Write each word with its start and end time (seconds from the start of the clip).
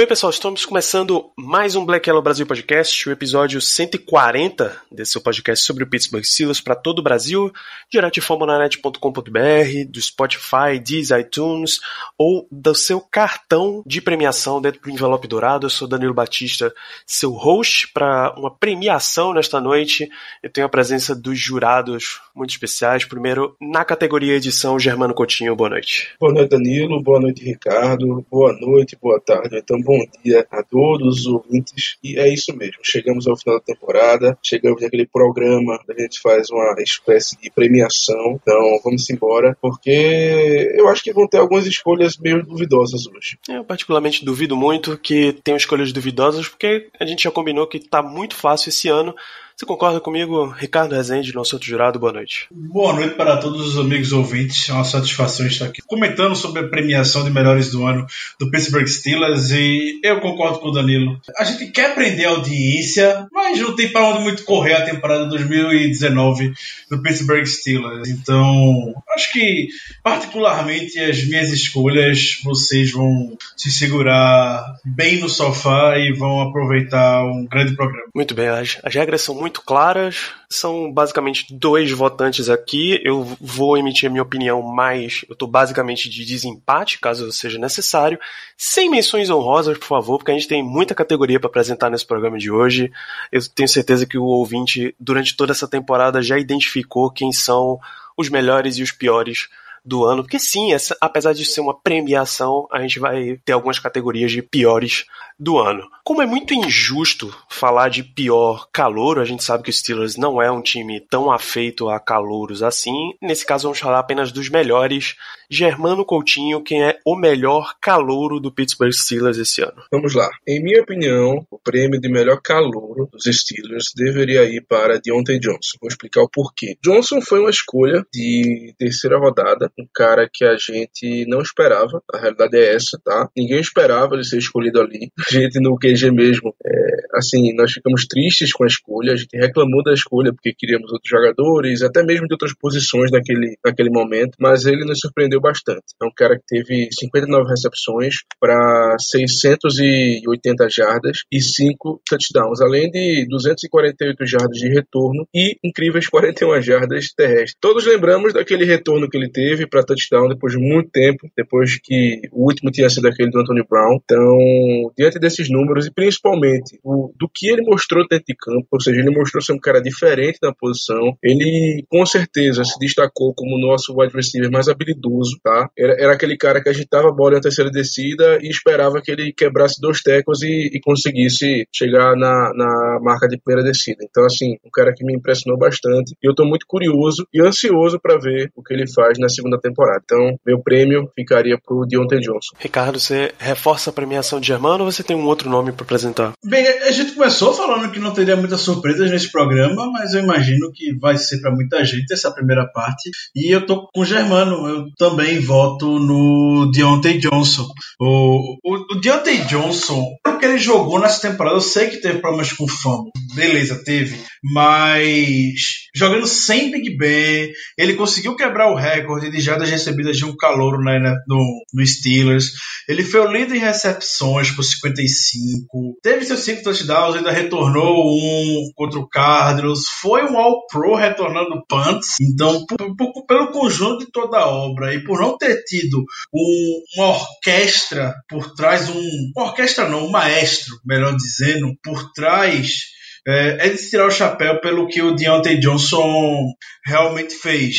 bem, 0.00 0.06
pessoal, 0.06 0.30
estamos 0.30 0.64
começando 0.64 1.30
mais 1.36 1.76
um 1.76 1.84
Black 1.84 2.08
Yellow 2.08 2.22
Brasil 2.22 2.46
Podcast, 2.46 3.06
o 3.06 3.12
episódio 3.12 3.60
140 3.60 4.74
desse 4.90 5.12
seu 5.12 5.20
podcast 5.20 5.62
sobre 5.62 5.84
o 5.84 5.86
Pittsburgh 5.86 6.24
Steelers 6.24 6.58
para 6.58 6.74
todo 6.74 7.00
o 7.00 7.02
Brasil, 7.02 7.52
direto 7.90 8.14
de 8.14 8.22
fomonanet.com.br, 8.22 9.84
do 9.90 10.00
Spotify, 10.00 10.78
Deezer, 10.82 11.20
iTunes 11.20 11.80
ou 12.16 12.48
do 12.50 12.74
seu 12.74 12.98
cartão 12.98 13.82
de 13.84 14.00
premiação 14.00 14.58
dentro 14.62 14.80
do 14.80 14.88
envelope 14.88 15.28
dourado. 15.28 15.66
Eu 15.66 15.70
sou 15.70 15.86
Danilo 15.86 16.14
Batista, 16.14 16.72
seu 17.06 17.32
host 17.32 17.92
para 17.92 18.34
uma 18.38 18.50
premiação 18.50 19.34
nesta 19.34 19.60
noite. 19.60 20.08
Eu 20.42 20.48
tenho 20.48 20.66
a 20.66 20.70
presença 20.70 21.14
dos 21.14 21.38
jurados 21.38 22.22
muito 22.34 22.52
especiais. 22.52 23.04
Primeiro, 23.04 23.54
na 23.60 23.84
categoria 23.84 24.36
edição, 24.36 24.78
Germano 24.78 25.12
Coutinho, 25.12 25.54
boa 25.54 25.68
noite. 25.68 26.08
Boa 26.18 26.32
noite, 26.32 26.48
Danilo. 26.48 27.02
Boa 27.02 27.20
noite, 27.20 27.44
Ricardo. 27.44 28.24
Boa 28.30 28.54
noite, 28.58 28.96
boa 28.98 29.20
tarde. 29.20 29.58
Então, 29.58 29.78
bom 29.90 30.06
dia 30.22 30.46
a 30.52 30.62
todos 30.62 31.20
os 31.20 31.26
ouvintes. 31.26 31.96
E 32.02 32.16
é 32.16 32.32
isso 32.32 32.56
mesmo. 32.56 32.78
Chegamos 32.84 33.26
ao 33.26 33.36
final 33.36 33.58
da 33.58 33.64
temporada, 33.64 34.38
chegamos 34.40 34.80
naquele 34.80 35.04
programa 35.04 35.80
a 35.88 36.00
gente 36.00 36.20
faz 36.20 36.48
uma 36.50 36.74
espécie 36.78 37.36
de 37.40 37.50
premiação. 37.50 38.38
Então, 38.40 38.80
vamos 38.84 39.10
embora, 39.10 39.56
porque 39.60 40.70
eu 40.76 40.88
acho 40.88 41.02
que 41.02 41.12
vão 41.12 41.26
ter 41.26 41.38
algumas 41.38 41.66
escolhas 41.66 42.16
meio 42.16 42.44
duvidosas 42.44 43.06
hoje. 43.08 43.36
Eu 43.48 43.64
particularmente 43.64 44.24
duvido 44.24 44.56
muito 44.56 44.96
que 44.96 45.32
tenham 45.42 45.56
escolhas 45.56 45.92
duvidosas, 45.92 46.48
porque 46.48 46.88
a 46.98 47.04
gente 47.04 47.24
já 47.24 47.30
combinou 47.30 47.66
que 47.66 47.78
está 47.78 48.00
muito 48.00 48.36
fácil 48.36 48.68
esse 48.68 48.88
ano. 48.88 49.14
Você 49.60 49.66
concorda 49.66 50.00
comigo, 50.00 50.46
Ricardo 50.46 50.94
Rezende, 50.94 51.34
nosso 51.34 51.54
outro 51.54 51.68
jurado? 51.68 51.98
Boa 51.98 52.14
noite. 52.14 52.46
Boa 52.50 52.94
noite 52.94 53.14
para 53.14 53.36
todos 53.36 53.60
os 53.60 53.78
amigos 53.78 54.10
ouvintes. 54.10 54.66
É 54.70 54.72
uma 54.72 54.84
satisfação 54.84 55.46
estar 55.46 55.66
aqui 55.66 55.82
comentando 55.86 56.34
sobre 56.34 56.62
a 56.62 56.68
premiação 56.68 57.22
de 57.22 57.30
melhores 57.30 57.70
do 57.70 57.84
ano 57.84 58.06
do 58.38 58.50
Pittsburgh 58.50 58.86
Steelers 58.86 59.50
e 59.50 60.00
eu 60.02 60.18
concordo 60.22 60.60
com 60.60 60.68
o 60.68 60.72
Danilo. 60.72 61.20
A 61.36 61.44
gente 61.44 61.66
quer 61.72 61.94
prender 61.94 62.26
a 62.26 62.30
audiência, 62.30 63.28
mas 63.30 63.60
não 63.60 63.76
tem 63.76 63.92
para 63.92 64.08
onde 64.08 64.22
muito 64.22 64.44
correr 64.44 64.72
a 64.72 64.86
temporada 64.86 65.26
2019 65.26 66.54
do 66.90 67.02
Pittsburgh 67.02 67.44
Steelers. 67.44 68.08
Então, 68.08 68.94
acho 69.14 69.30
que 69.30 69.68
particularmente 70.02 70.98
as 70.98 71.22
minhas 71.24 71.52
escolhas 71.52 72.40
vocês 72.42 72.92
vão 72.92 73.36
se 73.54 73.70
segurar 73.70 74.64
bem 74.82 75.20
no 75.20 75.28
sofá 75.28 75.98
e 75.98 76.14
vão 76.14 76.40
aproveitar 76.40 77.26
um 77.26 77.44
grande 77.44 77.76
programa. 77.76 78.08
Muito 78.14 78.34
bem, 78.34 78.48
as, 78.48 78.78
as 78.82 78.94
regras 78.94 79.20
são 79.20 79.34
muito 79.34 79.49
claras. 79.50 80.32
São 80.48 80.92
basicamente 80.92 81.46
dois 81.50 81.90
votantes 81.90 82.48
aqui. 82.48 83.00
Eu 83.04 83.24
vou 83.40 83.76
emitir 83.76 84.08
a 84.08 84.10
minha 84.10 84.22
opinião, 84.22 84.62
mas 84.62 85.24
eu 85.28 85.32
estou 85.32 85.48
basicamente 85.48 86.08
de 86.08 86.24
desempate, 86.24 86.98
caso 86.98 87.30
seja 87.32 87.58
necessário. 87.58 88.18
Sem 88.56 88.90
menções 88.90 89.30
honrosas, 89.30 89.78
por 89.78 89.86
favor, 89.86 90.18
porque 90.18 90.30
a 90.30 90.34
gente 90.34 90.48
tem 90.48 90.62
muita 90.62 90.94
categoria 90.94 91.40
para 91.40 91.48
apresentar 91.48 91.90
nesse 91.90 92.06
programa 92.06 92.38
de 92.38 92.50
hoje. 92.50 92.92
Eu 93.32 93.40
tenho 93.48 93.68
certeza 93.68 94.06
que 94.06 94.18
o 94.18 94.24
ouvinte, 94.24 94.94
durante 94.98 95.36
toda 95.36 95.52
essa 95.52 95.66
temporada, 95.68 96.22
já 96.22 96.38
identificou 96.38 97.10
quem 97.10 97.32
são 97.32 97.78
os 98.16 98.28
melhores 98.28 98.76
e 98.76 98.82
os 98.82 98.92
piores 98.92 99.48
do 99.84 100.04
ano, 100.04 100.22
porque 100.22 100.38
sim, 100.38 100.72
essa, 100.72 100.96
apesar 101.00 101.32
de 101.32 101.44
ser 101.44 101.60
uma 101.60 101.74
premiação, 101.74 102.68
a 102.70 102.80
gente 102.80 102.98
vai 102.98 103.40
ter 103.44 103.52
algumas 103.52 103.78
categorias 103.78 104.30
de 104.30 104.42
piores 104.42 105.06
do 105.40 105.58
ano. 105.58 105.88
Como 106.04 106.20
é 106.20 106.26
muito 106.26 106.52
injusto 106.52 107.34
falar 107.48 107.88
de 107.88 108.02
pior 108.02 108.68
calouro, 108.72 109.20
a 109.20 109.24
gente 109.24 109.42
sabe 109.42 109.64
que 109.64 109.70
o 109.70 109.72
Steelers 109.72 110.16
não 110.16 110.40
é 110.40 110.50
um 110.50 110.60
time 110.60 111.00
tão 111.00 111.30
afeito 111.30 111.88
a 111.88 111.98
calouros 111.98 112.62
assim. 112.62 113.12
Nesse 113.22 113.46
caso, 113.46 113.64
vamos 113.64 113.78
falar 113.78 114.00
apenas 114.00 114.30
dos 114.30 114.50
melhores. 114.50 115.14
Germano 115.48 116.04
Coutinho, 116.04 116.62
quem 116.62 116.84
é 116.84 116.98
o 117.04 117.16
melhor 117.16 117.74
calouro 117.80 118.38
do 118.38 118.52
Pittsburgh 118.52 118.92
Steelers 118.92 119.38
esse 119.38 119.62
ano? 119.62 119.82
Vamos 119.90 120.14
lá. 120.14 120.30
Em 120.46 120.62
minha 120.62 120.82
opinião, 120.82 121.44
o 121.50 121.58
prêmio 121.58 122.00
de 122.00 122.08
melhor 122.08 122.40
calouro 122.40 123.08
dos 123.12 123.24
Steelers 123.24 123.92
deveria 123.96 124.44
ir 124.44 124.64
para 124.68 125.00
Deontay 125.00 125.38
Johnson. 125.40 125.78
Vou 125.80 125.88
explicar 125.88 126.22
o 126.22 126.28
porquê. 126.28 126.76
Johnson 126.82 127.20
foi 127.20 127.40
uma 127.40 127.50
escolha 127.50 128.06
de 128.12 128.74
terceira 128.78 129.18
rodada, 129.18 129.72
um 129.78 129.86
cara 129.92 130.28
que 130.32 130.44
a 130.44 130.56
gente 130.56 131.24
não 131.26 131.40
esperava. 131.40 132.02
A 132.12 132.18
realidade 132.18 132.56
é 132.56 132.74
essa, 132.74 133.00
tá? 133.04 133.28
Ninguém 133.36 133.60
esperava 133.60 134.14
ele 134.14 134.24
ser 134.24 134.38
escolhido 134.38 134.80
ali. 134.80 135.10
Gente 135.30 135.60
no 135.60 135.76
QG 135.78 136.10
mesmo, 136.10 136.54
é, 136.64 136.90
assim, 137.14 137.54
nós 137.54 137.72
ficamos 137.72 138.06
tristes 138.06 138.52
com 138.52 138.64
a 138.64 138.66
escolha. 138.66 139.12
A 139.12 139.16
gente 139.16 139.36
reclamou 139.36 139.82
da 139.82 139.92
escolha 139.92 140.32
porque 140.32 140.52
queríamos 140.52 140.90
outros 140.92 141.08
jogadores, 141.08 141.82
até 141.82 142.02
mesmo 142.02 142.26
de 142.26 142.34
outras 142.34 142.52
posições 142.52 143.12
naquele, 143.12 143.56
naquele 143.64 143.90
momento. 143.90 144.32
Mas 144.40 144.66
ele 144.66 144.84
nos 144.84 144.98
surpreendeu 144.98 145.40
bastante. 145.40 145.84
É 146.02 146.04
um 146.04 146.12
cara 146.14 146.36
que 146.36 146.44
teve 146.48 146.88
59 146.98 147.48
recepções 147.48 148.16
para 148.40 148.96
680 148.98 150.68
jardas 150.68 151.18
e 151.30 151.40
5 151.40 152.02
touchdowns, 152.08 152.60
além 152.60 152.90
de 152.90 153.26
248 153.28 154.26
jardas 154.26 154.58
de 154.58 154.68
retorno 154.68 155.28
e 155.32 155.56
incríveis 155.62 156.08
41 156.08 156.60
jardas 156.60 157.12
terrestres. 157.16 157.54
Todos 157.60 157.86
lembramos 157.86 158.32
daquele 158.32 158.64
retorno 158.64 159.08
que 159.08 159.16
ele 159.16 159.30
teve 159.30 159.66
para 159.66 159.84
touchdown 159.84 160.28
depois 160.28 160.54
de 160.54 160.58
muito 160.58 160.90
tempo, 160.90 161.28
depois 161.36 161.78
que 161.80 162.22
o 162.32 162.46
último 162.46 162.70
tinha 162.72 162.88
sido 162.90 163.06
aquele 163.06 163.30
do 163.30 163.38
Anthony 163.38 163.62
Brown. 163.68 163.98
Então, 164.02 164.92
diante 164.96 165.19
desses 165.20 165.50
números 165.50 165.86
e 165.86 165.92
principalmente 165.92 166.78
o, 166.82 167.12
do 167.18 167.28
que 167.32 167.48
ele 167.48 167.62
mostrou 167.62 168.06
dentro 168.08 168.24
de 168.26 168.34
campo, 168.34 168.66
ou 168.70 168.80
seja, 168.80 169.00
ele 169.00 169.16
mostrou 169.16 169.42
ser 169.42 169.52
um 169.52 169.58
cara 169.58 169.80
diferente 169.80 170.38
na 170.42 170.52
posição, 170.52 171.16
ele 171.22 171.84
com 171.88 172.04
certeza 172.06 172.64
se 172.64 172.78
destacou 172.78 173.34
como 173.34 173.56
o 173.56 173.60
nosso 173.60 173.94
wide 173.96 174.14
receiver 174.14 174.50
mais 174.50 174.68
habilidoso, 174.68 175.38
tá? 175.42 175.68
Era, 175.78 175.94
era 175.98 176.12
aquele 176.14 176.36
cara 176.36 176.62
que 176.62 176.68
agitava 176.68 177.08
a 177.08 177.12
bola 177.12 177.36
na 177.36 177.40
terceira 177.40 177.70
descida 177.70 178.38
e 178.42 178.48
esperava 178.48 179.00
que 179.02 179.10
ele 179.10 179.32
quebrasse 179.32 179.80
dois 179.80 180.00
tecos 180.00 180.42
e, 180.42 180.70
e 180.72 180.80
conseguisse 180.80 181.66
chegar 181.74 182.16
na, 182.16 182.52
na 182.54 182.98
marca 183.02 183.28
de 183.28 183.38
primeira 183.38 183.68
descida. 183.68 184.04
Então, 184.08 184.24
assim, 184.24 184.56
um 184.64 184.70
cara 184.72 184.92
que 184.94 185.04
me 185.04 185.14
impressionou 185.14 185.58
bastante 185.58 186.14
e 186.22 186.28
eu 186.28 186.34
tô 186.34 186.44
muito 186.44 186.66
curioso 186.66 187.26
e 187.32 187.40
ansioso 187.40 187.98
para 188.00 188.18
ver 188.18 188.50
o 188.54 188.62
que 188.62 188.74
ele 188.74 188.90
faz 188.90 189.18
na 189.18 189.28
segunda 189.28 189.58
temporada. 189.58 190.00
Então, 190.04 190.38
meu 190.46 190.60
prêmio 190.62 191.10
ficaria 191.14 191.58
pro 191.58 191.86
Deontay 191.86 192.20
Johnson. 192.20 192.56
Ricardo, 192.58 192.98
você 192.98 193.32
reforça 193.38 193.90
a 193.90 193.92
premiação 193.92 194.40
de 194.40 194.46
Germano 194.46 194.84
ou 194.84 194.90
você 194.90 195.02
tem 195.10 195.16
um 195.16 195.26
outro 195.26 195.50
nome 195.50 195.72
para 195.72 195.82
apresentar? 195.82 196.32
Bem, 196.44 196.64
a 196.64 196.92
gente 196.92 197.14
começou 197.14 197.52
falando 197.52 197.90
que 197.90 197.98
não 197.98 198.12
teria 198.12 198.36
muitas 198.36 198.60
surpresas 198.60 199.10
nesse 199.10 199.32
programa, 199.32 199.90
mas 199.90 200.14
eu 200.14 200.22
imagino 200.22 200.70
que 200.72 200.96
vai 201.00 201.18
ser 201.18 201.40
para 201.40 201.50
muita 201.50 201.84
gente 201.84 202.12
essa 202.12 202.30
primeira 202.30 202.64
parte. 202.72 203.10
E 203.34 203.52
eu 203.52 203.66
tô 203.66 203.88
com 203.92 204.02
o 204.02 204.04
Germano, 204.04 204.68
eu 204.68 204.86
também 204.96 205.40
voto 205.40 205.98
no 205.98 206.70
Deontay 206.70 207.18
Johnson. 207.18 207.66
O, 207.98 208.56
o, 208.62 208.74
o 208.92 209.00
Deontay 209.00 209.38
Johnson, 209.46 210.06
que 210.40 210.46
ele 210.46 210.58
jogou 210.58 210.98
nessa 210.98 211.28
temporada, 211.28 211.56
eu 211.56 211.60
sei 211.60 211.88
que 211.88 212.00
teve 212.00 212.18
problemas 212.18 212.52
com 212.52 212.66
fama. 212.66 213.04
Beleza, 213.34 213.84
teve. 213.84 214.18
Mas 214.42 215.88
jogando 215.94 216.26
sem 216.26 216.70
Big 216.70 216.96
Ben, 216.96 217.52
ele 217.76 217.94
conseguiu 217.94 218.34
quebrar 218.34 218.72
o 218.72 218.74
recorde 218.74 219.30
de 219.30 219.40
jardas 219.40 219.68
recebidas 219.68 220.16
de 220.16 220.24
um 220.24 220.36
calouro 220.36 220.82
né, 220.82 220.98
no, 221.28 221.62
no 221.74 221.86
Steelers. 221.86 222.52
Ele 222.88 223.04
foi 223.04 223.20
o 223.20 223.30
líder 223.30 223.56
em 223.56 223.60
recepções 223.60 224.50
por 224.50 224.62
55. 224.62 225.98
Teve 226.02 226.24
seus 226.24 226.40
5 226.40 226.62
touchdowns, 226.62 227.16
ainda 227.16 227.30
retornou 227.30 228.04
um 228.06 228.70
contra 228.74 228.98
o 228.98 229.08
Cardinals. 229.08 229.84
Foi 230.00 230.24
um 230.24 230.38
All-Pro 230.38 230.94
retornando 230.94 231.62
punts. 231.68 232.16
Então, 232.20 232.64
por, 232.66 232.96
por, 232.96 233.26
pelo 233.26 233.52
conjunto 233.52 234.06
de 234.06 234.10
toda 234.10 234.38
a 234.38 234.48
obra 234.48 234.94
e 234.94 235.04
por 235.04 235.20
não 235.20 235.36
ter 235.36 235.62
tido 235.64 236.02
um, 236.32 236.82
uma 236.96 237.08
orquestra 237.08 238.14
por 238.28 238.54
trás, 238.54 238.88
um, 238.88 239.32
uma 239.36 239.46
orquestra 239.46 239.88
não, 239.88 240.06
um 240.06 240.10
maestro, 240.30 240.80
melhor 240.84 241.16
dizendo, 241.16 241.74
por 241.82 242.12
trás 242.12 242.84
é, 243.26 243.66
é 243.66 243.68
de 243.68 243.90
tirar 243.90 244.06
o 244.06 244.10
chapéu 244.10 244.60
pelo 244.60 244.86
que 244.86 245.02
o 245.02 245.14
Deontay 245.14 245.58
Johnson 245.58 246.52
realmente 246.86 247.34
fez. 247.34 247.76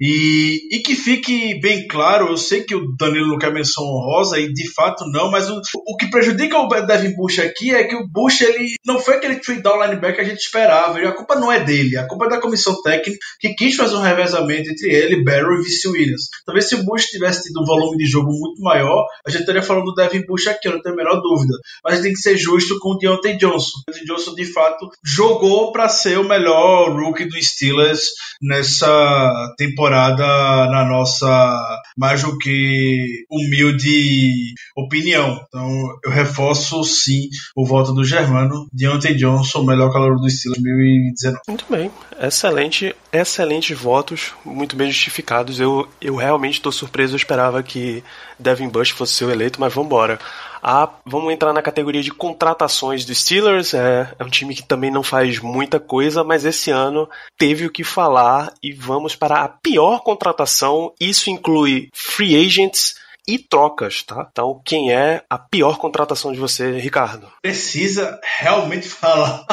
E, 0.00 0.76
e 0.76 0.80
que 0.80 0.94
fique 0.94 1.58
bem 1.60 1.86
claro, 1.86 2.28
eu 2.28 2.36
sei 2.36 2.64
que 2.64 2.74
o 2.74 2.94
Danilo 2.98 3.28
não 3.28 3.38
quer 3.38 3.52
menção 3.52 3.84
honrosa, 3.84 4.38
e 4.38 4.52
de 4.52 4.72
fato 4.72 5.04
não, 5.10 5.30
mas 5.30 5.48
o, 5.48 5.60
o 5.86 5.96
que 5.96 6.10
prejudica 6.10 6.58
o 6.58 6.68
Devin 6.68 7.14
Bush 7.14 7.38
aqui 7.38 7.74
é 7.74 7.84
que 7.84 7.96
o 7.96 8.06
Bush 8.06 8.42
ele 8.42 8.74
não 8.84 8.98
foi 8.98 9.14
aquele 9.14 9.42
free 9.42 9.62
down 9.62 9.82
linebacker 9.82 10.16
que 10.16 10.20
a 10.20 10.24
gente 10.24 10.40
esperava. 10.40 10.98
A 10.98 11.12
culpa 11.12 11.36
não 11.36 11.50
é 11.50 11.62
dele, 11.62 11.96
a 11.96 12.06
culpa 12.06 12.26
é 12.26 12.30
da 12.30 12.40
comissão 12.40 12.80
técnica 12.82 13.18
que 13.40 13.54
quis 13.54 13.76
fazer 13.76 13.96
um 13.96 14.02
revezamento 14.02 14.70
entre 14.70 14.92
ele, 14.92 15.24
Barrow 15.24 15.58
e 15.58 15.62
Vice 15.62 15.88
Williams. 15.88 16.28
Talvez 16.44 16.68
se 16.68 16.74
o 16.74 16.84
Bush 16.84 17.06
tivesse 17.06 17.44
tido 17.44 17.60
um 17.62 17.64
volume 17.64 17.96
de 17.96 18.06
jogo 18.06 18.30
muito 18.30 18.62
maior, 18.62 19.04
a 19.26 19.30
gente 19.30 19.40
estaria 19.40 19.62
falando 19.62 19.86
do 19.86 19.94
Devin 19.94 20.24
Bush 20.26 20.46
aqui, 20.46 20.68
eu 20.68 20.72
não 20.72 20.82
tenho 20.82 20.94
a 20.94 20.98
menor 20.98 21.20
dúvida. 21.20 21.54
Mas 21.84 22.00
tem 22.00 22.12
que 22.12 22.18
ser 22.18 22.36
justo 22.36 22.78
com 22.78 22.90
o 22.90 22.98
Deontay 22.98 23.36
Johnson. 23.36 23.78
O 23.88 23.92
Deontay 23.92 24.04
Johnson, 24.06 24.34
de 24.34 24.44
fato, 24.44 24.88
jogou 25.04 25.72
para 25.72 25.88
ser 25.88 26.18
o 26.18 26.24
melhor 26.24 26.92
rookie 26.92 27.26
do 27.26 27.42
Steelers 27.42 28.08
nessa 28.42 29.54
temporada, 29.56 29.85
na 29.90 30.84
nossa 30.88 31.80
mais 31.96 32.22
do 32.22 32.36
que 32.38 33.24
humilde 33.30 34.54
opinião. 34.76 35.40
Então, 35.48 35.70
eu 36.04 36.10
reforço 36.10 36.84
sim 36.84 37.28
o 37.56 37.64
voto 37.64 37.92
do 37.92 38.04
Germano, 38.04 38.66
Deontay 38.72 39.14
Johnson, 39.14 39.60
o 39.60 39.66
melhor 39.66 39.92
calor 39.92 40.16
do 40.16 40.28
Steelers 40.28 40.62
2019. 40.62 41.40
Muito 41.48 41.64
bem, 41.70 41.90
excelente, 42.20 42.94
excelentes 43.20 43.76
votos, 43.78 44.32
muito 44.44 44.76
bem 44.76 44.90
justificados. 44.90 45.60
Eu, 45.60 45.88
eu 46.00 46.16
realmente 46.16 46.54
estou 46.54 46.72
surpreso, 46.72 47.14
eu 47.14 47.16
esperava 47.16 47.62
que 47.62 48.02
Devin 48.38 48.68
Bush 48.68 48.90
fosse 48.90 49.14
seu 49.14 49.30
eleito, 49.30 49.60
mas 49.60 49.72
vamos 49.72 49.86
embora. 49.86 50.18
Ah, 50.62 50.88
vamos 51.04 51.32
entrar 51.32 51.52
na 51.52 51.62
categoria 51.62 52.02
de 52.02 52.10
contratações 52.10 53.04
do 53.04 53.14
Steelers. 53.14 53.72
É, 53.74 54.12
é 54.18 54.24
um 54.24 54.28
time 54.28 54.54
que 54.54 54.62
também 54.62 54.90
não 54.90 55.02
faz 55.02 55.38
muita 55.38 55.78
coisa, 55.78 56.24
mas 56.24 56.44
esse 56.44 56.70
ano 56.70 57.08
teve 57.38 57.66
o 57.66 57.70
que 57.70 57.84
falar 57.84 58.52
e 58.62 58.72
vamos 58.72 59.14
para 59.14 59.42
a 59.42 59.48
pior 59.48 60.00
contratação. 60.00 60.92
Isso 60.98 61.30
inclui 61.30 61.88
free 61.92 62.36
agents 62.44 62.96
e 63.26 63.38
trocas, 63.38 64.02
tá? 64.02 64.28
Então, 64.30 64.60
quem 64.64 64.92
é 64.92 65.22
a 65.28 65.38
pior 65.38 65.78
contratação 65.78 66.32
de 66.32 66.38
você, 66.38 66.78
Ricardo? 66.78 67.28
Precisa 67.42 68.20
realmente 68.38 68.88
falar. 68.88 69.44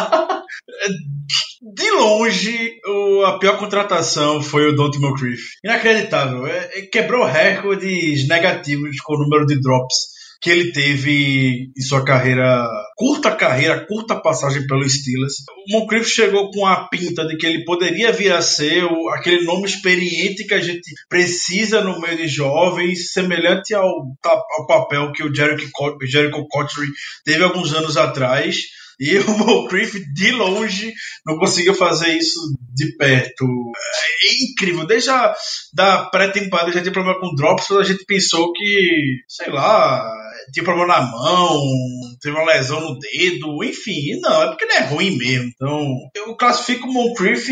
De 1.76 1.92
longe, 1.92 2.80
a 3.26 3.38
pior 3.40 3.58
contratação 3.58 4.42
foi 4.42 4.70
o 4.70 4.76
Dante 4.76 5.00
Moncrief. 5.00 5.42
Inacreditável. 5.64 6.46
É, 6.46 6.82
quebrou 6.92 7.26
recordes 7.26 8.28
negativos 8.28 8.98
com 9.02 9.16
o 9.16 9.20
número 9.20 9.46
de 9.46 9.60
drops 9.60 10.13
que 10.44 10.50
ele 10.50 10.74
teve 10.74 11.72
em 11.76 11.82
sua 11.82 12.04
carreira, 12.04 12.68
curta 12.98 13.34
carreira, 13.34 13.86
curta 13.88 14.20
passagem 14.20 14.68
pelo 14.68 14.88
Steelers. 14.88 15.36
O 15.70 15.72
Moncrief 15.72 16.06
chegou 16.06 16.52
com 16.52 16.66
a 16.66 16.90
pinta 16.90 17.26
de 17.26 17.38
que 17.38 17.46
ele 17.46 17.64
poderia 17.64 18.12
vir 18.12 18.34
a 18.34 18.42
ser 18.42 18.84
o, 18.84 19.08
aquele 19.12 19.46
nome 19.46 19.66
experiente 19.66 20.46
que 20.46 20.54
a 20.54 20.60
gente 20.60 20.92
precisa 21.08 21.82
no 21.82 21.98
meio 22.02 22.18
de 22.18 22.28
jovens, 22.28 23.14
semelhante 23.14 23.74
ao, 23.74 23.88
ao 23.88 24.68
papel 24.68 25.14
que 25.14 25.24
o 25.24 25.34
Jericho, 25.34 25.72
Jericho 26.06 26.46
Cotchery 26.50 26.90
teve 27.24 27.42
alguns 27.42 27.74
anos 27.74 27.96
atrás. 27.96 28.58
E 29.04 29.20
o 29.28 29.38
Moncrief, 29.38 30.00
de 30.14 30.32
longe, 30.32 30.94
não 31.26 31.38
conseguiu 31.38 31.76
fazer 31.76 32.18
isso 32.18 32.40
de 32.74 32.96
perto. 32.96 33.46
É 33.46 34.44
incrível. 34.46 34.88
Desde 34.88 35.10
a 35.10 35.36
da 35.74 36.06
pré-temporada 36.06 36.72
já 36.72 36.82
tinha 36.82 36.94
problema 36.94 37.20
com 37.20 37.36
drops, 37.36 37.70
a 37.72 37.84
gente 37.84 38.06
pensou 38.06 38.54
que, 38.54 39.18
sei 39.28 39.52
lá, 39.52 40.10
tinha 40.54 40.64
problema 40.64 40.88
na 40.88 41.02
mão, 41.02 41.62
teve 42.22 42.34
uma 42.34 42.46
lesão 42.46 42.80
no 42.80 42.98
dedo, 42.98 43.62
enfim. 43.62 44.20
Não, 44.22 44.44
é 44.44 44.48
porque 44.48 44.64
ele 44.64 44.74
é 44.74 44.86
ruim 44.86 45.18
mesmo. 45.18 45.52
Então, 45.54 45.98
eu 46.16 46.36
classifico 46.38 46.88
o 46.88 46.94
Moncrief 46.94 47.50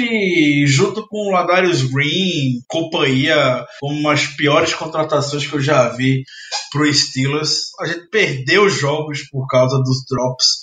junto 0.68 1.06
com 1.08 1.28
o 1.28 1.32
Ladarius 1.32 1.84
Green, 1.84 2.62
companhia, 2.68 3.66
como 3.82 4.00
umas 4.00 4.26
piores 4.26 4.74
contratações 4.74 5.46
que 5.46 5.54
eu 5.54 5.62
já 5.62 5.90
vi 5.90 6.24
pro 6.72 6.92
Steelers. 6.94 7.72
A 7.82 7.88
gente 7.88 8.08
perdeu 8.10 8.70
jogos 8.70 9.28
por 9.30 9.48
causa 9.48 9.78
dos 9.80 10.06
drops 10.10 10.62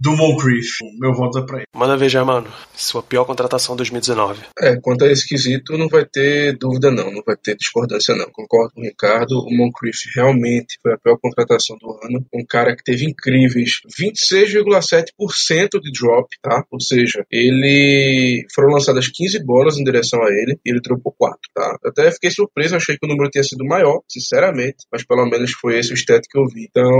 do 0.00 0.16
Moncrief. 0.16 0.78
Meu 0.98 1.12
voto 1.12 1.38
é 1.38 1.46
pra 1.46 1.56
ele. 1.58 1.66
Manda 1.74 1.96
ver, 1.96 2.08
mano. 2.24 2.46
Sua 2.74 3.02
pior 3.02 3.24
contratação 3.24 3.76
2019. 3.76 4.42
É, 4.60 4.76
quanto 4.80 5.04
a 5.04 5.10
esse 5.10 5.26
quesito, 5.26 5.76
não 5.76 5.88
vai 5.88 6.04
ter 6.04 6.56
dúvida 6.56 6.90
não, 6.90 7.10
não 7.10 7.22
vai 7.26 7.36
ter 7.36 7.56
discordância 7.56 8.14
não. 8.14 8.30
Concordo 8.30 8.72
com 8.74 8.80
o 8.80 8.84
Ricardo, 8.84 9.32
o 9.32 9.56
Moncrief 9.56 9.98
realmente 10.14 10.78
foi 10.82 10.92
a 10.94 10.98
pior 10.98 11.18
contratação 11.20 11.76
do 11.78 11.90
ano. 12.04 12.24
Um 12.32 12.44
cara 12.46 12.76
que 12.76 12.84
teve 12.84 13.04
incríveis 13.04 13.80
26,7% 14.00 15.80
de 15.80 15.92
drop, 15.92 16.28
tá? 16.40 16.64
Ou 16.70 16.80
seja, 16.80 17.24
ele 17.30 18.46
foram 18.54 18.72
lançadas 18.72 19.08
15 19.08 19.44
bolas 19.44 19.78
em 19.78 19.84
direção 19.84 20.22
a 20.22 20.30
ele 20.30 20.58
e 20.64 20.70
ele 20.70 20.80
dropou 20.80 21.12
4, 21.18 21.38
tá? 21.54 21.76
Eu 21.82 21.90
até 21.90 22.10
fiquei 22.12 22.30
surpreso, 22.30 22.76
achei 22.76 22.96
que 22.96 23.06
o 23.06 23.08
número 23.08 23.30
tinha 23.30 23.42
sido 23.42 23.64
maior, 23.64 24.00
sinceramente, 24.08 24.86
mas 24.92 25.04
pelo 25.04 25.26
menos 25.26 25.52
foi 25.52 25.78
esse 25.78 25.92
o 25.92 25.96
stat 25.96 26.26
que 26.28 26.38
eu 26.38 26.46
vi. 26.46 26.68
Então, 26.68 26.90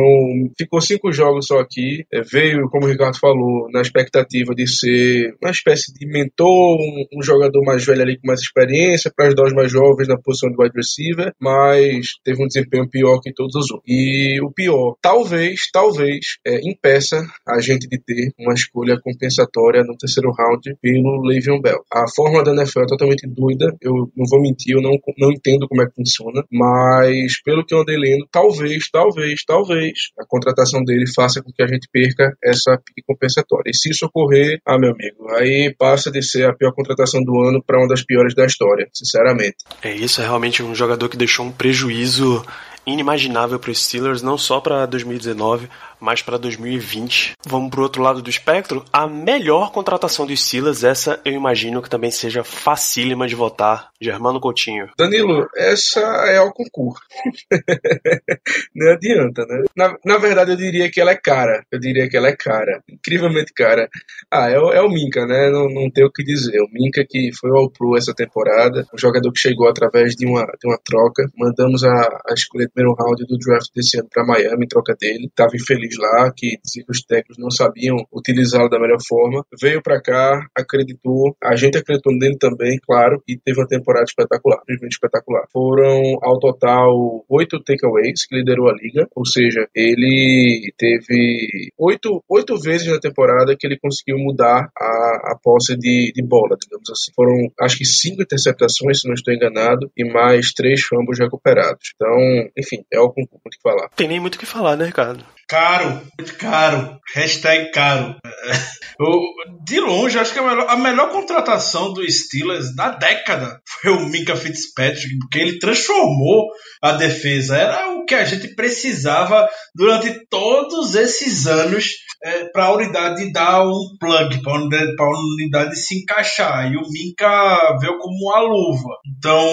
ficou 0.58 0.80
cinco 0.80 1.12
jogos 1.12 1.46
só 1.46 1.60
aqui, 1.60 2.04
é, 2.12 2.22
veio 2.22 2.68
como 2.68 2.87
Ricardo 2.88 3.18
falou, 3.18 3.68
na 3.72 3.80
expectativa 3.80 4.54
de 4.54 4.66
ser 4.66 5.34
uma 5.42 5.50
espécie 5.50 5.92
de 5.92 6.06
mentor, 6.06 6.76
um, 6.76 7.18
um 7.18 7.22
jogador 7.22 7.62
mais 7.64 7.84
velho 7.84 8.02
ali 8.02 8.18
com 8.18 8.26
mais 8.26 8.40
experiência, 8.40 9.12
para 9.14 9.26
ajudar 9.26 9.44
os 9.44 9.52
mais 9.52 9.70
jovens 9.70 10.08
na 10.08 10.18
posição 10.18 10.50
de 10.50 10.56
wide 10.58 10.74
receiver, 10.74 11.32
mas 11.40 12.06
teve 12.24 12.42
um 12.42 12.46
desempenho 12.46 12.88
pior 12.88 13.20
que 13.20 13.32
todos 13.32 13.54
os 13.54 13.70
outros. 13.70 13.84
E 13.86 14.40
o 14.42 14.52
pior, 14.52 14.96
talvez, 15.02 15.68
talvez, 15.72 16.38
é, 16.46 16.60
impeça 16.68 17.26
a 17.46 17.60
gente 17.60 17.88
de 17.88 17.98
ter 18.00 18.32
uma 18.38 18.54
escolha 18.54 18.98
compensatória 19.00 19.82
no 19.82 19.96
terceiro 19.96 20.30
round 20.32 20.76
pelo 20.80 21.22
Le'Veon 21.22 21.60
Bell. 21.60 21.82
A 21.92 22.04
fórmula 22.14 22.44
da 22.44 22.52
NFL 22.52 22.80
é 22.80 22.86
totalmente 22.86 23.26
doida, 23.26 23.76
eu 23.80 23.92
não 24.16 24.26
vou 24.28 24.40
mentir, 24.40 24.74
eu 24.74 24.82
não, 24.82 24.92
não 25.18 25.32
entendo 25.32 25.68
como 25.68 25.82
é 25.82 25.86
que 25.86 25.94
funciona, 25.94 26.44
mas 26.50 27.40
pelo 27.42 27.64
que 27.64 27.74
eu 27.74 27.80
andei 27.80 27.96
lendo, 27.96 28.26
talvez, 28.30 28.88
talvez, 28.90 29.44
talvez 29.44 29.92
a 30.18 30.26
contratação 30.26 30.82
dele 30.82 31.04
faça 31.14 31.42
com 31.42 31.52
que 31.52 31.62
a 31.62 31.66
gente 31.66 31.88
perca 31.92 32.36
essa 32.42 32.77
pique 32.78 33.02
compensatória. 33.06 33.70
E 33.70 33.76
se 33.76 33.90
isso 33.90 34.06
ocorrer, 34.06 34.60
ah, 34.66 34.78
meu 34.78 34.92
amigo, 34.92 35.28
aí 35.36 35.74
passa 35.78 36.10
de 36.10 36.22
ser 36.22 36.48
a 36.48 36.54
pior 36.54 36.72
contratação 36.72 37.22
do 37.22 37.40
ano 37.40 37.62
para 37.64 37.78
uma 37.78 37.88
das 37.88 38.04
piores 38.04 38.34
da 38.34 38.44
história, 38.44 38.88
sinceramente. 38.92 39.56
É 39.82 39.94
isso, 39.94 40.20
é 40.20 40.24
realmente 40.24 40.62
um 40.62 40.74
jogador 40.74 41.08
que 41.08 41.16
deixou 41.16 41.46
um 41.46 41.52
prejuízo 41.52 42.44
inimaginável 42.88 43.58
para 43.58 43.70
os 43.70 43.84
Steelers, 43.84 44.22
não 44.22 44.38
só 44.38 44.60
para 44.60 44.86
2019, 44.86 45.68
mas 46.00 46.22
para 46.22 46.38
2020. 46.38 47.32
Vamos 47.46 47.70
para 47.70 47.80
o 47.80 47.82
outro 47.82 48.02
lado 48.02 48.22
do 48.22 48.30
espectro. 48.30 48.84
A 48.92 49.06
melhor 49.06 49.72
contratação 49.72 50.26
dos 50.26 50.44
Steelers, 50.44 50.84
essa 50.84 51.20
eu 51.24 51.32
imagino 51.32 51.82
que 51.82 51.90
também 51.90 52.10
seja 52.10 52.44
facílima 52.44 53.26
de 53.26 53.34
votar. 53.34 53.90
Germano 54.00 54.40
Coutinho. 54.40 54.88
Danilo, 54.96 55.48
essa 55.56 56.00
é 56.00 56.40
o 56.40 56.52
concurso. 56.52 57.02
Não 58.74 58.92
adianta, 58.92 59.44
né? 59.46 59.64
Na, 59.76 59.96
na 60.04 60.18
verdade, 60.18 60.52
eu 60.52 60.56
diria 60.56 60.88
que 60.88 61.00
ela 61.00 61.10
é 61.10 61.16
cara. 61.16 61.64
Eu 61.70 61.80
diria 61.80 62.08
que 62.08 62.16
ela 62.16 62.28
é 62.28 62.36
cara. 62.36 62.80
Incrivelmente 62.88 63.52
cara. 63.52 63.88
Ah, 64.30 64.48
é, 64.50 64.54
é 64.54 64.80
o 64.80 64.88
Minka, 64.88 65.26
né? 65.26 65.50
Não, 65.50 65.68
não 65.68 65.90
tem 65.90 66.04
o 66.04 66.12
que 66.12 66.22
dizer. 66.22 66.60
O 66.60 66.68
Minka 66.70 67.04
que 67.08 67.30
foi 67.40 67.50
ao 67.50 67.70
Pro 67.70 67.96
essa 67.96 68.14
temporada. 68.14 68.86
Um 68.94 68.98
jogador 68.98 69.32
que 69.32 69.40
chegou 69.40 69.68
através 69.68 70.14
de 70.14 70.26
uma, 70.26 70.44
de 70.44 70.68
uma 70.68 70.78
troca. 70.78 71.28
Mandamos 71.36 71.82
a, 71.82 71.90
a 72.30 72.34
escolha 72.34 72.66
do 72.66 72.72
primeiro 72.78 72.94
round 72.94 73.26
do 73.26 73.38
draft 73.38 73.70
desse 73.74 73.98
ano 73.98 74.08
para 74.12 74.24
Miami 74.24 74.64
em 74.64 74.68
troca 74.68 74.94
dele. 74.94 75.30
Tava 75.34 75.56
infeliz 75.56 75.96
lá, 75.98 76.32
que 76.34 76.58
dizia 76.62 76.84
que 76.84 76.92
os 76.92 77.02
técnicos 77.02 77.38
não 77.38 77.50
sabiam 77.50 77.96
utilizá-lo 78.12 78.68
da 78.68 78.78
melhor 78.78 78.98
forma. 79.06 79.44
Veio 79.60 79.82
para 79.82 80.00
cá, 80.00 80.46
acreditou. 80.54 81.36
A 81.42 81.56
gente 81.56 81.76
acreditou 81.76 82.14
nele 82.14 82.36
também, 82.38 82.78
claro. 82.86 83.22
E 83.26 83.36
teve 83.36 83.58
uma 83.60 83.66
temporada 83.66 83.88
temporada 83.88 84.04
espetacular, 84.04 84.58
simplesmente 84.58 84.92
espetacular. 84.92 85.44
Foram, 85.52 86.18
ao 86.22 86.38
total, 86.38 87.24
oito 87.28 87.62
takeaways 87.62 88.26
que 88.26 88.36
liderou 88.36 88.68
a 88.68 88.74
liga, 88.74 89.08
ou 89.14 89.24
seja, 89.24 89.66
ele 89.74 90.72
teve 90.76 91.70
oito, 91.78 92.22
oito 92.28 92.56
vezes 92.60 92.86
na 92.88 93.00
temporada 93.00 93.56
que 93.58 93.66
ele 93.66 93.78
conseguiu 93.78 94.18
mudar 94.18 94.70
a, 94.76 95.32
a 95.32 95.38
posse 95.42 95.76
de, 95.76 96.12
de 96.14 96.22
bola, 96.22 96.56
digamos 96.60 96.88
assim. 96.90 97.12
Foram, 97.14 97.50
acho 97.60 97.78
que 97.78 97.84
cinco 97.84 98.22
interceptações, 98.22 99.00
se 99.00 99.08
não 99.08 99.14
estou 99.14 99.32
enganado, 99.32 99.90
e 99.96 100.04
mais 100.04 100.52
três 100.52 100.82
fumbles 100.82 101.18
recuperados. 101.18 101.92
Então, 101.94 102.18
enfim, 102.56 102.67
é 102.92 103.00
o 103.00 103.10
que 103.12 103.26
falar. 103.62 103.88
Tem 103.96 104.08
nem 104.08 104.20
muito 104.20 104.36
o 104.36 104.38
que 104.38 104.46
falar, 104.46 104.76
né, 104.76 104.86
Ricardo? 104.86 105.24
Caro, 105.48 106.02
muito 106.18 106.36
caro. 106.36 107.00
Hashtag 107.14 107.70
caro. 107.72 108.16
Eu, 109.00 109.20
de 109.64 109.78
longe, 109.78 110.18
acho 110.18 110.32
que 110.32 110.40
a 110.40 110.42
melhor, 110.42 110.66
a 110.68 110.76
melhor 110.76 111.10
contratação 111.10 111.92
do 111.92 112.10
Steelers 112.10 112.74
da 112.74 112.90
década 112.90 113.60
foi 113.80 113.92
o 113.92 114.06
Minka 114.06 114.34
Fitzpatrick, 114.34 115.18
porque 115.20 115.38
ele 115.38 115.58
transformou 115.60 116.48
a 116.82 116.92
defesa. 116.92 117.56
Era 117.56 117.90
o 117.90 118.04
que 118.04 118.14
a 118.14 118.24
gente 118.24 118.54
precisava 118.56 119.48
durante 119.74 120.26
todos 120.28 120.96
esses 120.96 121.46
anos 121.46 121.94
é, 122.22 122.44
para 122.46 122.64
a 122.64 122.74
unidade 122.74 123.32
dar 123.32 123.66
um 123.66 123.96
plug, 123.98 124.42
para 124.42 125.06
a 125.06 125.20
unidade, 125.34 125.76
se 125.76 126.00
encaixar. 126.00 126.72
E 126.72 126.76
o 126.76 126.88
Minka 126.90 127.78
veio 127.80 127.98
como 127.98 128.16
uma 128.28 128.40
luva. 128.40 128.96
Então, 129.16 129.46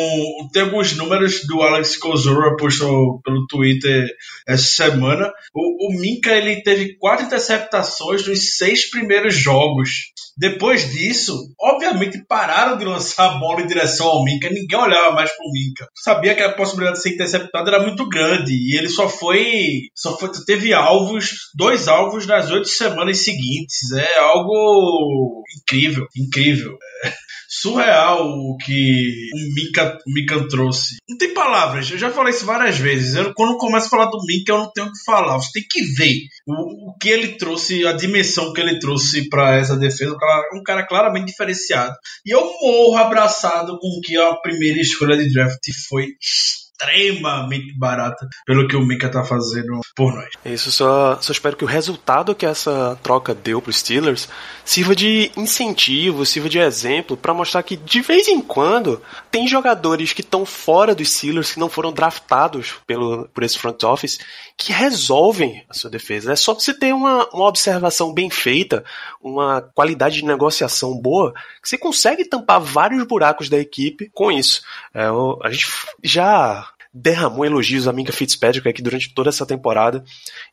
tem 0.51 0.63
alguns 0.63 0.95
números 0.95 1.45
do 1.48 1.62
Alex 1.62 1.98
Kozora 1.98 2.55
postou 2.57 3.22
pelo 3.22 3.45
Twitter 3.48 4.07
essa 4.48 4.65
semana. 4.65 5.31
O, 5.53 5.89
o 5.89 6.00
Minka 6.00 6.31
ele 6.31 6.62
teve 6.62 6.98
quatro 6.98 7.25
interceptações 7.25 8.27
nos 8.27 8.57
seis 8.57 8.89
primeiros 8.89 9.36
jogos. 9.36 10.13
Depois 10.37 10.91
disso, 10.91 11.33
obviamente 11.59 12.25
pararam 12.27 12.77
de 12.77 12.83
lançar 12.83 13.31
a 13.31 13.37
bola 13.39 13.61
em 13.61 13.67
direção 13.67 14.07
ao 14.07 14.23
Minka, 14.23 14.49
ninguém 14.49 14.77
olhava 14.77 15.13
mais 15.13 15.31
pro 15.31 15.51
Minka. 15.51 15.87
Sabia 15.95 16.35
que 16.35 16.43
a 16.43 16.53
possibilidade 16.53 16.97
de 16.97 17.03
ser 17.03 17.13
interceptado 17.13 17.69
era 17.69 17.81
muito 17.81 18.07
grande 18.09 18.51
e 18.51 18.77
ele 18.77 18.89
só 18.89 19.07
foi, 19.07 19.83
só 19.95 20.17
foi 20.17 20.29
teve 20.45 20.73
alvos, 20.73 21.51
dois 21.55 21.87
alvos 21.87 22.27
nas 22.27 22.51
oito 22.51 22.67
semanas 22.67 23.23
seguintes. 23.23 23.91
É 23.93 24.19
algo 24.19 25.41
incrível, 25.57 26.05
incrível. 26.15 26.77
É 27.03 27.13
surreal 27.62 28.27
o 28.27 28.57
que 28.57 29.29
o 29.33 29.53
Mika, 29.55 29.97
o 30.05 30.12
Mika 30.12 30.47
trouxe. 30.47 30.97
Não 31.07 31.17
tem 31.17 31.33
palavras, 31.33 31.89
eu 31.89 31.97
já 31.97 32.12
falei 32.12 32.33
isso 32.33 32.45
várias 32.45 32.77
vezes. 32.77 33.15
Eu, 33.15 33.33
quando 33.33 33.57
começo 33.57 33.88
a 33.88 33.89
falar 33.89 34.05
do 34.07 34.24
Mika, 34.25 34.51
eu 34.51 34.57
não 34.57 34.71
tenho 34.71 34.88
o 34.88 34.91
que 34.91 35.03
falar. 35.05 35.38
Você 35.38 35.51
tem 35.53 35.65
que 35.69 35.81
ver 35.93 36.21
o, 36.47 36.91
o 36.91 36.97
que 36.97 37.09
ele 37.09 37.29
trouxe, 37.38 37.85
a 37.85 37.93
dimensão 37.93 38.53
que 38.53 38.62
ele 38.62 38.79
trouxe 38.79 39.29
para 39.29 39.55
essa 39.57 39.77
defesa. 39.77 40.15
Um 40.53 40.63
cara, 40.63 40.85
claramente 40.85 41.27
diferenciado. 41.27 41.95
E 42.25 42.31
eu 42.31 42.41
morro 42.62 42.97
abraçado 42.97 43.77
com 43.79 44.00
que 44.03 44.17
a 44.17 44.35
primeira 44.35 44.79
escolha 44.79 45.17
de 45.17 45.31
draft 45.31 45.62
foi 45.88 46.07
extremamente 46.75 47.74
barata 47.77 48.27
pelo 48.46 48.67
que 48.67 48.75
o 48.75 48.86
Mika 48.86 49.10
tá 49.10 49.24
fazendo 49.24 49.79
por 49.96 50.13
nós. 50.13 50.29
Isso, 50.46 50.72
só, 50.72 51.17
só 51.22 51.32
espero 51.32 51.55
que 51.55 51.63
o 51.63 51.67
resultado 51.67 52.36
que 52.36 52.46
essa 52.46 53.00
troca 53.01 53.34
deu 53.34 53.62
pro 53.62 53.72
Steelers 53.72 54.27
sirva 54.63 54.96
de 54.96 55.32
incentivo, 55.38 56.25
sirva 56.25 56.50
de 56.50 56.60
exemplo 56.60 57.15
para 57.15 57.34
mostrar 57.34 57.63
que 57.63 57.77
de 57.77 58.01
vez 58.01 58.27
em 58.27 58.41
quando 58.41 59.01
tem 59.32 59.48
jogadores 59.48 60.13
que 60.13 60.22
estão 60.22 60.46
fora 60.46 60.94
dos 60.94 61.10
Steelers 61.10 61.53
que 61.53 61.60
não 61.60 61.70
foram 61.70 61.94
draftados 61.94 62.75
pelo, 62.86 63.27
por 63.29 63.44
esse 63.44 63.58
front 63.58 63.82
office 63.84 64.20
que 64.58 64.72
resolvem 64.72 65.63
a 65.70 65.74
sua 65.74 65.89
defesa. 65.89 66.34
É 66.34 66.36
só 66.36 66.53
você 66.53 66.74
ter 66.74 66.94
uma, 66.94 67.27
uma 67.29 67.48
observação 67.48 68.13
bem 68.13 68.29
feita, 68.29 68.84
uma 69.22 69.62
qualidade 69.62 70.15
de 70.15 70.25
negociação 70.25 70.96
boa, 70.96 71.34
que 71.62 71.70
você 71.70 71.77
consegue 71.77 72.25
tampar 72.25 72.60
vários 72.60 73.03
buracos 73.05 73.50
da 73.50 73.58
equipe 73.58 74.10
com 74.13 74.32
isso. 74.32 74.62
É, 74.94 75.05
a 75.44 75.51
gente 75.51 75.67
já 76.03 76.65
derramou 76.97 77.45
elogios 77.45 77.89
a 77.89 77.93
Minka 77.93 78.13
Fitzpatrick 78.13 78.69
aqui 78.69 78.81
durante 78.81 79.13
toda 79.13 79.27
essa 79.27 79.45
temporada, 79.45 80.01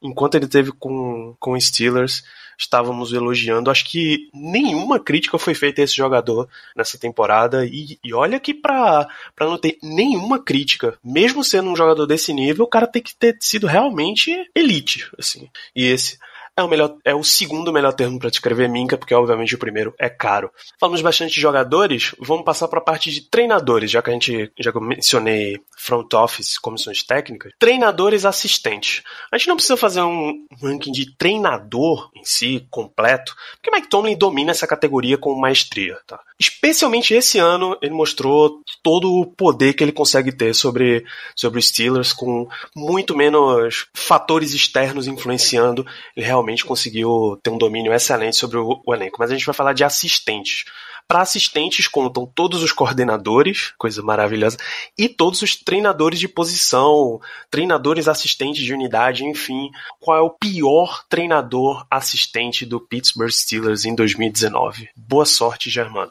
enquanto 0.02 0.34
ele 0.34 0.48
teve 0.48 0.72
com, 0.72 1.36
com 1.38 1.58
Steelers 1.58 2.24
estávamos 2.58 3.12
elogiando. 3.12 3.70
Acho 3.70 3.84
que 3.84 4.28
nenhuma 4.34 4.98
crítica 4.98 5.38
foi 5.38 5.54
feita 5.54 5.80
a 5.80 5.84
esse 5.84 5.96
jogador 5.96 6.48
nessa 6.76 6.98
temporada. 6.98 7.64
E, 7.64 7.98
e 8.02 8.12
olha 8.12 8.38
que 8.38 8.54
para 8.54 9.08
não 9.40 9.58
ter 9.58 9.78
nenhuma 9.82 10.38
crítica, 10.38 10.98
mesmo 11.02 11.42
sendo 11.42 11.70
um 11.70 11.76
jogador 11.76 12.06
desse 12.06 12.32
nível, 12.32 12.64
o 12.64 12.68
cara 12.68 12.86
tem 12.86 13.02
que 13.02 13.14
ter 13.14 13.36
sido 13.40 13.66
realmente 13.66 14.32
elite. 14.54 15.08
assim. 15.18 15.48
E 15.74 15.86
esse 15.86 16.18
é 16.56 16.62
o, 16.62 16.68
melhor, 16.68 16.96
é 17.04 17.14
o 17.14 17.24
segundo 17.24 17.72
melhor 17.72 17.92
termo 17.92 18.18
para 18.18 18.30
descrever 18.30 18.68
Minka, 18.68 18.98
porque 18.98 19.14
obviamente 19.14 19.54
o 19.54 19.58
primeiro 19.58 19.94
é 19.98 20.08
caro. 20.08 20.50
Falamos 20.78 21.00
bastante 21.00 21.34
de 21.34 21.40
jogadores, 21.40 22.14
vamos 22.18 22.44
passar 22.44 22.68
para 22.68 22.78
a 22.78 22.84
parte 22.84 23.10
de 23.10 23.22
treinadores, 23.22 23.90
já 23.90 24.02
que 24.02 24.10
a 24.10 24.12
gente 24.12 24.52
já 24.58 24.72
mencionei 24.80 25.58
front 25.78 26.12
office, 26.14 26.58
comissões 26.58 27.02
técnicas. 27.02 27.52
Treinadores 27.58 28.24
assistentes. 28.24 29.02
A 29.30 29.38
gente 29.38 29.48
não 29.48 29.56
precisa 29.56 29.76
fazer 29.76 30.02
um 30.02 30.46
ranking 30.62 30.92
de 30.92 31.16
treinador 31.16 32.10
em 32.14 32.24
si 32.24 32.66
completo, 32.70 33.34
porque 33.54 33.70
Mike 33.70 33.88
Tomlin 33.88 34.16
domina 34.16 34.50
essa 34.50 34.66
categoria 34.66 35.16
com 35.16 35.34
maestria, 35.34 35.98
tá? 36.06 36.20
Especialmente 36.38 37.14
esse 37.14 37.38
ano, 37.38 37.78
ele 37.80 37.94
mostrou 37.94 38.60
todo 38.82 39.12
o 39.12 39.26
poder 39.26 39.74
que 39.74 39.84
ele 39.84 39.92
consegue 39.92 40.32
ter 40.32 40.54
sobre, 40.54 41.04
sobre 41.36 41.62
Steelers, 41.62 42.12
com 42.12 42.48
muito 42.74 43.16
menos 43.16 43.86
fatores 43.94 44.52
externos 44.52 45.06
influenciando. 45.06 45.86
Ele 46.16 46.26
realmente 46.26 46.42
conseguiu 46.60 47.38
ter 47.42 47.50
um 47.50 47.58
domínio 47.58 47.92
excelente 47.92 48.36
sobre 48.36 48.58
o, 48.58 48.82
o 48.86 48.94
elenco. 48.94 49.16
Mas 49.18 49.30
a 49.30 49.34
gente 49.34 49.46
vai 49.46 49.54
falar 49.54 49.72
de 49.72 49.84
assistentes. 49.84 50.64
Para 51.08 51.22
assistentes 51.22 51.86
contam 51.88 52.24
todos 52.24 52.62
os 52.62 52.72
coordenadores, 52.72 53.72
coisa 53.76 54.02
maravilhosa, 54.02 54.56
e 54.96 55.08
todos 55.08 55.42
os 55.42 55.56
treinadores 55.56 56.18
de 56.18 56.28
posição, 56.28 57.20
treinadores 57.50 58.08
assistentes 58.08 58.64
de 58.64 58.72
unidade, 58.72 59.24
enfim. 59.24 59.70
Qual 60.00 60.16
é 60.16 60.20
o 60.20 60.30
pior 60.30 61.04
treinador 61.08 61.86
assistente 61.90 62.64
do 62.64 62.80
Pittsburgh 62.80 63.30
Steelers 63.30 63.84
em 63.84 63.94
2019? 63.94 64.88
Boa 64.96 65.26
sorte, 65.26 65.68
Germano. 65.68 66.10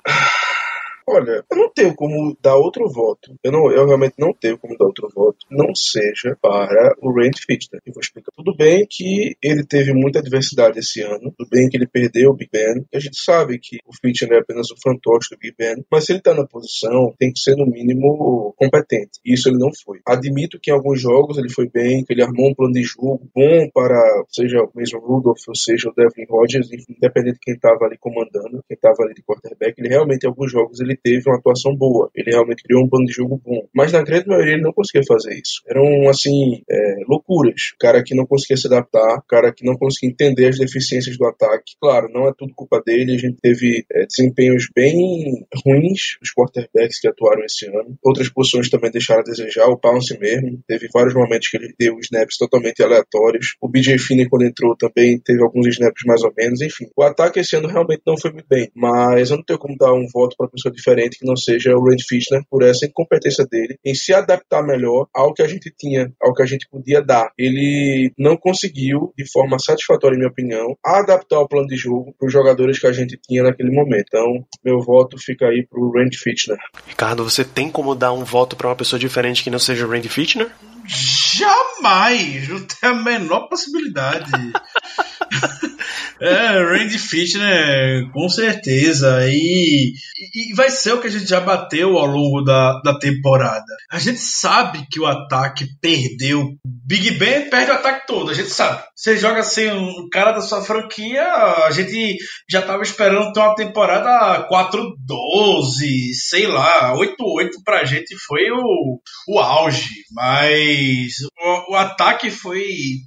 Olha, 1.08 1.43
eu 1.50 1.58
não 1.58 1.70
tenho 1.74 1.96
como 1.96 2.38
dar 2.41 2.55
outro 2.55 2.88
voto. 2.89 3.36
Eu, 3.43 3.51
não, 3.51 3.72
eu 3.72 3.86
realmente 3.86 4.15
não 4.17 4.34
tenho 4.34 4.58
como 4.58 4.77
dar 4.77 4.86
outro 4.86 5.10
voto. 5.13 5.46
Não 5.50 5.74
seja 5.75 6.38
para 6.41 6.96
o 7.01 7.12
Randy 7.12 7.41
Fichtner. 7.46 7.81
Eu 7.86 7.93
vou 7.93 8.01
explicar. 8.01 8.31
Tudo 8.36 8.55
bem 8.55 8.86
que 8.89 9.36
ele 9.41 9.65
teve 9.65 9.93
muita 9.93 10.20
adversidade 10.20 10.79
esse 10.79 11.01
ano. 11.01 11.34
Tudo 11.38 11.50
bem 11.50 11.70
que 11.70 11.77
ele 11.77 11.88
perdeu 11.88 12.31
o 12.31 12.36
Big 12.36 12.50
Ben. 12.51 12.86
A 12.93 13.00
gente 13.00 13.22
sabe 13.22 13.60
que 13.60 13.77
o 13.86 13.96
Fichtner 13.96 14.38
é 14.38 14.41
apenas 14.41 14.70
o 14.72 14.75
fantoche 14.81 15.29
do 15.31 15.39
Big 15.39 15.55
Ben. 15.58 15.84
Mas 15.91 16.05
se 16.05 16.12
ele 16.12 16.20
está 16.20 16.34
na 16.34 16.46
posição, 16.46 17.13
tem 17.17 17.31
que 17.31 17.39
ser 17.39 17.55
no 17.55 17.65
mínimo 17.65 18.53
competente. 18.58 19.20
E 19.25 19.34
isso 19.34 19.50
ele 19.50 19.58
não 19.58 19.70
foi. 19.84 20.00
Admito 20.05 20.60
que 20.62 20.72
em 20.72 20.74
alguns 20.74 21.01
jogos 21.01 21.38
ele 21.38 21.50
foi 21.50 21.70
bem, 21.70 22.03
que 22.03 22.13
ele 22.13 22.24
armou 22.24 22.50
um 22.50 22.55
plano 22.55 22.74
de 22.74 22.84
jogo 22.84 23.29
bom 23.34 23.70
para, 23.74 24.24
seja 24.29 24.60
o 24.62 24.72
mesmo 24.75 25.00
Rudolph 25.00 25.41
ou 25.48 25.55
seja 25.55 25.89
o 25.89 25.93
Devin 25.93 26.25
Rodgers, 26.29 26.70
independente 26.89 27.36
de 27.36 27.39
quem 27.41 27.55
estava 27.55 27.86
ali 27.86 27.98
comandando, 27.98 28.63
quem 28.67 28.75
estava 28.75 29.03
ali 29.03 29.13
de 29.13 29.24
quarterback. 29.24 29.74
Ele 29.77 29.89
realmente, 29.89 30.24
em 30.24 30.27
alguns 30.27 30.51
jogos, 30.51 30.79
ele 30.79 30.90
teve 30.95 31.29
uma 31.29 31.38
atuação 31.38 31.75
boa. 31.75 32.10
Ele 32.15 32.31
realmente 32.31 32.63
criou 32.63 32.83
um 32.83 32.89
plano 32.89 33.05
de 33.05 33.13
jogo 33.13 33.41
bom. 33.43 33.67
Mas 33.74 33.91
na 33.91 34.01
grande 34.01 34.27
maioria 34.27 34.53
ele 34.53 34.63
não 34.63 34.74
conseguia 34.74 35.03
fazer 35.07 35.33
isso. 35.33 35.62
Eram, 35.67 36.10
assim, 36.10 36.62
é, 36.69 36.95
loucuras. 37.07 37.71
O 37.75 37.77
cara 37.79 38.03
que 38.03 38.15
não 38.15 38.25
conseguia 38.25 38.57
se 38.57 38.67
adaptar, 38.67 39.17
o 39.17 39.27
cara 39.27 39.53
que 39.53 39.65
não 39.65 39.75
conseguia 39.75 40.10
entender 40.10 40.48
as 40.48 40.57
deficiências 40.57 41.17
do 41.17 41.25
ataque. 41.25 41.74
Claro, 41.81 42.10
não 42.12 42.27
é 42.27 42.33
tudo 42.38 42.53
culpa 42.55 42.81
dele. 42.86 43.15
A 43.15 43.17
gente 43.17 43.38
teve 43.41 43.86
é, 43.91 44.05
desempenhos 44.05 44.67
bem 44.75 45.45
ruins 45.65 46.17
dos 46.19 46.31
quarterbacks 46.33 47.00
que 47.00 47.07
atuaram 47.07 47.43
esse 47.43 47.67
ano. 47.67 47.98
Outras 48.03 48.29
posições 48.29 48.69
também 48.69 48.91
deixaram 48.91 49.21
a 49.21 49.24
desejar. 49.24 49.67
O 49.67 49.77
Pounce 49.77 50.17
mesmo. 50.19 50.60
Teve 50.67 50.88
vários 50.93 51.13
momentos 51.13 51.50
que 51.50 51.57
ele 51.57 51.74
deu 51.77 51.98
snaps 52.00 52.38
totalmente 52.38 52.81
aleatórios. 52.81 53.55
O 53.62 53.67
BJ 53.67 53.98
Finney, 53.98 54.27
quando 54.29 54.45
entrou, 54.45 54.75
também 54.75 55.19
teve 55.19 55.41
alguns 55.41 55.67
snaps 55.67 56.03
mais 56.05 56.24
ou 56.24 56.33
menos. 56.38 56.62
Enfim, 56.62 56.86
o 56.95 57.03
ataque 57.03 57.39
esse 57.39 57.55
ano 57.55 57.67
realmente 57.67 58.01
não 58.05 58.17
foi 58.17 58.31
muito 58.31 58.48
bem. 58.48 58.69
Mas 58.75 59.29
eu 59.29 59.38
não 59.38 59.43
tenho 59.43 59.60
como 59.60 59.77
dar 59.77 59.93
um 59.93 60.05
voto 60.12 60.36
para 60.38 60.48
pessoa 60.48 60.74
diferente 60.81 61.19
que 61.19 61.25
não 61.25 61.35
seja 61.35 61.75
o 61.75 61.83
Randy 61.83 62.03
Fishner 62.03 62.41
por 62.50 62.63
essa 62.63 62.85
incompetência 62.85 63.45
dele 63.45 63.77
em 63.85 63.93
se 63.93 64.13
adaptar 64.13 64.63
melhor 64.63 65.07
ao 65.13 65.33
que 65.33 65.43
a 65.43 65.47
gente 65.47 65.71
tinha, 65.77 66.11
ao 66.21 66.33
que 66.33 66.41
a 66.41 66.45
gente 66.45 66.67
podia 66.69 67.01
dar. 67.01 67.31
Ele 67.38 68.11
não 68.17 68.35
conseguiu, 68.35 69.13
de 69.17 69.29
forma 69.31 69.59
satisfatória, 69.59 70.15
em 70.15 70.19
minha 70.19 70.29
opinião, 70.29 70.75
adaptar 70.83 71.39
o 71.39 71.47
plano 71.47 71.67
de 71.67 71.75
jogo 71.75 72.13
para 72.17 72.27
os 72.27 72.33
jogadores 72.33 72.79
que 72.79 72.88
a 72.88 72.91
gente 72.91 73.17
tinha 73.17 73.43
naquele 73.43 73.71
momento. 73.71 74.05
Então, 74.07 74.45
meu 74.63 74.79
voto 74.81 75.17
fica 75.17 75.45
aí 75.45 75.65
para 75.67 75.79
o 75.79 75.91
Randy 75.91 76.17
Fitchner. 76.17 76.57
Ricardo, 76.88 77.23
você 77.23 77.45
tem 77.45 77.69
como 77.69 77.93
dar 77.95 78.11
um 78.13 78.23
voto 78.23 78.55
para 78.55 78.67
uma 78.67 78.75
pessoa 78.75 79.00
diferente 79.00 79.43
que 79.43 79.50
não 79.50 79.59
seja 79.59 79.85
o 79.85 79.89
Randy 79.89 80.09
Fitchner? 80.09 80.50
Jamais! 80.85 82.47
Não 82.50 82.61
tem 82.61 82.89
a 82.89 82.93
menor 82.93 83.47
possibilidade. 83.47 84.31
é, 86.22 86.63
Randy 86.63 87.00
Fitchner, 87.00 88.12
com 88.12 88.29
certeza. 88.29 89.25
E, 89.27 89.93
e, 90.36 90.53
vai 90.55 90.70
ser 90.70 90.93
o 90.93 91.01
que 91.01 91.08
a 91.08 91.12
gente 91.12 91.25
já 91.25 91.39
bateu 91.39 91.98
ao 91.98 92.05
longo 92.05 92.41
da, 92.41 92.79
da 92.81 93.00
temporada. 93.00 93.65
A 93.91 94.00
gente 94.00 94.20
sabe 94.20 94.86
que 94.89 95.00
o 95.00 95.05
ataque 95.05 95.65
perdeu. 95.81 96.55
Big 96.63 97.12
Ben 97.12 97.50
perde 97.50 97.72
o 97.72 97.75
ataque 97.75 98.05
todo, 98.05 98.31
a 98.31 98.34
gente 98.34 98.50
sabe. 98.50 98.84
Você 98.96 99.17
joga 99.17 99.43
sem 99.43 99.72
um 99.72 100.10
cara 100.12 100.31
da 100.31 100.41
sua 100.41 100.62
franquia, 100.62 101.24
a 101.24 101.72
gente 101.72 102.17
já 102.50 102.62
tava 102.62 102.84
esperando 102.84 103.31
ter 103.31 103.39
uma 103.39 103.55
temporada 103.55 104.48
4-12, 104.48 106.13
sei 106.13 106.48
lá, 106.48 106.93
8-8 106.96 107.50
pra 107.63 107.86
gente 107.86 108.15
foi 108.27 108.51
o, 108.51 109.00
o 109.27 109.39
auge. 109.39 109.89
Mas 110.12 111.13
o, 111.39 111.74
o 111.74 111.75
ataque 111.75 112.29
foi 112.29 112.63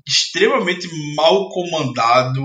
extremamente 0.06 0.88
mal 1.14 1.48
comandado, 1.50 2.44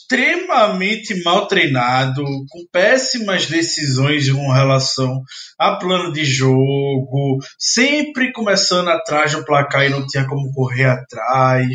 extremamente 0.11 1.23
mal 1.23 1.47
treinado, 1.47 2.23
com 2.49 2.65
péssimas 2.69 3.45
decisões 3.47 4.29
com 4.29 4.51
relação 4.51 5.23
a 5.57 5.77
plano 5.77 6.11
de 6.11 6.25
jogo, 6.25 7.39
sempre 7.57 8.33
começando 8.33 8.89
atrás 8.89 9.31
do 9.31 9.45
placar 9.45 9.85
e 9.85 9.89
não 9.89 10.05
tinha 10.05 10.27
como 10.27 10.51
correr 10.51 10.85
atrás. 10.85 11.69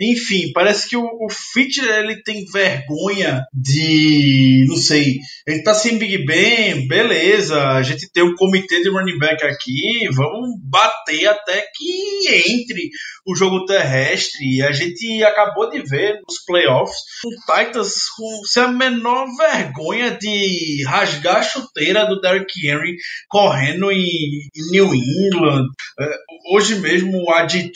Enfim, 0.00 0.50
parece 0.54 0.88
que 0.88 0.96
o, 0.96 1.04
o 1.04 1.28
ele 1.56 2.22
tem 2.22 2.44
vergonha 2.46 3.42
de, 3.52 4.64
não 4.68 4.76
sei, 4.76 5.18
ele 5.46 5.62
tá 5.62 5.74
sem 5.74 5.98
Big 5.98 6.24
Ben, 6.24 6.88
beleza, 6.88 7.68
a 7.70 7.82
gente 7.82 8.10
tem 8.12 8.22
um 8.22 8.34
comitê 8.34 8.82
de 8.82 8.88
running 8.88 9.18
back 9.18 9.44
aqui, 9.44 10.08
vamos 10.12 10.58
bater 10.62 11.26
até 11.26 11.64
que 11.74 12.28
entre 12.28 12.90
o 13.26 13.34
jogo 13.34 13.64
terrestre. 13.64 14.62
A 14.62 14.72
gente 14.72 15.22
acabou 15.24 15.70
de 15.70 15.82
ver 15.82 16.20
nos 16.26 16.44
playoffs 16.44 16.96
um 17.26 17.46
Com 18.16 18.44
sem 18.46 18.62
a 18.62 18.68
menor 18.68 19.26
vergonha 19.36 20.16
de 20.16 20.84
rasgar 20.86 21.36
a 21.36 21.42
chuteira 21.42 22.06
do 22.06 22.20
Derrick 22.20 22.66
Henry 22.66 22.96
correndo 23.28 23.90
em, 23.90 23.98
em 23.98 24.70
New 24.70 24.94
England. 24.94 25.66
É, 26.00 26.16
hoje 26.54 26.76
mesmo 26.76 27.18
o 27.18 27.32
AD3 27.32 27.70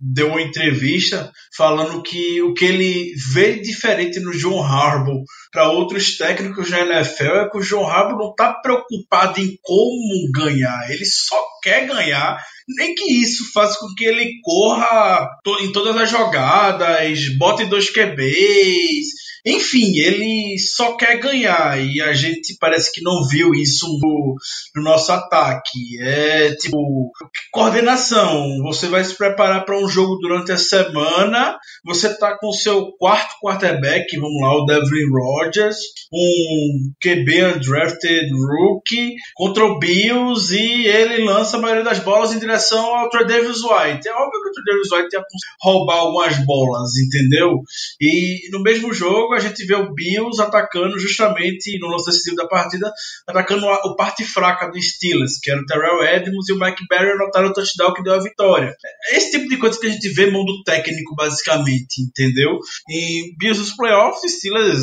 deu 0.00 0.28
uma 0.28 0.42
entrevista 0.42 1.30
falando 1.56 2.02
que 2.02 2.42
o 2.42 2.54
que 2.54 2.64
ele 2.64 3.14
vê 3.32 3.60
diferente 3.60 4.20
no 4.20 4.32
John 4.32 4.62
Harbaugh 4.62 5.24
para 5.52 5.70
outros 5.70 6.16
técnicos 6.16 6.70
na 6.70 6.80
NFL 6.80 7.24
é 7.24 7.48
que 7.50 7.58
o 7.58 7.62
John 7.62 7.86
Harbaugh 7.86 8.18
não 8.18 8.30
está 8.30 8.54
preocupado 8.54 9.40
em 9.40 9.58
como 9.62 10.32
ganhar, 10.32 10.90
ele 10.90 11.04
só 11.04 11.36
quer 11.62 11.86
ganhar 11.86 12.38
nem 12.68 12.94
que 12.94 13.04
isso 13.20 13.52
faça 13.52 13.78
com 13.78 13.94
que 13.94 14.04
ele 14.04 14.40
corra 14.42 15.28
em 15.60 15.72
todas 15.72 15.96
as 15.96 16.10
jogadas, 16.10 17.36
bote 17.36 17.64
dois 17.66 17.90
QBs, 17.90 19.21
enfim, 19.44 19.98
ele 19.98 20.56
só 20.58 20.96
quer 20.96 21.18
ganhar 21.18 21.80
e 21.84 22.00
a 22.00 22.12
gente 22.12 22.56
parece 22.60 22.92
que 22.92 23.02
não 23.02 23.26
viu 23.26 23.52
isso 23.54 23.86
no, 24.00 24.36
no 24.76 24.82
nosso 24.82 25.10
ataque. 25.10 26.00
É 26.00 26.54
tipo 26.54 27.10
coordenação. 27.50 28.58
Você 28.62 28.86
vai 28.86 29.02
se 29.02 29.16
preparar 29.16 29.64
para 29.64 29.76
um 29.76 29.88
jogo 29.88 30.16
durante 30.18 30.52
a 30.52 30.56
semana. 30.56 31.58
Você 31.84 32.16
tá 32.16 32.38
com 32.38 32.48
o 32.48 32.52
seu 32.52 32.92
quarto 32.92 33.34
quarterback, 33.42 34.16
vamos 34.16 34.40
lá, 34.40 34.54
o 34.54 34.64
Devlin 34.64 35.10
Rodgers, 35.10 35.76
um 36.12 36.92
QB 37.02 37.44
undrafted 37.56 38.30
rookie 38.30 39.14
contra 39.34 39.64
o 39.64 39.78
Bills 39.80 40.54
e 40.54 40.86
ele 40.86 41.24
lança 41.24 41.56
a 41.56 41.60
maioria 41.60 41.84
das 41.84 41.98
bolas 41.98 42.32
em 42.32 42.38
direção 42.38 42.94
ao 42.94 43.10
Trey 43.10 43.26
Davis 43.26 43.62
White. 43.62 44.06
É 44.06 44.12
óbvio 44.12 44.42
que 44.42 44.48
o 44.48 44.52
Trey 44.52 44.64
Davis 44.66 44.92
White 44.92 45.16
ia 45.16 45.22
roubar 45.60 45.96
algumas 45.96 46.38
bolas, 46.46 46.96
entendeu? 46.96 47.60
E 48.00 48.48
no 48.52 48.62
mesmo 48.62 48.92
jogo 48.92 49.31
a 49.34 49.40
gente 49.40 49.64
vê 49.64 49.74
o 49.74 49.92
Bills 49.92 50.40
atacando 50.40 50.98
justamente 50.98 51.78
no 51.78 51.88
lance 51.88 52.06
decisivo 52.06 52.36
da 52.36 52.46
partida, 52.46 52.92
atacando 53.26 53.68
a, 53.68 53.94
parte 53.96 54.24
fraca 54.24 54.68
do 54.68 54.80
Steelers, 54.80 55.38
que 55.40 55.50
era 55.50 55.60
o 55.60 55.66
Terrell 55.66 56.02
Edmonds 56.02 56.48
e 56.48 56.52
o 56.52 56.58
Mike 56.58 56.86
Barry 56.88 57.10
anotaram 57.10 57.48
o 57.48 57.52
touchdown 57.52 57.92
que 57.94 58.02
deu 58.02 58.14
a 58.14 58.22
vitória. 58.22 58.74
É 59.10 59.16
esse 59.16 59.30
tipo 59.30 59.48
de 59.48 59.58
coisa 59.58 59.78
que 59.78 59.86
a 59.86 59.90
gente 59.90 60.08
vê 60.08 60.30
mundo 60.30 60.62
técnico, 60.64 61.14
basicamente, 61.14 62.02
entendeu? 62.02 62.58
E 62.88 63.34
Bills 63.38 63.60
nos 63.60 63.76
playoffs, 63.76 64.32
Steelers 64.32 64.80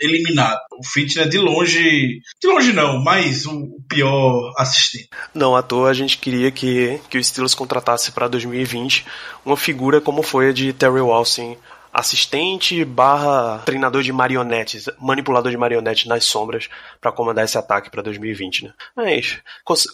eliminado. 0.00 0.60
O 0.78 0.86
Fitner 0.86 1.26
é 1.26 1.28
de 1.28 1.38
longe, 1.38 2.20
de 2.40 2.48
longe 2.48 2.72
não, 2.72 3.02
mas 3.02 3.46
o 3.46 3.80
pior 3.88 4.52
assistente. 4.58 5.08
Não 5.32 5.54
à 5.54 5.62
toa 5.62 5.90
a 5.90 5.94
gente 5.94 6.18
queria 6.18 6.50
que, 6.50 7.00
que 7.08 7.18
o 7.18 7.24
Steelers 7.24 7.54
contratasse 7.54 8.12
para 8.12 8.28
2020 8.28 9.06
uma 9.44 9.56
figura 9.56 10.00
como 10.00 10.22
foi 10.22 10.50
a 10.50 10.52
de 10.52 10.72
Terry 10.72 11.00
Walsing 11.00 11.56
assistente 11.94 12.84
barra 12.84 13.62
treinador 13.64 14.02
de 14.02 14.12
marionetes, 14.12 14.86
manipulador 15.00 15.50
de 15.50 15.56
marionetes 15.56 16.06
nas 16.06 16.24
sombras 16.24 16.68
para 17.00 17.12
comandar 17.12 17.44
esse 17.44 17.56
ataque 17.56 17.88
para 17.88 18.02
2020, 18.02 18.64
né? 18.64 18.72
Mas 18.96 19.38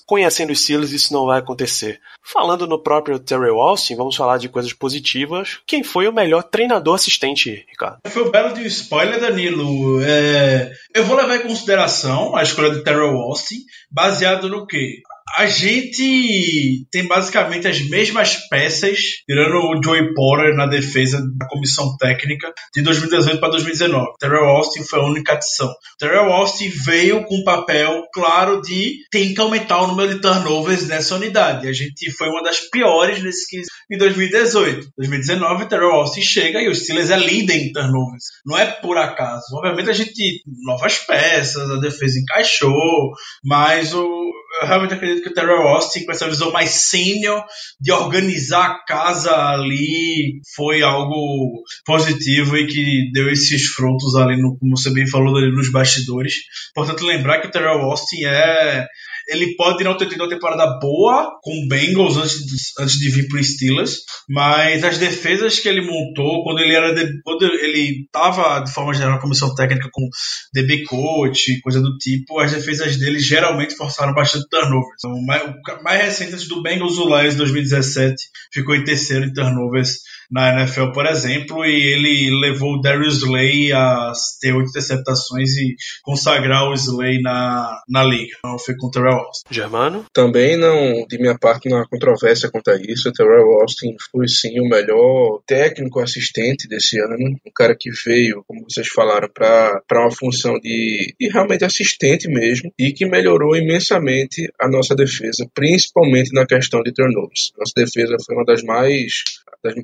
conhecendo 0.06 0.50
os 0.50 0.62
Steelers 0.62 0.92
isso 0.92 1.12
não 1.12 1.26
vai 1.26 1.38
acontecer. 1.38 2.00
Falando 2.22 2.66
no 2.66 2.82
próprio 2.82 3.18
Terry 3.18 3.50
Austin, 3.50 3.96
vamos 3.96 4.16
falar 4.16 4.38
de 4.38 4.48
coisas 4.48 4.72
positivas. 4.72 5.58
Quem 5.66 5.84
foi 5.84 6.08
o 6.08 6.12
melhor 6.12 6.42
treinador 6.42 6.94
assistente, 6.94 7.66
Ricardo? 7.68 7.98
Foi 8.06 8.22
o 8.22 8.30
belo 8.30 8.54
de 8.54 8.66
spoiler, 8.66 9.20
Danilo. 9.20 10.02
É... 10.02 10.72
Eu 10.94 11.04
vou 11.04 11.16
levar 11.16 11.36
em 11.36 11.42
consideração 11.42 12.34
a 12.34 12.42
escolha 12.42 12.70
de 12.70 12.82
Terry 12.82 13.00
Austin, 13.00 13.58
baseado 13.90 14.48
no 14.48 14.66
quê? 14.66 15.02
A 15.36 15.46
gente 15.46 16.86
tem 16.90 17.06
basicamente 17.06 17.66
as 17.66 17.80
mesmas 17.88 18.36
peças, 18.48 18.98
tirando 19.28 19.56
o 19.56 19.82
Joey 19.82 20.14
Porter 20.14 20.54
na 20.54 20.66
defesa 20.66 21.20
da 21.36 21.46
comissão 21.46 21.96
técnica 21.96 22.52
de 22.74 22.82
2018 22.82 23.38
para 23.38 23.50
2019. 23.50 24.06
Terrell 24.18 24.44
Austin 24.44 24.82
foi 24.82 25.00
a 25.00 25.04
única 25.04 25.32
adição. 25.32 25.72
Terrell 25.98 26.32
Austin 26.32 26.68
veio 26.68 27.24
com 27.24 27.36
um 27.36 27.44
papel 27.44 28.02
claro 28.12 28.60
de 28.60 28.96
tem 29.10 29.34
que 29.34 29.40
aumentar 29.40 29.82
o 29.82 29.88
número 29.88 30.14
de 30.14 30.20
turnovers 30.20 30.86
nessa 30.86 31.14
unidade. 31.14 31.68
A 31.68 31.72
gente 31.72 32.10
foi 32.12 32.28
uma 32.28 32.42
das 32.42 32.60
piores 32.60 33.22
nesse 33.22 33.62
em 33.90 33.98
2018. 33.98 34.88
2019, 34.96 35.68
Terrell 35.68 35.92
Austin 35.92 36.22
chega 36.22 36.60
e 36.60 36.68
o 36.68 36.74
Steelers 36.74 37.10
é 37.10 37.16
líder 37.16 37.56
em 37.56 37.72
turnovers. 37.72 38.24
Não 38.46 38.56
é 38.56 38.66
por 38.66 38.96
acaso. 38.96 39.44
Obviamente 39.54 39.90
a 39.90 39.94
gente 39.94 40.42
novas 40.64 40.98
peças, 40.98 41.70
a 41.70 41.80
defesa 41.80 42.18
encaixou, 42.18 43.12
mas 43.44 43.92
o 43.94 44.30
eu 44.60 44.66
realmente 44.66 44.94
acredito 44.94 45.22
que 45.22 45.30
o 45.30 45.34
Terrell 45.34 45.66
Austin, 45.68 46.04
com 46.04 46.12
essa 46.12 46.28
visão 46.28 46.52
mais 46.52 46.70
sênior 46.70 47.44
de 47.80 47.92
organizar 47.92 48.66
a 48.66 48.84
casa 48.84 49.34
ali, 49.34 50.40
foi 50.54 50.82
algo 50.82 51.62
positivo 51.84 52.56
e 52.56 52.66
que 52.66 53.10
deu 53.12 53.30
esses 53.30 53.66
frutos 53.66 54.14
ali, 54.14 54.40
no, 54.40 54.58
como 54.58 54.76
você 54.76 54.90
bem 54.92 55.06
falou, 55.06 55.36
ali 55.36 55.50
nos 55.50 55.70
bastidores. 55.70 56.34
Portanto, 56.74 57.06
lembrar 57.06 57.40
que 57.40 57.48
o 57.48 57.50
Terrell 57.50 57.80
Austin 57.80 58.24
é 58.24 58.86
ele 59.30 59.54
pode 59.54 59.84
não 59.84 59.96
ter 59.96 60.08
tido 60.08 60.22
uma 60.22 60.28
temporada 60.28 60.78
boa 60.80 61.38
com 61.40 61.52
o 61.52 61.68
Bengals 61.68 62.16
antes 62.16 62.38
de, 62.44 62.56
antes 62.82 62.98
de 62.98 63.08
vir 63.08 63.28
para 63.28 63.42
Steelers, 63.42 63.98
mas 64.28 64.82
as 64.82 64.98
defesas 64.98 65.60
que 65.60 65.68
ele 65.68 65.80
montou 65.80 66.42
quando 66.42 66.58
ele 66.58 66.74
era 66.74 66.92
de, 66.92 67.22
quando 67.22 67.44
ele 67.44 68.04
estava 68.04 68.60
de 68.60 68.72
forma 68.72 68.92
geral 68.92 69.12
na 69.12 69.20
comissão 69.20 69.54
técnica 69.54 69.88
com 69.92 70.08
DB 70.52 70.84
coach, 70.84 71.60
coisa 71.60 71.80
do 71.80 71.96
tipo, 71.96 72.40
as 72.40 72.50
defesas 72.50 72.96
dele 72.96 73.20
geralmente 73.20 73.76
forçaram 73.76 74.12
bastante 74.12 74.48
turnovers. 74.48 74.96
Então, 74.98 75.12
o 75.12 75.24
mais, 75.24 75.42
mais 75.82 76.02
recente 76.02 76.48
do 76.48 76.62
Bengals, 76.62 76.98
o 76.98 77.06
Lions 77.06 77.36
2017 77.36 78.16
ficou 78.52 78.74
em 78.74 78.82
terceiro 78.82 79.26
em 79.26 79.32
turnovers 79.32 79.98
na 80.30 80.60
NFL, 80.60 80.92
por 80.92 81.06
exemplo, 81.06 81.64
e 81.64 81.92
ele 81.92 82.40
levou 82.40 82.74
o 82.74 82.80
Darius 82.80 83.18
Slay 83.18 83.72
a 83.72 84.12
ter 84.40 84.52
oito 84.54 84.70
interceptações 84.70 85.56
e 85.56 85.74
consagrar 86.02 86.68
o 86.68 86.74
Slay 86.74 87.20
na, 87.20 87.82
na 87.88 88.04
liga. 88.04 88.36
Então 88.38 88.58
foi 88.58 88.76
com 88.76 88.86
o 88.86 88.90
Terrell 88.90 89.18
Austin. 89.18 89.42
Germano? 89.50 90.04
Também 90.12 90.56
não, 90.56 91.04
de 91.08 91.18
minha 91.18 91.36
parte, 91.36 91.68
não 91.68 91.78
há 91.78 91.88
controvérsia 91.88 92.50
quanto 92.50 92.70
a 92.70 92.76
isso. 92.76 93.08
O 93.08 93.12
Terrell 93.12 93.60
Austin 93.60 93.96
foi 94.10 94.28
sim 94.28 94.60
o 94.60 94.68
melhor 94.68 95.40
técnico 95.46 96.00
assistente 96.00 96.68
desse 96.68 96.98
ano. 97.00 97.16
Um 97.18 97.52
cara 97.54 97.76
que 97.78 97.90
veio, 98.04 98.44
como 98.46 98.64
vocês 98.68 98.88
falaram, 98.88 99.28
para 99.32 99.82
uma 99.92 100.10
função 100.10 100.54
de, 100.60 101.14
de 101.18 101.28
realmente 101.28 101.64
assistente 101.64 102.28
mesmo 102.28 102.72
e 102.78 102.92
que 102.92 103.06
melhorou 103.06 103.56
imensamente 103.56 104.50
a 104.60 104.68
nossa 104.68 104.94
defesa, 104.94 105.48
principalmente 105.54 106.32
na 106.32 106.46
questão 106.46 106.82
de 106.82 106.92
turnovers. 106.92 107.52
Nossa 107.58 107.72
defesa 107.74 108.16
foi 108.24 108.36
uma 108.36 108.44
das 108.44 108.62
mais 108.62 109.22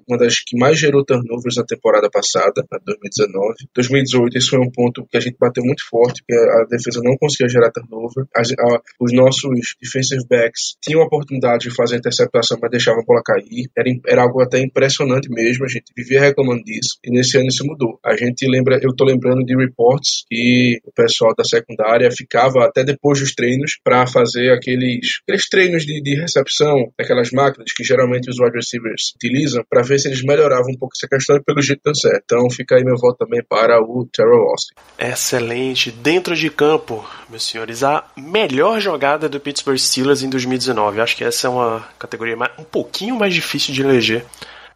uma 0.09 0.19
das 0.19 0.41
que 0.41 0.57
mais 0.59 0.79
gerou 0.79 1.05
turnovers 1.05 1.57
na 1.57 1.65
temporada 1.65 2.09
passada, 2.11 2.65
na 2.71 2.79
2019. 2.79 3.55
2018, 3.75 4.39
esse 4.39 4.49
foi 4.49 4.59
um 4.59 4.71
ponto 4.71 5.07
que 5.07 5.17
a 5.17 5.21
gente 5.21 5.37
bateu 5.39 5.65
muito 5.65 5.83
forte, 5.89 6.23
que 6.27 6.35
a 6.35 6.65
defesa 6.71 7.01
não 7.03 7.17
conseguia 7.17 7.49
gerar 7.49 7.71
turnover. 7.71 8.27
As, 8.35 8.51
a, 8.53 8.81
os 9.01 9.12
nossos 9.12 9.77
defensive 9.81 10.25
backs 10.29 10.77
tinham 10.83 11.03
a 11.03 11.07
oportunidade 11.07 11.69
de 11.69 11.75
fazer 11.75 11.97
interceptação, 11.97 12.59
mas 12.61 12.71
deixavam 12.71 13.03
a 13.03 13.05
bola 13.05 13.23
cair. 13.25 13.69
Era, 13.77 13.91
era 14.07 14.23
algo 14.23 14.41
até 14.43 14.61
impressionante 14.61 15.29
mesmo, 15.31 15.65
a 15.65 15.69
gente 15.69 15.93
vivia 15.97 16.21
reclamando 16.21 16.62
disso. 16.62 16.99
E 17.05 17.11
nesse 17.11 17.37
ano 17.37 17.49
isso 17.49 17.65
mudou. 17.67 17.99
A 18.05 18.17
gente 18.17 18.47
lembra, 18.49 18.79
eu 18.83 18.95
tô 18.95 19.05
lembrando 19.05 19.45
de 19.45 19.57
reports 19.57 20.25
que 20.29 20.79
o 20.85 20.93
pessoal 20.93 21.35
da 21.37 21.45
secundária 21.45 22.11
ficava 22.11 22.65
até 22.65 22.85
depois 22.85 23.21
dos 23.21 23.35
treinos 23.35 23.79
para 23.83 24.07
fazer 24.07 24.53
aqueles, 24.53 25.21
aqueles 25.23 25.49
treinos 25.49 25.85
de, 25.85 26.01
de 26.03 26.15
recepção, 26.15 26.93
daquelas 26.99 27.31
máquinas 27.31 27.73
que 27.73 27.85
geralmente 27.85 28.31
os 28.31 28.39
wide 28.39 28.57
receivers 28.57 29.12
utilizam, 29.17 29.65
para 29.68 29.83
ver 29.83 29.98
se 29.98 30.09
eles 30.09 30.22
melhoravam 30.22 30.70
um 30.70 30.79
pouco 30.79 30.94
essa 30.96 31.09
questão 31.09 31.37
e 31.37 31.42
pelo 31.42 31.62
jeito 31.62 31.81
deu 31.85 31.94
certo. 31.94 32.22
Então 32.24 32.50
fica 32.50 32.76
aí 32.76 32.85
meu 32.85 32.96
voto 32.96 33.18
também 33.18 33.42
para 33.42 33.81
o 33.81 34.09
Terrell 34.12 34.48
Austin. 34.50 34.74
Excelente. 34.98 35.90
Dentro 35.90 36.35
de 36.35 36.50
campo, 36.50 37.05
meus 37.29 37.44
senhores, 37.44 37.83
a 37.83 38.05
melhor 38.16 38.81
jogada 38.81 39.29
do 39.29 39.40
Pittsburgh 39.40 39.79
Steelers 39.79 40.22
em 40.22 40.31
2019. 40.31 41.00
Acho 41.00 41.16
que 41.16 41.24
essa 41.24 41.46
é 41.46 41.50
uma 41.50 41.88
categoria 41.98 42.37
um 42.59 42.64
pouquinho 42.64 43.16
mais 43.16 43.35
difícil 43.35 43.74
de 43.74 43.83
eleger. 43.83 44.24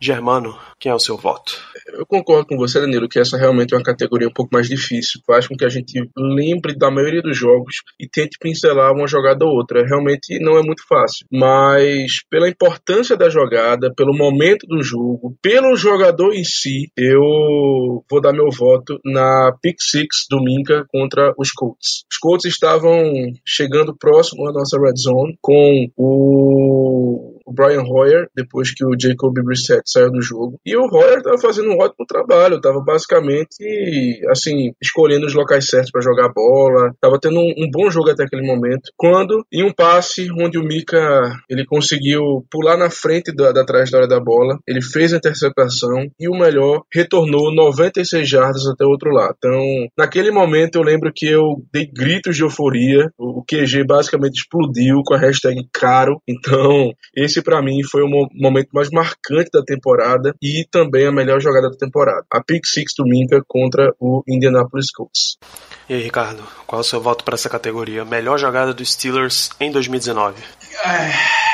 Germano, 0.02 0.56
quem 0.78 0.90
é 0.90 0.94
o 0.94 0.98
seu 0.98 1.16
voto? 1.16 1.52
Eu 1.92 2.06
concordo 2.06 2.46
com 2.46 2.56
você, 2.56 2.80
Danilo, 2.80 3.08
que 3.08 3.18
essa 3.18 3.36
realmente 3.36 3.74
é 3.74 3.76
uma 3.76 3.82
categoria 3.82 4.28
um 4.28 4.32
pouco 4.32 4.50
mais 4.52 4.66
difícil. 4.66 5.20
Faz 5.26 5.46
com 5.46 5.54
que 5.54 5.64
a 5.64 5.68
gente 5.68 5.92
lembre 6.16 6.74
da 6.74 6.90
maioria 6.90 7.20
dos 7.20 7.36
jogos 7.36 7.76
e 8.00 8.08
tente 8.08 8.38
pincelar 8.40 8.92
uma 8.92 9.06
jogada 9.06 9.44
ou 9.44 9.52
outra. 9.52 9.84
Realmente 9.86 10.38
não 10.40 10.56
é 10.56 10.62
muito 10.62 10.86
fácil. 10.88 11.26
Mas 11.30 12.22
pela 12.30 12.48
importância 12.48 13.14
da 13.14 13.28
jogada, 13.28 13.92
pelo 13.94 14.16
momento 14.16 14.66
do 14.66 14.82
jogo, 14.82 15.36
pelo 15.42 15.76
jogador 15.76 16.32
em 16.32 16.44
si, 16.44 16.90
eu 16.96 18.02
vou 18.10 18.20
dar 18.22 18.32
meu 18.32 18.50
voto 18.50 18.98
na 19.04 19.52
Pick 19.60 19.76
Six 19.80 20.26
do 20.30 20.40
contra 20.88 21.34
os 21.38 21.50
Colts. 21.50 22.04
Os 22.10 22.16
Colts 22.18 22.46
estavam 22.46 23.12
chegando 23.46 23.94
próximo 23.96 24.48
à 24.48 24.52
nossa 24.52 24.78
red 24.78 24.96
zone 24.96 25.36
com 25.42 25.86
o 25.96 27.29
o 27.50 27.52
Brian 27.52 27.82
Hoyer, 27.82 28.28
depois 28.34 28.72
que 28.72 28.84
o 28.84 28.94
Jacob 28.98 29.34
Brissett 29.34 29.82
saiu 29.84 30.10
do 30.10 30.22
jogo. 30.22 30.58
E 30.64 30.76
o 30.76 30.82
Hoyer 30.82 31.18
estava 31.18 31.38
fazendo 31.38 31.70
um 31.70 31.78
ótimo 31.78 32.06
trabalho, 32.06 32.56
estava 32.56 32.80
basicamente, 32.80 33.56
assim, 34.30 34.72
escolhendo 34.80 35.26
os 35.26 35.34
locais 35.34 35.66
certos 35.66 35.90
para 35.90 36.00
jogar 36.00 36.32
bola, 36.32 36.90
estava 36.94 37.18
tendo 37.20 37.38
um, 37.40 37.52
um, 37.58 37.70
bom 37.70 37.90
jogo 37.90 38.10
até 38.10 38.24
aquele 38.24 38.46
momento. 38.46 38.90
Quando, 38.96 39.44
em 39.52 39.64
um 39.64 39.72
passe 39.72 40.28
onde 40.38 40.58
o 40.58 40.62
Mika 40.62 41.00
ele 41.48 41.64
conseguiu 41.66 42.44
pular 42.50 42.76
na 42.76 42.90
frente 42.90 43.34
da, 43.34 43.52
da 43.52 43.64
trajetória 43.64 44.06
da 44.06 44.20
bola, 44.20 44.58
ele 44.66 44.82
fez 44.82 45.12
a 45.12 45.16
interceptação 45.16 46.06
e 46.18 46.28
o 46.28 46.38
melhor, 46.38 46.82
retornou 46.92 47.54
96 47.54 48.28
jardas 48.28 48.66
até 48.66 48.84
o 48.84 48.90
outro 48.90 49.10
lado. 49.10 49.34
Então, 49.38 49.60
naquele 49.98 50.30
momento 50.30 50.76
eu 50.76 50.82
lembro 50.82 51.10
que 51.14 51.26
eu 51.26 51.56
dei 51.72 51.86
gritos 51.86 52.36
de 52.36 52.42
euforia, 52.42 53.10
o 53.18 53.42
QG 53.44 53.84
basicamente 53.84 54.40
explodiu 54.40 55.02
com 55.04 55.14
a 55.14 55.18
hashtag 55.18 55.60
caro. 55.72 56.20
Então, 56.28 56.92
esse 57.16 57.39
para 57.42 57.62
mim 57.62 57.82
foi 57.82 58.02
o 58.02 58.08
momento 58.08 58.68
mais 58.72 58.90
marcante 58.90 59.50
da 59.52 59.62
temporada 59.62 60.34
e 60.42 60.66
também 60.70 61.06
a 61.06 61.12
melhor 61.12 61.40
jogada 61.40 61.70
da 61.70 61.76
temporada. 61.76 62.24
A 62.30 62.42
pick 62.42 62.66
six 62.66 62.92
do 62.96 63.04
Minka 63.04 63.42
contra 63.46 63.94
o 63.98 64.22
Indianapolis 64.28 64.92
Colts. 64.92 65.36
E 65.88 65.94
aí, 65.94 66.02
Ricardo, 66.02 66.42
qual 66.66 66.80
é 66.80 66.82
o 66.82 66.84
seu 66.84 67.00
voto 67.00 67.24
para 67.24 67.34
essa 67.34 67.48
categoria? 67.48 68.04
Melhor 68.04 68.38
jogada 68.38 68.72
dos 68.72 68.92
Steelers 68.92 69.50
em 69.60 69.70
2019? 69.70 70.42
É... 70.84 71.49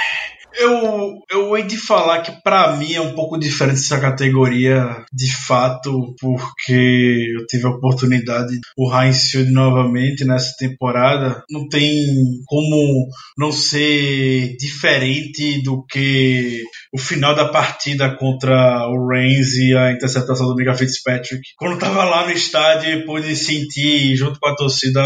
Eu, 0.58 1.18
eu 1.30 1.56
hei 1.56 1.64
de 1.64 1.76
falar 1.76 2.22
que 2.22 2.32
para 2.42 2.76
mim 2.76 2.94
é 2.94 3.00
um 3.00 3.14
pouco 3.14 3.38
diferente 3.38 3.78
essa 3.78 4.00
categoria, 4.00 5.04
de 5.12 5.34
fato, 5.46 6.14
porque 6.20 7.34
eu 7.38 7.46
tive 7.46 7.66
a 7.66 7.70
oportunidade 7.70 8.58
o 8.76 8.90
Field 9.12 9.50
novamente 9.50 10.24
nessa 10.24 10.54
temporada. 10.58 11.42
Não 11.50 11.68
tem 11.68 12.04
como 12.46 13.08
não 13.36 13.52
ser 13.52 14.56
diferente 14.56 15.62
do 15.62 15.84
que 15.84 16.62
o 16.96 16.98
final 16.98 17.34
da 17.34 17.48
partida 17.48 18.16
contra 18.16 18.88
o 18.88 19.06
Reigns 19.06 19.52
e 19.52 19.76
a 19.76 19.92
interceptação 19.92 20.48
do 20.48 20.54
Mega 20.54 20.74
Fitzpatrick. 20.74 21.42
Quando 21.58 21.78
tava 21.78 22.04
lá 22.04 22.24
no 22.24 22.32
estádio, 22.32 23.04
pude 23.04 23.36
sentir 23.36 24.16
junto 24.16 24.40
com 24.40 24.48
a 24.48 24.56
torcida 24.56 25.02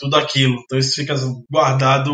tudo 0.00 0.16
aquilo. 0.16 0.56
Então 0.64 0.76
isso 0.76 0.96
fica 0.96 1.14
guardado 1.48 2.12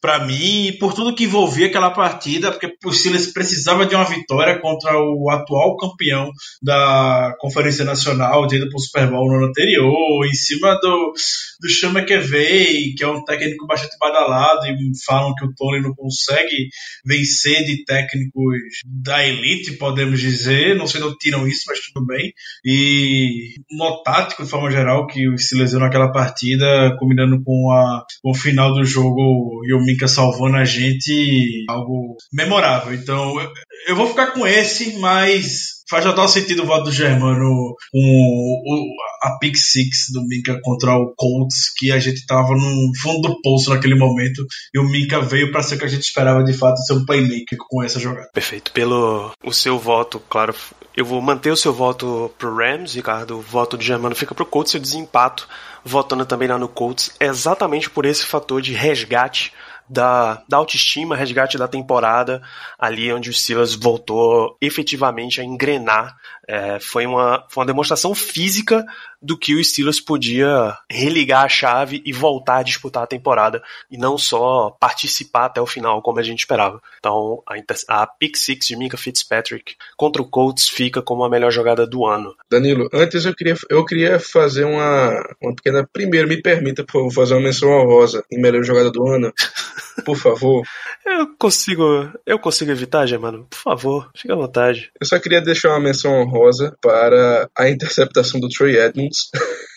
para 0.00 0.24
mim 0.24 0.68
e 0.68 0.78
por 0.78 0.94
tudo 0.94 1.14
que 1.14 1.24
envolvia 1.24 1.66
aquela 1.66 1.90
partida, 1.90 2.52
porque 2.52 2.72
o 2.84 2.92
Steelers 2.92 3.32
precisava 3.32 3.84
de 3.84 3.96
uma 3.96 4.04
vitória 4.04 4.60
contra 4.60 4.96
o 4.96 5.28
atual 5.28 5.76
campeão 5.76 6.30
da 6.62 7.34
Conferência 7.40 7.84
Nacional, 7.84 8.46
de 8.46 8.56
ir 8.56 8.68
para 8.68 8.76
o 8.76 8.80
Super 8.80 9.10
Bowl 9.10 9.26
no 9.26 9.38
ano 9.38 9.46
anterior, 9.46 10.24
em 10.24 10.34
cima 10.34 10.78
do, 10.80 11.12
do 11.60 11.68
Sean 11.68 11.90
McVay, 11.90 12.94
que 12.96 13.02
é 13.02 13.08
um 13.08 13.24
técnico 13.24 13.66
bastante 13.66 13.96
badalado, 13.98 14.66
e 14.66 15.04
falam 15.04 15.34
que 15.34 15.44
o 15.44 15.52
Tony 15.56 15.82
não 15.82 15.92
consegue 15.94 16.68
vencer 17.04 17.64
de 17.64 17.84
técnicos 18.20 18.58
da 18.84 19.26
elite, 19.26 19.72
podemos 19.72 20.20
dizer. 20.20 20.76
Não 20.76 20.86
sei 20.86 21.00
de 21.00 21.06
onde 21.06 21.18
tiram 21.18 21.46
isso, 21.46 21.64
mas 21.66 21.80
tudo 21.80 22.06
bem. 22.06 22.32
E 22.64 23.54
no 23.70 24.02
tático, 24.02 24.44
de 24.44 24.50
forma 24.50 24.70
geral, 24.70 25.06
que 25.06 25.28
o 25.28 25.38
Steelers 25.38 25.72
naquela 25.72 26.12
partida, 26.12 26.96
combinando 26.98 27.42
com, 27.42 27.70
a, 27.70 28.04
com 28.22 28.30
o 28.30 28.34
final 28.34 28.74
do 28.74 28.84
jogo 28.84 29.62
e 29.66 29.74
o 29.74 29.84
Mika 29.84 30.06
salvando 30.08 30.56
a 30.56 30.64
gente, 30.64 31.64
algo 31.68 32.16
memorável. 32.32 32.94
Então, 32.94 33.40
eu, 33.40 33.50
eu 33.88 33.96
vou 33.96 34.08
ficar 34.08 34.32
com 34.32 34.46
esse, 34.46 34.98
mas 34.98 35.79
faz 35.90 36.04
total 36.04 36.28
sentido 36.28 36.62
o 36.62 36.66
voto 36.66 36.84
do 36.84 36.92
Germano 36.92 37.74
com 37.90 37.98
o, 37.98 38.94
a 39.22 39.36
pick 39.38 39.56
six 39.56 40.06
do 40.12 40.22
Minka 40.26 40.60
contra 40.62 40.96
o 40.96 41.12
Colts, 41.16 41.72
que 41.76 41.90
a 41.90 41.98
gente 41.98 42.24
tava 42.24 42.54
no 42.54 42.92
fundo 43.02 43.28
do 43.28 43.42
poço 43.42 43.70
naquele 43.70 43.96
momento, 43.96 44.46
e 44.72 44.78
o 44.78 44.84
Minka 44.84 45.20
veio 45.20 45.50
para 45.50 45.62
ser 45.62 45.74
o 45.74 45.78
que 45.78 45.84
a 45.84 45.88
gente 45.88 46.04
esperava 46.04 46.44
de 46.44 46.52
fato 46.52 46.78
ser 46.78 46.94
um 46.94 47.04
playmaker 47.04 47.58
com 47.68 47.82
essa 47.82 47.98
jogada. 47.98 48.30
Perfeito. 48.32 48.70
Pelo 48.72 49.32
o 49.44 49.52
seu 49.52 49.78
voto, 49.78 50.22
claro, 50.30 50.54
eu 50.96 51.04
vou 51.04 51.20
manter 51.20 51.50
o 51.50 51.56
seu 51.56 51.72
voto 51.72 52.30
pro 52.38 52.54
Rams, 52.54 52.94
Ricardo. 52.94 53.38
O 53.38 53.40
voto 53.40 53.76
do 53.76 53.82
Germano 53.82 54.14
fica 54.14 54.34
pro 54.34 54.46
Colts, 54.46 54.74
eu 54.74 54.80
desempato, 54.80 55.48
votando 55.84 56.24
também 56.24 56.48
lá 56.48 56.58
no 56.58 56.68
Colts, 56.68 57.12
exatamente 57.18 57.90
por 57.90 58.04
esse 58.04 58.24
fator 58.24 58.62
de 58.62 58.72
resgate 58.72 59.52
da, 59.90 60.40
da 60.48 60.56
autoestima, 60.56 61.16
resgate 61.16 61.58
da 61.58 61.66
temporada, 61.66 62.40
ali 62.78 63.12
onde 63.12 63.28
o 63.28 63.34
Silas 63.34 63.74
voltou 63.74 64.56
efetivamente 64.60 65.40
a 65.40 65.44
engrenar. 65.44 66.16
É, 66.46 66.78
foi, 66.80 67.06
uma, 67.06 67.44
foi 67.48 67.62
uma 67.62 67.66
demonstração 67.66 68.14
física 68.14 68.84
do 69.22 69.36
que 69.36 69.54
o 69.54 69.62
Steelers 69.62 70.00
podia 70.00 70.76
religar 70.90 71.44
a 71.44 71.48
chave 71.48 72.02
e 72.04 72.12
voltar 72.12 72.58
a 72.58 72.62
disputar 72.62 73.02
a 73.02 73.06
temporada 73.06 73.62
e 73.90 73.98
não 73.98 74.16
só 74.16 74.70
participar 74.80 75.46
até 75.46 75.60
o 75.60 75.66
final 75.66 76.00
como 76.00 76.18
a 76.18 76.22
gente 76.22 76.40
esperava. 76.40 76.80
Então 76.98 77.42
a, 77.46 78.02
a 78.02 78.06
pick 78.06 78.36
six 78.36 78.66
de 78.66 78.76
Mika 78.76 78.96
Fitzpatrick 78.96 79.74
contra 79.96 80.22
o 80.22 80.28
Colts 80.28 80.68
fica 80.68 81.02
como 81.02 81.24
a 81.24 81.28
melhor 81.28 81.50
jogada 81.50 81.86
do 81.86 82.06
ano. 82.06 82.34
Danilo, 82.50 82.88
antes 82.92 83.24
eu 83.24 83.34
queria, 83.34 83.56
eu 83.68 83.84
queria 83.84 84.18
fazer 84.18 84.64
uma, 84.64 85.10
uma 85.40 85.54
pequena. 85.54 85.88
Primeiro, 85.92 86.28
me 86.28 86.40
permita, 86.40 86.82
por 86.84 86.92
favor, 86.92 87.12
fazer 87.12 87.34
uma 87.34 87.42
menção 87.42 87.70
honrosa 87.70 88.24
em 88.30 88.40
melhor 88.40 88.62
jogada 88.64 88.90
do 88.90 89.06
ano. 89.06 89.32
Por 90.04 90.16
favor. 90.16 90.62
eu 91.06 91.36
consigo. 91.38 92.10
Eu 92.26 92.38
consigo 92.38 92.70
evitar, 92.70 93.06
Germano? 93.06 93.46
Por 93.48 93.58
favor, 93.58 94.10
fique 94.16 94.32
à 94.32 94.36
vontade. 94.36 94.90
Eu 95.00 95.06
só 95.06 95.18
queria 95.18 95.40
deixar 95.40 95.70
uma 95.70 95.80
menção 95.80 96.12
honrosa 96.12 96.76
para 96.80 97.48
a 97.56 97.68
interceptação 97.68 98.40
do 98.40 98.48
Troy 98.48 98.76
Edmonds. 98.76 99.30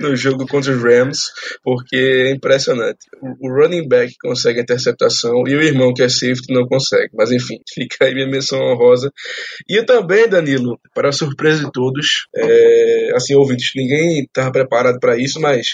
no 0.00 0.16
jogo 0.16 0.46
contra 0.46 0.72
os 0.72 0.82
Rams, 0.82 1.30
porque 1.62 1.96
é 1.96 2.30
impressionante. 2.32 2.98
O 3.20 3.48
running 3.48 3.88
back 3.88 4.14
consegue 4.20 4.60
a 4.60 4.62
interceptação 4.62 5.44
e 5.46 5.54
o 5.54 5.62
irmão 5.62 5.92
que 5.94 6.02
é 6.02 6.08
safety 6.08 6.52
não 6.52 6.66
consegue. 6.66 7.10
Mas 7.14 7.30
enfim, 7.30 7.58
fica 7.72 8.04
aí 8.04 8.14
minha 8.14 8.26
menção 8.26 8.60
honrosa. 8.60 9.10
E 9.68 9.82
também, 9.84 10.28
Danilo, 10.28 10.78
para 10.94 11.08
a 11.10 11.12
surpresa 11.12 11.64
de 11.64 11.72
todos, 11.72 12.26
é, 12.34 13.10
assim, 13.14 13.34
ouvintes, 13.34 13.70
ninguém 13.76 14.22
estava 14.22 14.50
preparado 14.52 14.98
para 14.98 15.16
isso, 15.18 15.40
mas 15.40 15.66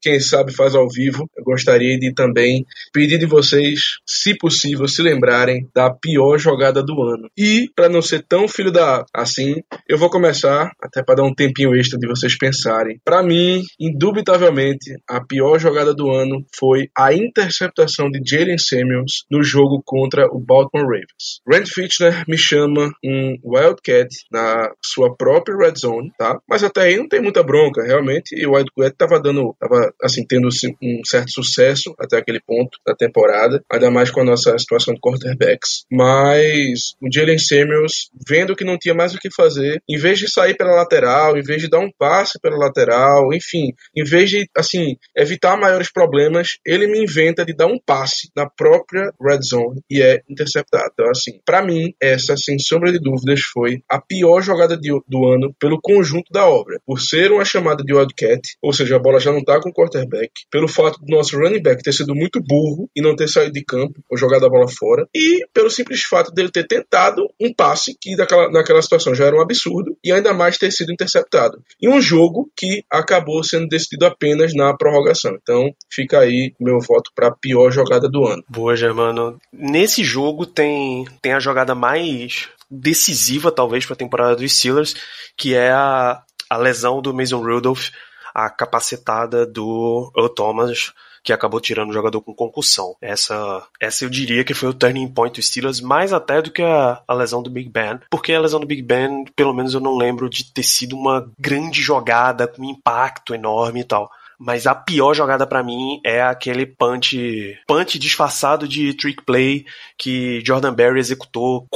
quem 0.00 0.20
sabe 0.20 0.52
faz 0.52 0.74
ao 0.74 0.88
vivo. 0.88 1.28
Eu 1.36 1.44
gostaria 1.44 1.98
de 1.98 2.12
também 2.12 2.64
pedir 2.92 3.18
de 3.18 3.26
vocês, 3.26 3.80
se 4.06 4.36
possível, 4.36 4.86
se 4.88 5.02
lembrarem 5.02 5.68
da 5.74 5.90
pior 5.90 6.38
jogada 6.38 6.82
do 6.82 7.02
ano. 7.02 7.28
E, 7.36 7.68
para 7.74 7.88
não 7.88 8.02
ser 8.02 8.24
tão 8.26 8.48
filho 8.48 8.72
da 8.72 9.04
assim, 9.14 9.56
eu 9.88 9.96
vou 9.96 10.10
começar, 10.10 10.41
até 10.44 11.02
para 11.02 11.16
dar 11.16 11.24
um 11.24 11.34
tempinho 11.34 11.74
extra 11.74 11.98
de 11.98 12.06
vocês 12.06 12.36
pensarem. 12.36 13.00
Para 13.04 13.22
mim, 13.22 13.62
indubitavelmente, 13.78 14.96
a 15.08 15.24
pior 15.24 15.58
jogada 15.58 15.94
do 15.94 16.10
ano 16.10 16.44
foi 16.58 16.88
a 16.96 17.12
interceptação 17.12 18.10
de 18.10 18.20
Jalen 18.24 18.58
Samuels 18.58 19.24
no 19.30 19.42
jogo 19.42 19.82
contra 19.84 20.26
o 20.26 20.38
Baltimore 20.38 20.86
Ravens. 20.86 21.40
Rand 21.48 21.66
Fitchner 21.66 22.24
me 22.28 22.36
chama 22.36 22.90
um 23.04 23.36
Wildcat 23.44 24.08
na 24.30 24.70
sua 24.84 25.14
própria 25.16 25.56
red 25.56 25.74
zone, 25.78 26.12
tá? 26.18 26.38
Mas 26.48 26.62
até 26.62 26.82
aí 26.82 26.96
não 26.96 27.08
tem 27.08 27.20
muita 27.20 27.42
bronca, 27.42 27.82
realmente. 27.82 28.34
E 28.34 28.46
o 28.46 28.52
Wildcat 28.52 28.96
tava 28.96 29.20
dando, 29.20 29.54
tava 29.58 29.92
assim, 30.02 30.24
tendo 30.26 30.48
um 30.82 31.04
certo 31.04 31.30
sucesso 31.30 31.94
até 31.98 32.18
aquele 32.18 32.40
ponto 32.40 32.78
da 32.86 32.94
temporada, 32.94 33.62
ainda 33.70 33.90
mais 33.90 34.10
com 34.10 34.20
a 34.20 34.24
nossa 34.24 34.56
situação 34.58 34.94
de 34.94 35.00
quarterbacks. 35.00 35.84
Mas 35.90 36.94
o 37.00 37.08
Jalen 37.12 37.38
Samuels, 37.38 38.10
vendo 38.28 38.56
que 38.56 38.64
não 38.64 38.78
tinha 38.78 38.94
mais 38.94 39.14
o 39.14 39.18
que 39.18 39.28
fazer, 39.34 39.82
em 39.88 39.98
vez 39.98 40.18
de 40.18 40.31
sair 40.32 40.56
pela 40.56 40.74
lateral, 40.74 41.36
em 41.36 41.42
vez 41.42 41.62
de 41.62 41.68
dar 41.68 41.80
um 41.80 41.90
passe 41.98 42.38
pela 42.40 42.56
lateral, 42.56 43.32
enfim, 43.32 43.72
em 43.96 44.04
vez 44.04 44.30
de, 44.30 44.46
assim, 44.56 44.96
evitar 45.16 45.56
maiores 45.56 45.90
problemas, 45.92 46.58
ele 46.66 46.86
me 46.86 47.02
inventa 47.02 47.44
de 47.44 47.54
dar 47.54 47.66
um 47.66 47.78
passe 47.84 48.30
na 48.36 48.48
própria 48.48 49.12
red 49.20 49.40
zone 49.42 49.80
e 49.90 50.02
é 50.02 50.20
interceptado. 50.28 50.90
Então, 50.92 51.10
assim, 51.10 51.40
para 51.44 51.64
mim, 51.64 51.92
essa, 52.00 52.36
sem 52.36 52.58
sombra 52.58 52.92
de 52.92 52.98
dúvidas, 52.98 53.40
foi 53.40 53.82
a 53.88 54.00
pior 54.00 54.40
jogada 54.40 54.76
de, 54.76 54.90
do 55.08 55.26
ano 55.26 55.54
pelo 55.58 55.80
conjunto 55.80 56.32
da 56.32 56.46
obra. 56.46 56.78
Por 56.86 57.00
ser 57.00 57.30
uma 57.32 57.44
chamada 57.44 57.82
de 57.82 57.94
wildcat, 57.94 58.40
ou 58.62 58.72
seja, 58.72 58.96
a 58.96 58.98
bola 58.98 59.20
já 59.20 59.32
não 59.32 59.42
tá 59.42 59.60
com 59.60 59.70
o 59.70 59.72
quarterback, 59.72 60.30
pelo 60.50 60.68
fato 60.68 60.98
do 61.00 61.14
nosso 61.14 61.36
running 61.36 61.62
back 61.62 61.82
ter 61.82 61.92
sido 61.92 62.14
muito 62.14 62.40
burro 62.40 62.88
e 62.94 63.02
não 63.02 63.16
ter 63.16 63.28
saído 63.28 63.52
de 63.52 63.64
campo 63.64 64.00
ou 64.10 64.16
jogado 64.16 64.46
a 64.46 64.50
bola 64.50 64.66
fora, 64.68 65.06
e 65.14 65.44
pelo 65.52 65.70
simples 65.70 66.02
fato 66.02 66.32
dele 66.32 66.50
ter 66.50 66.66
tentado 66.66 67.22
um 67.40 67.52
passe 67.52 67.96
que 68.00 68.14
naquela, 68.16 68.50
naquela 68.50 68.82
situação 68.82 69.14
já 69.14 69.26
era 69.26 69.36
um 69.36 69.40
absurdo, 69.40 69.96
e 70.04 70.12
ainda 70.12 70.21
mais 70.30 70.58
ter 70.58 70.70
sido 70.70 70.92
interceptado. 70.92 71.62
Em 71.80 71.88
um 71.88 72.00
jogo 72.00 72.50
que 72.54 72.84
acabou 72.90 73.42
sendo 73.42 73.66
decidido 73.66 74.04
apenas 74.04 74.54
na 74.54 74.76
prorrogação. 74.76 75.38
Então, 75.42 75.74
fica 75.90 76.18
aí 76.18 76.54
meu 76.60 76.78
voto 76.78 77.10
para 77.14 77.28
a 77.28 77.34
pior 77.34 77.70
jogada 77.70 78.08
do 78.08 78.26
ano. 78.26 78.44
Boa, 78.46 78.76
Germano. 78.76 79.40
Nesse 79.50 80.04
jogo 80.04 80.44
tem, 80.44 81.06
tem 81.22 81.32
a 81.32 81.40
jogada 81.40 81.74
mais 81.74 82.48
decisiva, 82.70 83.50
talvez, 83.50 83.86
para 83.86 83.94
a 83.94 83.98
temporada 83.98 84.36
dos 84.36 84.52
Steelers, 84.52 84.94
que 85.36 85.54
é 85.54 85.70
a, 85.70 86.22
a 86.50 86.56
lesão 86.58 87.00
do 87.00 87.14
Mason 87.14 87.42
Rudolph 87.42 87.88
a 88.34 88.48
capacitada 88.48 89.46
do 89.46 90.10
Earl 90.16 90.28
Thomas, 90.28 90.92
que 91.22 91.32
acabou 91.32 91.60
tirando 91.60 91.90
o 91.90 91.94
jogador 91.94 92.20
com 92.20 92.34
concussão. 92.34 92.96
Essa, 93.00 93.62
essa 93.80 94.04
eu 94.04 94.10
diria 94.10 94.44
que 94.44 94.54
foi 94.54 94.68
o 94.68 94.74
turning 94.74 95.08
point 95.08 95.38
do 95.38 95.42
Steelers, 95.42 95.80
mais 95.80 96.12
até 96.12 96.42
do 96.42 96.50
que 96.50 96.62
a, 96.62 97.02
a 97.06 97.14
lesão 97.14 97.42
do 97.42 97.50
Big 97.50 97.68
Ben, 97.68 98.00
porque 98.10 98.32
a 98.32 98.40
lesão 98.40 98.60
do 98.60 98.66
Big 98.66 98.82
Ben, 98.82 99.24
pelo 99.36 99.54
menos 99.54 99.74
eu 99.74 99.80
não 99.80 99.96
lembro 99.96 100.28
de 100.28 100.52
ter 100.52 100.62
sido 100.62 100.96
uma 100.96 101.30
grande 101.38 101.80
jogada 101.80 102.46
com 102.46 102.64
impacto 102.64 103.34
enorme 103.34 103.80
e 103.80 103.84
tal 103.84 104.10
mas 104.44 104.66
a 104.66 104.74
pior 104.74 105.14
jogada 105.14 105.46
para 105.46 105.62
mim 105.62 106.00
é 106.04 106.20
aquele 106.20 106.66
punch, 106.66 107.56
punch 107.64 107.96
disfarçado 107.96 108.66
de 108.66 108.92
trick 108.92 109.24
play 109.24 109.64
que 109.96 110.42
Jordan 110.44 110.74
Berry 110.74 110.98
executou 110.98 111.68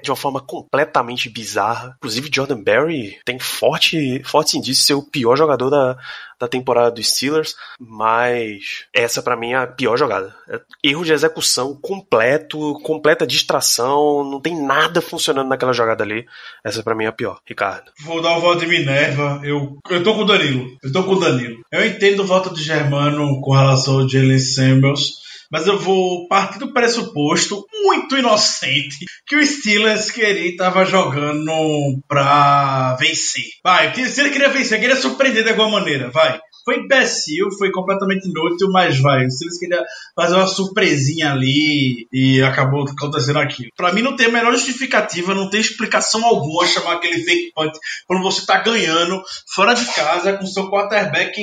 de 0.00 0.10
uma 0.10 0.16
forma 0.16 0.40
completamente 0.40 1.28
bizarra. 1.28 1.94
Inclusive 1.96 2.30
Jordan 2.32 2.62
Berry 2.62 3.18
tem 3.24 3.40
forte, 3.40 4.22
forte 4.24 4.56
indício 4.56 4.80
de 4.80 4.86
ser 4.86 4.94
o 4.94 5.02
pior 5.02 5.36
jogador 5.36 5.70
da, 5.70 5.98
da 6.44 6.48
temporada 6.48 6.90
dos 6.90 7.08
Steelers, 7.08 7.56
mas 7.80 8.84
essa 8.92 9.22
para 9.22 9.36
mim 9.36 9.52
é 9.52 9.56
a 9.56 9.66
pior 9.66 9.96
jogada. 9.96 10.34
É 10.48 10.60
erro 10.82 11.04
de 11.04 11.12
execução 11.12 11.74
completo, 11.74 12.78
completa 12.82 13.26
distração, 13.26 14.22
não 14.24 14.40
tem 14.40 14.60
nada 14.60 15.00
funcionando 15.00 15.48
naquela 15.48 15.72
jogada 15.72 16.04
ali. 16.04 16.26
Essa 16.62 16.82
para 16.82 16.94
mim 16.94 17.04
é 17.04 17.08
a 17.08 17.12
pior, 17.12 17.40
Ricardo. 17.46 17.90
Vou 18.00 18.20
dar 18.20 18.36
o 18.36 18.40
voto 18.40 18.60
de 18.60 18.66
Minerva. 18.66 19.40
Eu, 19.42 19.78
eu 19.90 20.02
tô 20.02 20.14
com 20.14 20.22
o 20.22 20.26
Danilo. 20.26 20.76
Eu 20.82 20.92
tô 20.92 21.02
com 21.02 21.12
o 21.12 21.20
Danilo. 21.20 21.60
Eu 21.72 21.86
entendo 21.86 22.20
o 22.20 22.26
voto 22.26 22.52
de 22.52 22.62
Germano 22.62 23.40
com 23.40 23.52
relação 23.52 24.00
ao 24.00 24.08
Jalen 24.08 24.38
Samuels 24.38 25.23
mas 25.54 25.68
eu 25.68 25.78
vou 25.78 26.26
partir 26.26 26.58
do 26.58 26.72
pressuposto 26.72 27.64
muito 27.84 28.18
inocente 28.18 29.06
que 29.24 29.36
o 29.36 29.46
Steelers 29.46 30.10
queria 30.10 30.48
estava 30.48 30.84
jogando 30.84 32.02
pra 32.08 32.96
vencer. 32.98 33.44
Vai, 33.62 33.94
se 33.94 34.20
ele 34.20 34.30
queria 34.30 34.48
vencer, 34.48 34.80
queria 34.80 34.96
surpreender 34.96 35.44
de 35.44 35.50
alguma 35.50 35.78
maneira, 35.78 36.10
vai. 36.10 36.40
Foi 36.64 36.78
imbecil, 36.78 37.50
foi 37.58 37.70
completamente 37.70 38.28
inútil, 38.28 38.70
mas 38.70 38.98
vai. 39.00 39.26
O 39.26 39.30
Steelers 39.30 39.58
queria 39.58 39.84
fazer 40.14 40.34
uma 40.34 40.46
surpresinha 40.46 41.32
ali 41.32 42.06
e 42.12 42.42
acabou 42.42 42.84
acontecendo 42.88 43.38
aquilo. 43.38 43.70
Para 43.76 43.92
mim 43.92 44.02
não 44.02 44.16
tem 44.16 44.26
a 44.26 44.30
menor 44.32 44.52
justificativa, 44.52 45.34
não 45.34 45.50
tem 45.50 45.60
explicação 45.60 46.24
alguma 46.24 46.66
chamar 46.66 46.94
aquele 46.94 47.22
fake 47.22 47.52
punt 47.54 47.72
quando 48.06 48.22
você 48.22 48.46
tá 48.46 48.58
ganhando 48.58 49.22
fora 49.54 49.74
de 49.74 49.84
casa 49.94 50.32
com 50.34 50.46
seu 50.46 50.70
quarterback 50.70 51.34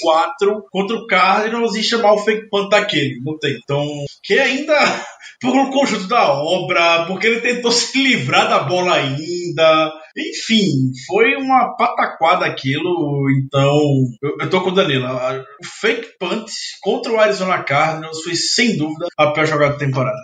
4 0.00 0.64
contra 0.70 0.96
o 0.96 1.06
Cardinals 1.06 1.74
e 1.74 1.82
chamar 1.82 2.12
o 2.12 2.18
fake 2.18 2.48
punt 2.48 2.68
daquele. 2.68 3.20
Não 3.24 3.38
tem. 3.38 3.58
Então, 3.62 3.86
que 4.22 4.38
ainda 4.38 5.04
por 5.40 5.54
um 5.56 5.70
conjunto 5.70 6.06
da 6.06 6.32
obra, 6.32 7.06
porque 7.06 7.26
ele 7.26 7.40
tentou 7.40 7.72
se 7.72 8.00
livrar 8.00 8.48
da 8.48 8.60
bola 8.60 8.94
ainda. 8.94 9.92
Enfim, 10.16 10.92
foi 11.06 11.36
uma 11.36 11.76
pataquada 11.76 12.46
aquilo. 12.46 13.26
Então, 13.38 13.80
eu, 14.22 14.36
eu 14.40 14.50
tô 14.50 14.60
com 14.60 14.70
o 14.70 14.74
Danilo. 14.74 15.06
O 15.06 15.66
fake 15.80 16.18
punt 16.18 16.50
contra 16.80 17.12
o 17.12 17.20
Arizona 17.20 17.62
Cardinals 17.62 18.22
foi 18.22 18.34
sem 18.34 18.76
dúvida 18.76 19.06
a 19.16 19.32
pior 19.32 19.46
jogada 19.46 19.72
da 19.72 19.78
temporada. 19.78 20.18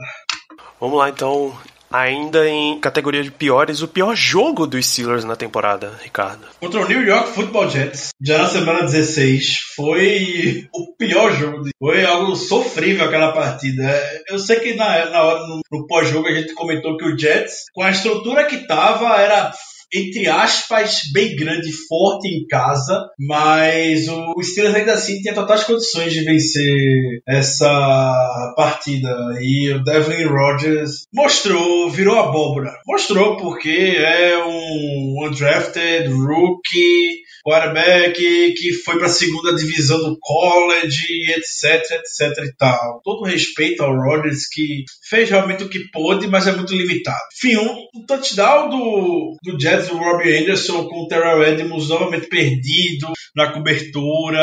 Vamos 0.80 0.98
lá 0.98 1.08
então. 1.08 1.56
Ainda 1.90 2.48
em 2.48 2.80
categoria 2.80 3.22
de 3.22 3.30
piores, 3.30 3.80
o 3.80 3.88
pior 3.88 4.14
jogo 4.16 4.66
dos 4.66 4.84
Steelers 4.84 5.24
na 5.24 5.36
temporada, 5.36 5.98
Ricardo. 6.02 6.44
Contra 6.58 6.80
o 6.80 6.88
New 6.88 7.06
York 7.06 7.30
Football 7.30 7.70
Jets, 7.70 8.08
já 8.20 8.38
na 8.38 8.48
semana 8.48 8.80
16, 8.82 9.58
foi 9.76 10.66
o 10.74 10.96
pior 10.96 11.32
jogo. 11.32 11.62
Foi 11.78 12.04
algo 12.04 12.34
sofrível 12.34 13.04
aquela 13.04 13.32
partida. 13.32 14.02
Eu 14.28 14.38
sei 14.38 14.58
que 14.58 14.74
na, 14.74 15.06
na 15.10 15.22
hora, 15.22 15.46
no, 15.46 15.60
no 15.70 15.86
pós-jogo, 15.86 16.26
a 16.26 16.32
gente 16.32 16.54
comentou 16.54 16.96
que 16.96 17.04
o 17.04 17.16
Jets, 17.16 17.66
com 17.72 17.82
a 17.82 17.90
estrutura 17.90 18.46
que 18.46 18.66
tava, 18.66 19.16
era 19.20 19.52
entre 19.96 20.28
aspas, 20.28 21.00
bem 21.12 21.34
grande, 21.36 21.70
forte 21.88 22.28
em 22.28 22.46
casa, 22.46 23.08
mas 23.18 24.08
o 24.08 24.42
Steelers 24.42 24.74
ainda 24.74 24.92
assim 24.92 25.20
tinha 25.20 25.34
totais 25.34 25.64
condições 25.64 26.12
de 26.12 26.22
vencer 26.22 27.20
essa 27.26 28.54
partida. 28.56 29.08
E 29.40 29.72
o 29.72 29.82
Devlin 29.82 30.26
Rodgers 30.26 31.06
mostrou, 31.14 31.90
virou 31.90 32.18
abóbora. 32.18 32.72
Mostrou 32.86 33.36
porque 33.36 33.96
é 33.98 34.38
um 34.44 35.26
undrafted 35.26 36.08
rookie 36.08 37.25
quarterback 37.46 38.18
que 38.54 38.72
foi 38.72 38.98
para 38.98 39.06
a 39.06 39.10
segunda 39.10 39.54
divisão 39.54 39.98
do 39.98 40.18
college, 40.20 41.06
etc, 41.30 41.92
etc 41.92 42.44
e 42.44 42.52
tal. 42.56 43.00
Todo 43.04 43.24
respeito 43.24 43.84
ao 43.84 43.94
Rodgers 43.94 44.48
que 44.48 44.84
fez 45.08 45.30
realmente 45.30 45.62
o 45.62 45.68
que 45.68 45.88
pôde, 45.92 46.26
mas 46.26 46.48
é 46.48 46.52
muito 46.52 46.74
limitado. 46.74 47.16
Enfim, 47.36 47.56
um, 47.56 47.86
um 47.94 48.04
touchdown 48.04 48.68
do, 48.68 49.36
do 49.44 49.60
Jets, 49.60 49.88
do 49.88 49.96
Robbie 49.96 50.36
Anderson 50.36 50.88
com 50.88 51.04
o 51.04 51.08
Terrell 51.08 51.44
Edmonds 51.44 51.88
novamente 51.88 52.26
perdido 52.26 53.12
na 53.36 53.52
cobertura. 53.52 54.40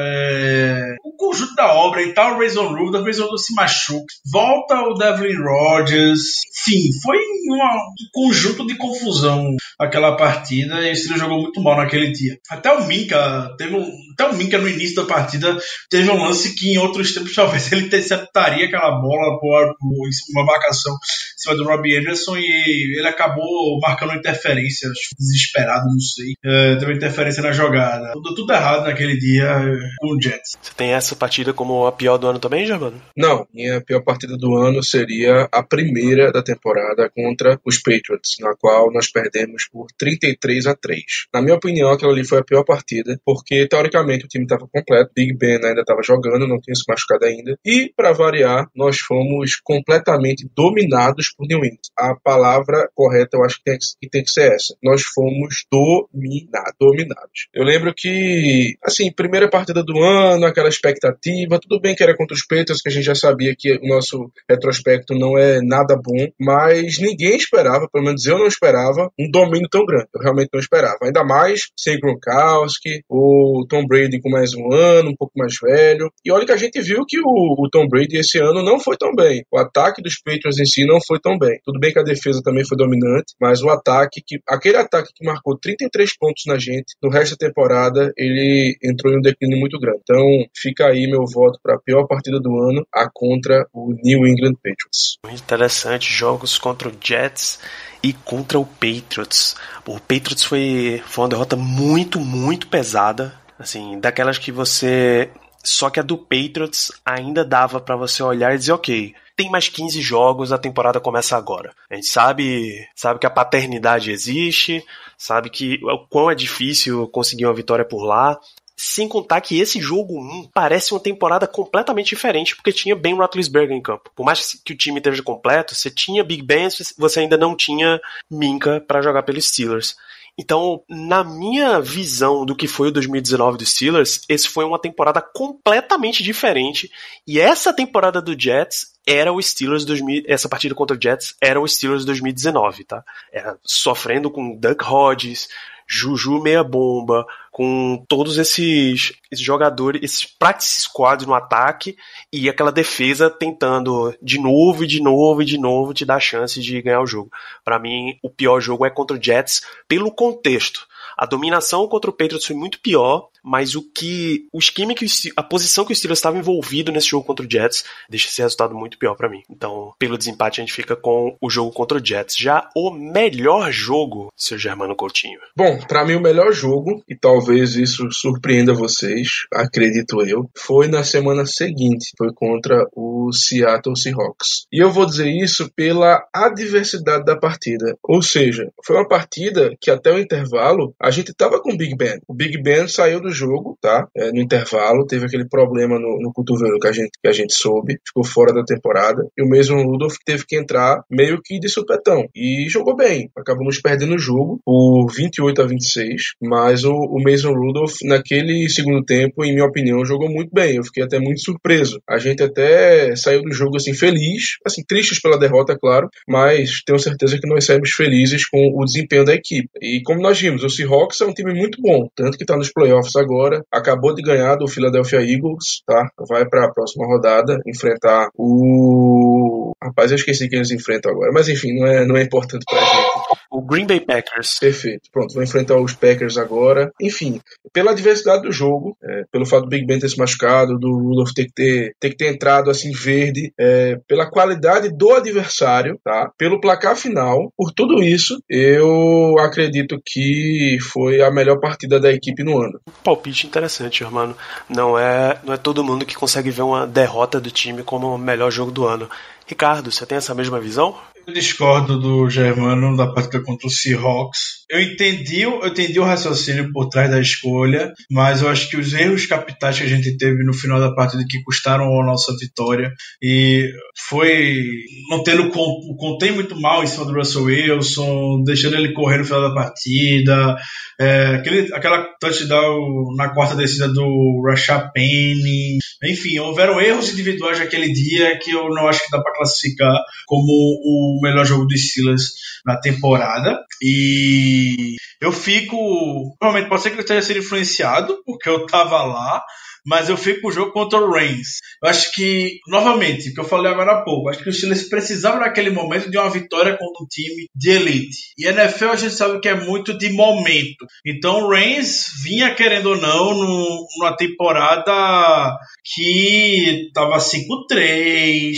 É... 0.00 0.93
Conjunto 1.24 1.54
da 1.54 1.72
obra 1.72 2.02
e 2.02 2.12
tal, 2.12 2.34
o 2.34 2.40
Razor 2.40 2.68
Rule, 2.68 2.96
o 2.96 3.02
Razor 3.02 3.38
se 3.38 3.54
machuca. 3.54 4.04
Volta 4.30 4.80
o 4.82 4.94
Devlin 4.94 5.36
Rodgers. 5.42 6.20
Enfim, 6.66 6.90
foi 7.02 7.16
uma, 7.48 7.74
um 7.74 8.08
conjunto 8.12 8.66
de 8.66 8.76
confusão 8.76 9.56
aquela 9.78 10.16
partida 10.16 10.86
e 10.86 10.92
o 10.92 10.96
Steelers 10.96 11.20
jogou 11.20 11.40
muito 11.40 11.62
mal 11.62 11.76
naquele 11.76 12.12
dia. 12.12 12.38
Até 12.50 12.72
o 12.72 12.86
Minka, 12.86 13.54
teve 13.56 13.74
um, 13.74 13.90
até 14.14 14.30
o 14.30 14.36
Minka 14.36 14.58
no 14.58 14.68
início 14.68 14.96
da 14.96 15.04
partida 15.04 15.56
teve 15.90 16.10
um 16.10 16.22
lance 16.22 16.54
que 16.54 16.72
em 16.72 16.78
outros 16.78 17.12
tempos 17.12 17.34
talvez 17.34 17.70
ele 17.70 17.86
interceptaria 17.86 18.66
aquela 18.66 18.92
bola 19.00 19.38
por, 19.38 19.76
por 19.78 20.08
uma 20.34 20.44
marcação 20.44 20.92
em 20.92 21.38
cima 21.38 21.56
do 21.56 21.64
Robbie 21.64 21.98
Anderson 21.98 22.36
e 22.36 22.98
ele 22.98 23.08
acabou 23.08 23.78
marcando 23.80 24.14
interferência, 24.14 24.88
desesperado, 25.18 25.86
não 25.86 26.00
sei. 26.00 26.34
É, 26.44 26.76
teve 26.76 26.94
interferência 26.94 27.42
na 27.42 27.52
jogada. 27.52 28.12
Tudo, 28.12 28.34
tudo 28.34 28.52
errado 28.52 28.84
naquele 28.84 29.16
dia 29.18 29.60
com 29.98 30.16
o 30.16 30.20
Jets. 30.20 30.56
Você 30.60 30.72
tem 30.76 30.92
essa 30.92 31.14
partida 31.16 31.52
como 31.52 31.86
a 31.86 31.92
pior 31.92 32.16
do 32.16 32.28
ano 32.28 32.38
também, 32.38 32.66
Germano? 32.66 33.00
Não, 33.16 33.46
minha 33.52 33.80
pior 33.80 34.02
partida 34.02 34.36
do 34.36 34.54
ano 34.54 34.82
seria 34.82 35.48
a 35.52 35.62
primeira 35.62 36.32
da 36.32 36.42
temporada 36.42 37.10
contra 37.10 37.58
os 37.64 37.78
Patriots, 37.78 38.36
na 38.40 38.54
qual 38.56 38.92
nós 38.92 39.10
perdemos 39.10 39.68
por 39.70 39.86
33 39.98 40.66
a 40.66 40.74
3. 40.74 41.02
Na 41.32 41.42
minha 41.42 41.56
opinião, 41.56 41.90
aquela 41.90 42.12
ali 42.12 42.24
foi 42.24 42.38
a 42.38 42.44
pior 42.44 42.64
partida, 42.64 43.18
porque 43.24 43.66
teoricamente 43.66 44.03
o 44.12 44.28
time 44.28 44.44
estava 44.44 44.66
completo, 44.70 45.12
Big 45.14 45.36
Ben 45.36 45.54
ainda 45.64 45.80
estava 45.80 46.02
jogando, 46.02 46.46
não 46.46 46.60
tinha 46.60 46.74
se 46.74 46.84
machucado 46.88 47.24
ainda, 47.24 47.58
e 47.64 47.92
para 47.96 48.12
variar, 48.12 48.68
nós 48.74 48.98
fomos 48.98 49.56
completamente 49.62 50.48
dominados 50.54 51.32
por 51.36 51.46
New 51.46 51.58
England. 51.58 51.78
A 51.96 52.14
palavra 52.14 52.88
correta 52.94 53.36
eu 53.36 53.44
acho 53.44 53.58
que 53.58 53.64
tem 53.64 53.78
que, 53.78 54.08
tem 54.08 54.22
que 54.22 54.30
ser 54.30 54.52
essa. 54.52 54.74
Nós 54.82 55.02
fomos 55.02 55.64
dominados, 55.70 56.74
dominados. 56.78 57.48
Eu 57.54 57.64
lembro 57.64 57.92
que, 57.96 58.76
assim, 58.82 59.12
primeira 59.12 59.48
partida 59.48 59.82
do 59.82 59.98
ano, 59.98 60.46
aquela 60.46 60.68
expectativa, 60.68 61.58
tudo 61.60 61.80
bem 61.80 61.94
que 61.94 62.02
era 62.02 62.16
contra 62.16 62.34
os 62.34 62.46
Patriots, 62.46 62.82
que 62.82 62.88
a 62.88 62.92
gente 62.92 63.04
já 63.04 63.14
sabia 63.14 63.54
que 63.56 63.72
o 63.72 63.86
nosso 63.88 64.30
retrospecto 64.48 65.14
não 65.14 65.38
é 65.38 65.60
nada 65.62 65.96
bom, 65.96 66.28
mas 66.40 66.98
ninguém 66.98 67.36
esperava, 67.36 67.88
pelo 67.90 68.04
menos 68.04 68.24
eu 68.26 68.38
não 68.38 68.46
esperava, 68.46 69.10
um 69.18 69.30
domínio 69.30 69.68
tão 69.70 69.84
grande. 69.84 70.08
Eu 70.14 70.20
realmente 70.20 70.50
não 70.52 70.60
esperava. 70.60 70.98
Ainda 71.02 71.24
mais 71.24 71.60
sem 71.78 71.98
Gronkowski, 71.98 73.02
o 73.08 73.64
Tom 73.68 73.86
Brady 73.94 74.20
com 74.20 74.28
mais 74.28 74.52
um 74.54 74.72
ano, 74.72 75.10
um 75.10 75.16
pouco 75.16 75.32
mais 75.36 75.54
velho. 75.62 76.10
E 76.24 76.32
olha 76.32 76.44
que 76.44 76.50
a 76.50 76.56
gente 76.56 76.80
viu 76.80 77.04
que 77.06 77.20
o, 77.20 77.54
o 77.58 77.68
Tom 77.70 77.86
Brady 77.86 78.16
esse 78.16 78.38
ano 78.40 78.60
não 78.60 78.80
foi 78.80 78.96
tão 78.96 79.14
bem. 79.14 79.44
O 79.52 79.58
ataque 79.58 80.02
dos 80.02 80.16
Patriots 80.20 80.58
em 80.58 80.64
si 80.64 80.84
não 80.84 80.98
foi 81.06 81.20
tão 81.20 81.38
bem. 81.38 81.60
Tudo 81.64 81.78
bem 81.78 81.92
que 81.92 82.00
a 82.00 82.02
defesa 82.02 82.40
também 82.42 82.64
foi 82.66 82.76
dominante, 82.76 83.34
mas 83.40 83.62
o 83.62 83.68
ataque, 83.70 84.20
que 84.26 84.40
aquele 84.48 84.78
ataque 84.78 85.12
que 85.14 85.24
marcou 85.24 85.56
33 85.56 86.16
pontos 86.18 86.42
na 86.46 86.58
gente, 86.58 86.96
no 87.00 87.08
resto 87.08 87.36
da 87.38 87.46
temporada, 87.46 88.12
ele 88.16 88.76
entrou 88.82 89.12
em 89.12 89.18
um 89.18 89.22
declínio 89.22 89.60
muito 89.60 89.78
grande. 89.78 90.00
Então, 90.02 90.24
fica 90.56 90.86
aí 90.86 91.06
meu 91.06 91.24
voto 91.32 91.60
para 91.62 91.76
a 91.76 91.80
pior 91.80 92.04
partida 92.08 92.40
do 92.40 92.58
ano, 92.58 92.84
a 92.92 93.08
contra 93.12 93.64
o 93.72 93.94
New 94.02 94.26
England 94.26 94.54
Patriots. 94.54 95.18
Muito 95.24 95.40
interessante, 95.40 96.12
jogos 96.12 96.58
contra 96.58 96.88
o 96.88 96.92
Jets 97.00 97.60
e 98.02 98.12
contra 98.12 98.58
o 98.58 98.66
Patriots. 98.66 99.54
O 99.86 100.00
Patriots 100.00 100.42
foi, 100.42 101.00
foi 101.06 101.24
uma 101.24 101.30
derrota 101.30 101.54
muito, 101.54 102.18
muito 102.18 102.66
pesada. 102.66 103.43
Assim, 103.58 103.98
daquelas 104.00 104.38
que 104.38 104.50
você. 104.52 105.30
Só 105.62 105.88
que 105.88 105.98
a 105.98 106.02
do 106.02 106.18
Patriots 106.18 106.92
ainda 107.04 107.44
dava 107.44 107.80
para 107.80 107.96
você 107.96 108.22
olhar 108.22 108.54
e 108.54 108.58
dizer, 108.58 108.72
ok, 108.72 109.14
tem 109.34 109.50
mais 109.50 109.68
15 109.68 110.00
jogos, 110.02 110.52
a 110.52 110.58
temporada 110.58 111.00
começa 111.00 111.36
agora. 111.36 111.74
A 111.90 111.94
gente 111.94 112.06
sabe, 112.06 112.86
sabe 112.94 113.18
que 113.18 113.26
a 113.26 113.30
paternidade 113.30 114.10
existe, 114.10 114.84
sabe 115.16 115.48
que 115.48 115.78
o 115.82 116.06
quão 116.06 116.30
é 116.30 116.34
difícil 116.34 117.08
conseguir 117.08 117.46
uma 117.46 117.54
vitória 117.54 117.84
por 117.84 118.04
lá. 118.04 118.38
Sem 118.76 119.08
contar 119.08 119.40
que 119.40 119.58
esse 119.60 119.80
jogo 119.80 120.18
1 120.18 120.50
parece 120.52 120.92
uma 120.92 121.00
temporada 121.00 121.46
completamente 121.46 122.08
diferente, 122.08 122.56
porque 122.56 122.72
tinha 122.72 122.96
Ben 122.96 123.14
Roethlisberger 123.14 123.76
em 123.76 123.80
campo. 123.80 124.10
Por 124.16 124.26
mais 124.26 124.60
que 124.64 124.72
o 124.72 124.76
time 124.76 124.98
esteja 124.98 125.22
completo, 125.22 125.76
você 125.76 125.88
tinha 125.88 126.24
Big 126.24 126.42
Ben, 126.42 126.68
você 126.98 127.20
ainda 127.20 127.36
não 127.36 127.56
tinha 127.56 128.00
Minka 128.28 128.80
para 128.80 129.00
jogar 129.00 129.22
pelos 129.22 129.46
Steelers. 129.46 129.96
Então, 130.36 130.82
na 130.88 131.22
minha 131.22 131.80
visão 131.80 132.44
do 132.44 132.56
que 132.56 132.66
foi 132.66 132.88
o 132.88 132.92
2019 132.92 133.58
dos 133.58 133.70
Steelers, 133.70 134.22
esse 134.28 134.48
foi 134.48 134.64
uma 134.64 134.80
temporada 134.80 135.22
completamente 135.22 136.24
diferente. 136.24 136.90
E 137.26 137.38
essa 137.38 137.72
temporada 137.72 138.20
do 138.20 138.38
Jets 138.38 138.94
era 139.06 139.32
o 139.32 139.40
Steelers 139.40 139.84
2000, 139.84 140.24
essa 140.26 140.48
partida 140.48 140.74
contra 140.74 140.96
o 140.96 141.00
Jets 141.00 141.36
era 141.40 141.60
o 141.60 141.68
Steelers 141.68 142.04
2019, 142.04 142.84
tá? 142.84 143.04
Era 143.32 143.56
sofrendo 143.62 144.30
com 144.30 144.56
Duck 144.56 144.84
Hodges, 144.84 145.48
Juju 145.86 146.40
meia 146.40 146.64
bomba, 146.64 147.26
com 147.50 148.04
todos 148.08 148.38
esses, 148.38 149.12
esses 149.30 149.44
jogadores, 149.44 150.02
esses 150.02 150.24
practice 150.24 150.82
squads 150.82 151.26
no 151.26 151.34
ataque 151.34 151.96
e 152.32 152.48
aquela 152.48 152.72
defesa 152.72 153.30
tentando 153.30 154.14
de 154.20 154.40
novo 154.40 154.84
e 154.84 154.86
de 154.86 155.00
novo 155.00 155.42
e 155.42 155.44
de 155.44 155.58
novo 155.58 155.94
te 155.94 156.04
dar 156.04 156.16
a 156.16 156.20
chance 156.20 156.60
de 156.60 156.82
ganhar 156.82 157.00
o 157.00 157.06
jogo. 157.06 157.30
Para 157.64 157.78
mim, 157.78 158.18
o 158.22 158.30
pior 158.30 158.60
jogo 158.60 158.84
é 158.84 158.90
contra 158.90 159.16
o 159.16 159.22
Jets 159.22 159.62
pelo 159.86 160.10
contexto. 160.10 160.86
A 161.16 161.26
dominação 161.26 161.86
contra 161.88 162.10
o 162.10 162.12
Patriots 162.12 162.46
foi 162.46 162.56
muito 162.56 162.80
pior, 162.80 163.28
mas 163.44 163.74
o 163.74 163.82
que 163.82 164.46
o 164.52 164.58
esquema 164.58 164.94
que 164.94 165.06
a 165.36 165.42
posição 165.42 165.84
que 165.84 165.92
o 165.92 165.96
Steelers 165.96 166.18
estava 166.18 166.38
envolvido 166.38 166.90
nesse 166.90 167.08
jogo 167.08 167.26
contra 167.26 167.44
o 167.44 167.50
Jets 167.50 167.84
deixa 168.08 168.26
esse 168.28 168.40
resultado 168.40 168.74
muito 168.74 168.98
pior 168.98 169.14
para 169.14 169.28
mim. 169.28 169.42
Então, 169.50 169.92
pelo 169.98 170.16
desempate 170.16 170.60
a 170.60 170.64
gente 170.64 170.72
fica 170.72 170.96
com 170.96 171.36
o 171.40 171.50
jogo 171.50 171.70
contra 171.70 171.98
o 171.98 172.04
Jets. 172.04 172.36
Já 172.36 172.68
o 172.74 172.90
melhor 172.90 173.70
jogo, 173.70 174.32
seu 174.34 174.56
Germano 174.56 174.96
Coutinho. 174.96 175.38
Bom, 175.54 175.78
para 175.86 176.04
mim 176.06 176.14
o 176.14 176.22
melhor 176.22 176.52
jogo 176.52 177.02
e 177.06 177.14
talvez 177.14 177.74
isso 177.76 178.10
surpreenda 178.10 178.72
vocês, 178.72 179.28
acredito 179.52 180.22
eu, 180.22 180.48
foi 180.56 180.88
na 180.88 181.04
semana 181.04 181.44
seguinte, 181.44 182.12
foi 182.16 182.32
contra 182.32 182.86
o 182.94 183.30
Seattle 183.32 183.96
Seahawks. 183.96 184.66
E 184.72 184.82
eu 184.82 184.90
vou 184.90 185.04
dizer 185.04 185.28
isso 185.28 185.70
pela 185.74 186.26
adversidade 186.32 187.24
da 187.24 187.36
partida. 187.36 187.96
Ou 188.02 188.22
seja, 188.22 188.70
foi 188.84 188.96
uma 188.96 189.08
partida 189.08 189.76
que 189.80 189.90
até 189.90 190.12
o 190.12 190.18
intervalo 190.18 190.94
a 191.04 191.10
gente 191.10 191.34
tava 191.34 191.60
com 191.60 191.72
o 191.72 191.76
Big 191.76 191.94
Ben. 191.94 192.18
O 192.26 192.34
Big 192.34 192.62
Ben 192.62 192.88
saiu 192.88 193.20
do 193.20 193.30
jogo, 193.30 193.76
tá? 193.80 194.08
É, 194.16 194.32
no 194.32 194.40
intervalo, 194.40 195.06
teve 195.06 195.26
aquele 195.26 195.46
problema 195.46 195.98
no, 195.98 196.18
no, 196.18 196.32
cotovelo 196.32 196.78
que 196.80 196.88
a, 196.88 196.92
gente, 196.92 197.10
que 197.22 197.28
a 197.28 197.32
gente 197.32 197.54
soube, 197.54 197.98
ficou 198.06 198.24
fora 198.24 198.54
da 198.54 198.64
temporada. 198.64 199.22
E 199.36 199.42
o 199.42 199.46
mesmo 199.48 199.82
Rudolph 199.82 200.16
teve 200.24 200.46
que 200.46 200.56
entrar 200.56 201.02
meio 201.10 201.42
que 201.44 201.60
de 201.60 201.68
supetão. 201.68 202.26
E 202.34 202.66
jogou 202.70 202.96
bem. 202.96 203.30
Acabamos 203.36 203.78
perdendo 203.80 204.14
o 204.14 204.18
jogo 204.18 204.60
por 204.64 205.12
28 205.14 205.60
a 205.60 205.66
26. 205.66 206.22
Mas 206.42 206.84
o, 206.84 206.92
o 206.92 207.22
Mason 207.22 207.52
Rudolph, 207.52 207.96
naquele 208.04 208.66
segundo 208.70 209.04
tempo, 209.04 209.44
em 209.44 209.52
minha 209.52 209.66
opinião, 209.66 210.04
jogou 210.06 210.30
muito 210.30 210.50
bem. 210.54 210.76
Eu 210.76 210.84
fiquei 210.84 211.02
até 211.02 211.20
muito 211.20 211.42
surpreso. 211.42 212.00
A 212.08 212.18
gente 212.18 212.42
até 212.42 213.14
saiu 213.14 213.42
do 213.42 213.52
jogo 213.52 213.76
assim 213.76 213.92
feliz, 213.92 214.56
assim, 214.66 214.82
tristes 214.82 215.20
pela 215.20 215.38
derrota, 215.38 215.76
claro, 215.78 216.08
mas 216.26 216.82
tenho 216.86 216.98
certeza 216.98 217.38
que 217.38 217.46
nós 217.46 217.66
saímos 217.66 217.90
felizes 217.90 218.48
com 218.48 218.72
o 218.74 218.84
desempenho 218.86 219.24
da 219.26 219.34
equipe. 219.34 219.68
E 219.82 220.00
como 220.02 220.22
nós 220.22 220.40
vimos, 220.40 220.64
o 220.64 220.70
Seahawks 220.70 220.93
é 221.22 221.26
um 221.26 221.32
time 221.32 221.54
muito 221.54 221.80
bom, 221.80 222.08
tanto 222.14 222.36
que 222.36 222.44
está 222.44 222.56
nos 222.56 222.72
playoffs 222.72 223.16
agora, 223.16 223.62
acabou 223.70 224.14
de 224.14 224.22
ganhar 224.22 224.56
do 224.56 224.68
Philadelphia 224.68 225.20
Eagles, 225.20 225.82
tá? 225.86 226.08
Vai 226.28 226.48
para 226.48 226.66
a 226.66 226.72
próxima 226.72 227.06
rodada 227.06 227.58
enfrentar 227.66 228.28
o 228.36 229.72
Rapaz, 229.84 230.10
eu 230.10 230.16
esqueci 230.16 230.48
quem 230.48 230.58
eles 230.58 230.70
enfrentam 230.70 231.12
agora, 231.12 231.30
mas 231.30 231.46
enfim, 231.46 231.78
não 231.78 231.86
é, 231.86 232.06
não 232.06 232.16
é 232.16 232.22
importante 232.22 232.64
pra 232.68 232.80
gente. 232.80 233.23
O 233.54 233.62
Green 233.62 233.86
Bay 233.86 234.00
Packers. 234.00 234.58
Perfeito. 234.58 235.08
Pronto, 235.12 235.32
vou 235.32 235.42
enfrentar 235.44 235.76
os 235.76 235.94
Packers 235.94 236.36
agora. 236.36 236.90
Enfim, 237.00 237.40
pela 237.72 237.94
diversidade 237.94 238.42
do 238.42 238.50
jogo, 238.50 238.96
é, 239.00 239.22
pelo 239.30 239.46
fato 239.46 239.62
do 239.62 239.68
Big 239.68 239.86
Ben 239.86 240.00
ter 240.00 240.08
se 240.08 240.18
machucado, 240.18 240.76
do 240.76 240.90
Rudolph 240.90 241.30
ter 241.32 241.44
que 241.44 241.52
ter, 241.52 241.94
ter, 242.00 242.10
que 242.10 242.16
ter 242.16 242.34
entrado 242.34 242.68
assim 242.68 242.90
verde, 242.90 243.52
é, 243.56 243.96
pela 244.08 244.28
qualidade 244.28 244.88
do 244.88 245.12
adversário, 245.12 245.96
tá? 246.02 246.32
Pelo 246.36 246.60
placar 246.60 246.96
final, 246.96 247.52
por 247.56 247.70
tudo 247.70 248.02
isso, 248.02 248.42
eu 248.50 249.36
acredito 249.38 250.02
que 250.04 250.76
foi 250.92 251.22
a 251.22 251.30
melhor 251.30 251.60
partida 251.60 252.00
da 252.00 252.10
equipe 252.10 252.42
no 252.42 252.60
ano. 252.60 252.80
Palpite 253.04 253.46
interessante, 253.46 254.02
irmão. 254.02 254.34
Não 254.68 254.98
é, 254.98 255.38
não 255.44 255.54
é 255.54 255.56
todo 255.56 255.84
mundo 255.84 256.04
que 256.04 256.16
consegue 256.16 256.50
ver 256.50 256.62
uma 256.62 256.88
derrota 256.88 257.40
do 257.40 257.52
time 257.52 257.84
como 257.84 258.16
o 258.16 258.18
melhor 258.18 258.50
jogo 258.50 258.72
do 258.72 258.84
ano. 258.84 259.08
Ricardo, 259.46 259.92
você 259.92 260.04
tem 260.04 260.18
essa 260.18 260.34
mesma 260.34 260.58
visão? 260.58 260.96
Eu 261.26 261.32
discordo 261.32 261.98
do 261.98 262.28
Germano 262.28 262.96
da 262.96 263.06
partida 263.06 263.42
contra 263.42 263.66
o 263.66 263.70
Seahawks. 263.70 264.64
Eu 264.68 264.80
entendi, 264.80 265.42
eu 265.42 265.66
entendi 265.66 265.98
o 265.98 266.04
raciocínio 266.04 266.70
por 266.72 266.88
trás 266.88 267.10
da 267.10 267.20
escolha, 267.20 267.92
mas 268.10 268.42
eu 268.42 268.48
acho 268.48 268.68
que 268.68 268.76
os 268.76 268.92
erros 268.92 269.24
capitais 269.24 269.78
que 269.78 269.84
a 269.84 269.88
gente 269.88 270.16
teve 270.16 270.42
no 270.44 270.52
final 270.52 270.80
da 270.80 270.94
partida 270.94 271.24
que 271.28 271.42
custaram 271.42 271.84
a 272.00 272.04
nossa 272.04 272.34
vitória 272.38 272.92
e 273.22 273.70
foi 274.08 274.62
não 275.08 275.22
tendo 275.22 275.50
contém 275.50 276.32
muito 276.32 276.60
mal 276.60 276.82
em 276.82 276.86
cima 276.86 277.04
do 277.04 277.14
Russell 277.14 277.44
Wilson, 277.44 278.42
deixando 278.44 278.76
ele 278.76 278.92
correr 278.92 279.18
no 279.18 279.24
final 279.24 279.48
da 279.48 279.54
partida, 279.54 280.56
é, 280.98 281.36
aquele, 281.36 281.72
aquela 281.74 282.04
touchdown 282.20 283.14
na 283.16 283.28
quarta 283.28 283.56
descida 283.56 283.88
do 283.88 284.42
Rashad 284.46 284.90
Penny, 284.92 285.78
enfim, 286.02 286.38
houveram 286.38 286.80
erros 286.80 287.12
individuais 287.12 287.58
naquele 287.58 287.92
dia 287.92 288.38
que 288.38 288.50
eu 288.50 288.68
não 288.70 288.88
acho 288.88 289.04
que 289.04 289.10
dá 289.10 289.20
para 289.20 289.34
classificar 289.34 289.94
como 290.26 290.44
o 290.48 291.13
melhor 291.20 291.44
jogo 291.44 291.66
dos 291.66 291.90
Steelers 291.90 292.32
na 292.64 292.78
temporada. 292.78 293.60
E 293.82 294.96
eu 295.20 295.32
fico. 295.32 296.36
Provavelmente 296.38 296.68
pode 296.68 296.82
ser 296.82 296.90
que 296.90 296.96
eu 296.96 297.00
esteja 297.00 297.22
sendo 297.22 297.40
influenciado, 297.40 298.22
porque 298.24 298.48
eu 298.48 298.66
tava 298.66 299.02
lá 299.02 299.42
mas 299.86 300.08
eu 300.08 300.16
fico 300.16 300.42
com 300.42 300.48
o 300.48 300.52
jogo 300.52 300.72
contra 300.72 300.98
o 300.98 301.12
Reigns. 301.12 301.58
Eu 301.82 301.90
acho 301.90 302.12
que, 302.14 302.58
novamente, 302.66 303.28
o 303.28 303.34
que 303.34 303.40
eu 303.40 303.44
falei 303.44 303.70
agora 303.70 303.92
há 303.92 304.02
pouco, 304.02 304.28
acho 304.28 304.42
que 304.42 304.48
o 304.48 304.52
Steelers 304.52 304.88
precisava 304.88 305.40
naquele 305.40 305.70
momento 305.70 306.10
de 306.10 306.16
uma 306.16 306.30
vitória 306.30 306.76
contra 306.76 307.04
um 307.04 307.06
time 307.06 307.48
de 307.54 307.70
elite. 307.70 308.32
E 308.38 308.46
NFL 308.46 308.88
a 308.88 308.96
gente 308.96 309.14
sabe 309.14 309.40
que 309.40 309.48
é 309.48 309.54
muito 309.54 309.96
de 309.96 310.10
momento. 310.10 310.86
Então 311.04 311.42
o 311.42 311.50
Reigns 311.50 312.06
vinha, 312.22 312.54
querendo 312.54 312.90
ou 312.90 312.96
não, 312.96 313.34
numa 313.34 314.16
temporada 314.16 315.56
que 315.84 316.90
tava 316.94 317.18
5-3, 317.18 318.54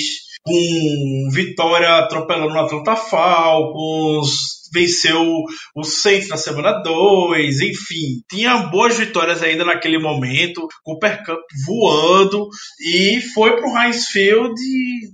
com 0.46 1.28
vitória 1.32 1.98
atropelando 1.98 2.54
o 2.54 2.58
Atlanta 2.58 2.94
Falcons, 2.94 4.56
venceu 4.72 5.42
o 5.74 5.82
Saints 5.82 6.28
na 6.28 6.36
semana 6.36 6.82
2, 6.82 7.60
enfim, 7.60 8.22
tinha 8.30 8.58
boas 8.68 8.96
vitórias 8.96 9.42
ainda 9.42 9.64
naquele 9.64 9.98
momento, 9.98 10.66
Cooper 10.84 11.24
Cup 11.24 11.40
voando 11.66 12.48
e 12.80 13.20
foi 13.34 13.56
pro 13.56 13.76
Heinz 13.76 14.06
Field 14.06 14.54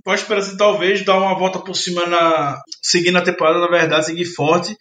com 0.03 0.11
a 0.11 0.15
esperança 0.15 0.51
de 0.51 0.57
talvez 0.57 1.03
dar 1.03 1.17
uma 1.17 1.37
volta 1.37 1.59
por 1.59 1.75
cima 1.75 2.05
na 2.05 2.57
seguindo 2.81 3.17
a 3.17 3.21
temporada, 3.21 3.59
na 3.59 3.67
verdade, 3.67 4.07
seguir 4.07 4.25
forte 4.25 4.75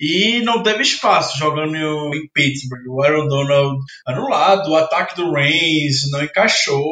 e 0.00 0.40
não 0.42 0.62
teve 0.62 0.82
espaço 0.82 1.36
jogando 1.36 1.74
em 1.76 2.28
Pittsburgh. 2.32 2.86
O 2.88 3.02
Aaron 3.02 3.26
Donald 3.26 3.76
anulado, 4.06 4.70
o 4.70 4.76
ataque 4.76 5.16
do 5.16 5.32
Reigns 5.32 6.10
não 6.10 6.22
encaixou, 6.22 6.84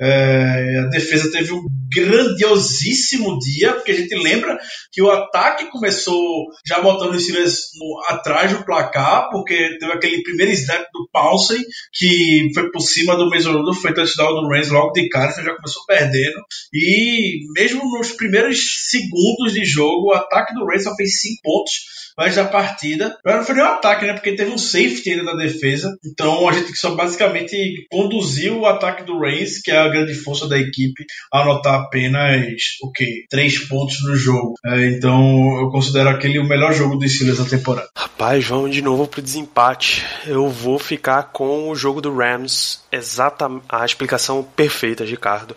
é, 0.00 0.80
a 0.84 0.88
defesa 0.88 1.30
teve 1.30 1.52
um 1.52 1.62
grandiosíssimo 1.94 3.38
dia, 3.38 3.72
porque 3.74 3.92
a 3.92 3.96
gente 3.96 4.14
lembra 4.16 4.58
que 4.92 5.00
o 5.00 5.10
ataque 5.10 5.70
começou 5.70 6.46
já 6.66 6.80
botando 6.80 7.14
os 7.14 7.22
Steelers 7.22 7.60
atrás 8.08 8.52
do 8.52 8.64
placar, 8.64 9.30
porque 9.30 9.78
teve 9.78 9.92
aquele 9.92 10.22
primeiro 10.22 10.52
snap 10.52 10.84
do 10.92 11.08
Paulsen, 11.12 11.62
que 11.92 12.50
foi 12.52 12.70
por 12.70 12.80
cima 12.80 13.16
do 13.16 13.30
Mason 13.30 13.52
Rudolph, 13.52 13.80
foi 13.80 13.94
touchdown 13.94 14.34
do 14.34 14.48
Rams 14.48 14.70
logo 14.70 14.92
de 14.92 15.08
cara, 15.08 15.30
então 15.30 15.44
já 15.44 15.54
começou 15.54 15.84
perdendo. 15.86 16.40
E 16.72 17.40
mesmo 17.54 17.84
nos 17.96 18.12
primeiros 18.12 18.88
segundos 18.90 19.52
de 19.52 19.64
jogo, 19.64 20.08
o 20.08 20.14
ataque 20.14 20.54
do 20.54 20.66
Rams 20.66 20.84
só 20.84 20.94
fez 20.96 21.20
5 21.20 21.40
pontos 21.42 21.94
antes 22.18 22.36
da 22.36 22.44
partida. 22.44 23.16
Não 23.24 23.44
foi 23.44 23.54
nem 23.54 23.64
um 23.64 23.68
ataque, 23.68 24.06
né? 24.06 24.12
Porque 24.12 24.36
teve 24.36 24.50
um 24.50 24.58
safety 24.58 25.10
ainda 25.10 25.24
da 25.24 25.36
defesa. 25.36 25.96
Então 26.04 26.48
a 26.48 26.52
gente 26.52 26.76
só 26.76 26.94
basicamente 26.94 27.86
conduziu 27.90 28.60
o 28.60 28.66
ataque 28.66 29.04
do 29.04 29.18
Reigns, 29.18 29.53
que 29.62 29.70
é 29.70 29.78
a 29.78 29.88
grande 29.88 30.14
força 30.14 30.48
da 30.48 30.58
equipe, 30.58 31.04
anotar 31.32 31.74
apenas 31.74 32.44
o 32.82 32.90
quê? 32.90 33.24
Três 33.28 33.58
pontos 33.58 34.02
no 34.04 34.16
jogo. 34.16 34.54
É, 34.64 34.86
então 34.86 35.60
eu 35.60 35.70
considero 35.70 36.08
aquele 36.08 36.38
o 36.38 36.48
melhor 36.48 36.72
jogo 36.72 36.96
dos 36.96 37.12
Steelers 37.12 37.38
da 37.38 37.44
temporada. 37.44 37.88
Rapaz, 37.96 38.44
vamos 38.46 38.74
de 38.74 38.82
novo 38.82 39.06
pro 39.06 39.22
desempate. 39.22 40.04
Eu 40.26 40.48
vou 40.48 40.78
ficar 40.78 41.24
com 41.24 41.68
o 41.68 41.76
jogo 41.76 42.00
do 42.00 42.14
Rams. 42.14 42.80
Exatamente 42.90 43.64
a 43.68 43.84
explicação 43.84 44.42
perfeita, 44.42 45.04
Ricardo. 45.04 45.56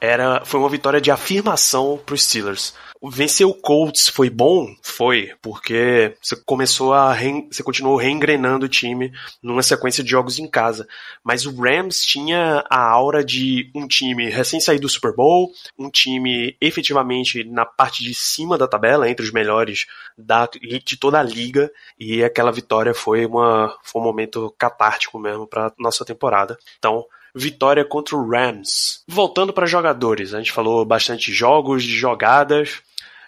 Era, 0.00 0.42
foi 0.44 0.60
uma 0.60 0.68
vitória 0.68 1.00
de 1.00 1.10
afirmação 1.10 1.98
para 2.04 2.14
os 2.14 2.24
Steelers. 2.24 2.74
Vencer 3.02 3.46
o 3.46 3.54
Colts 3.54 4.08
foi 4.08 4.30
bom? 4.30 4.74
Foi, 4.82 5.32
porque 5.42 6.14
você 6.20 6.36
começou 6.36 6.92
a. 6.92 7.12
Re... 7.12 7.46
Você 7.50 7.62
continuou 7.62 7.96
reengrenando 7.96 8.66
o 8.66 8.68
time 8.68 9.12
numa 9.42 9.62
sequência 9.62 10.02
de 10.02 10.10
jogos 10.10 10.38
em 10.38 10.48
casa. 10.48 10.86
Mas 11.22 11.46
o 11.46 11.54
Rams 11.54 12.04
tinha 12.04 12.64
a 12.70 12.80
aura 12.90 13.24
de 13.24 13.70
um 13.74 13.86
time 13.86 14.28
recém-saído 14.28 14.82
do 14.82 14.88
Super 14.88 15.14
Bowl, 15.14 15.50
um 15.78 15.90
time 15.90 16.56
efetivamente 16.60 17.44
na 17.44 17.64
parte 17.64 18.02
de 18.02 18.14
cima 18.14 18.58
da 18.58 18.68
tabela, 18.68 19.08
entre 19.08 19.24
os 19.24 19.32
melhores 19.32 19.86
da, 20.16 20.46
de 20.46 20.96
toda 20.96 21.20
a 21.20 21.22
liga, 21.22 21.70
e 21.98 22.22
aquela 22.22 22.52
vitória 22.52 22.94
foi, 22.94 23.26
uma, 23.26 23.76
foi 23.82 24.00
um 24.00 24.04
momento 24.04 24.54
catártico 24.58 25.18
mesmo 25.18 25.46
para 25.46 25.72
nossa 25.78 26.04
temporada. 26.04 26.56
Então, 26.78 27.04
vitória 27.36 27.84
contra 27.84 28.16
o 28.16 28.28
Rams. 28.28 29.02
Voltando 29.06 29.52
para 29.52 29.66
jogadores, 29.66 30.32
a 30.32 30.38
gente 30.38 30.52
falou 30.52 30.84
bastante 30.84 31.30
jogos, 31.32 31.84
de 31.84 31.94
jogadas. 31.94 32.80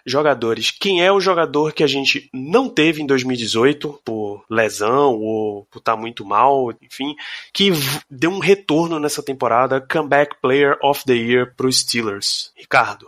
Jogadores, 0.07 0.71
quem 0.71 1.05
é 1.05 1.13
o 1.13 1.21
jogador 1.21 1.73
que 1.75 1.85
a 1.85 1.87
gente 1.87 2.31
não 2.33 2.67
teve 2.67 3.03
em 3.03 3.07
2018 3.07 4.01
por 4.03 4.43
lesão 4.49 5.15
ou 5.17 5.67
por 5.71 5.81
estar 5.81 5.97
tá 5.97 6.01
muito 6.01 6.25
mal, 6.25 6.73
enfim, 6.81 7.15
que 7.53 7.71
deu 8.09 8.31
um 8.31 8.39
retorno 8.39 8.99
nessa 8.99 9.23
temporada, 9.23 9.83
comeback 9.83 10.37
player 10.41 10.79
of 10.83 11.05
the 11.05 11.13
year 11.13 11.53
para 11.55 11.67
os 11.67 11.81
Steelers? 11.81 12.53
Ricardo. 12.57 13.07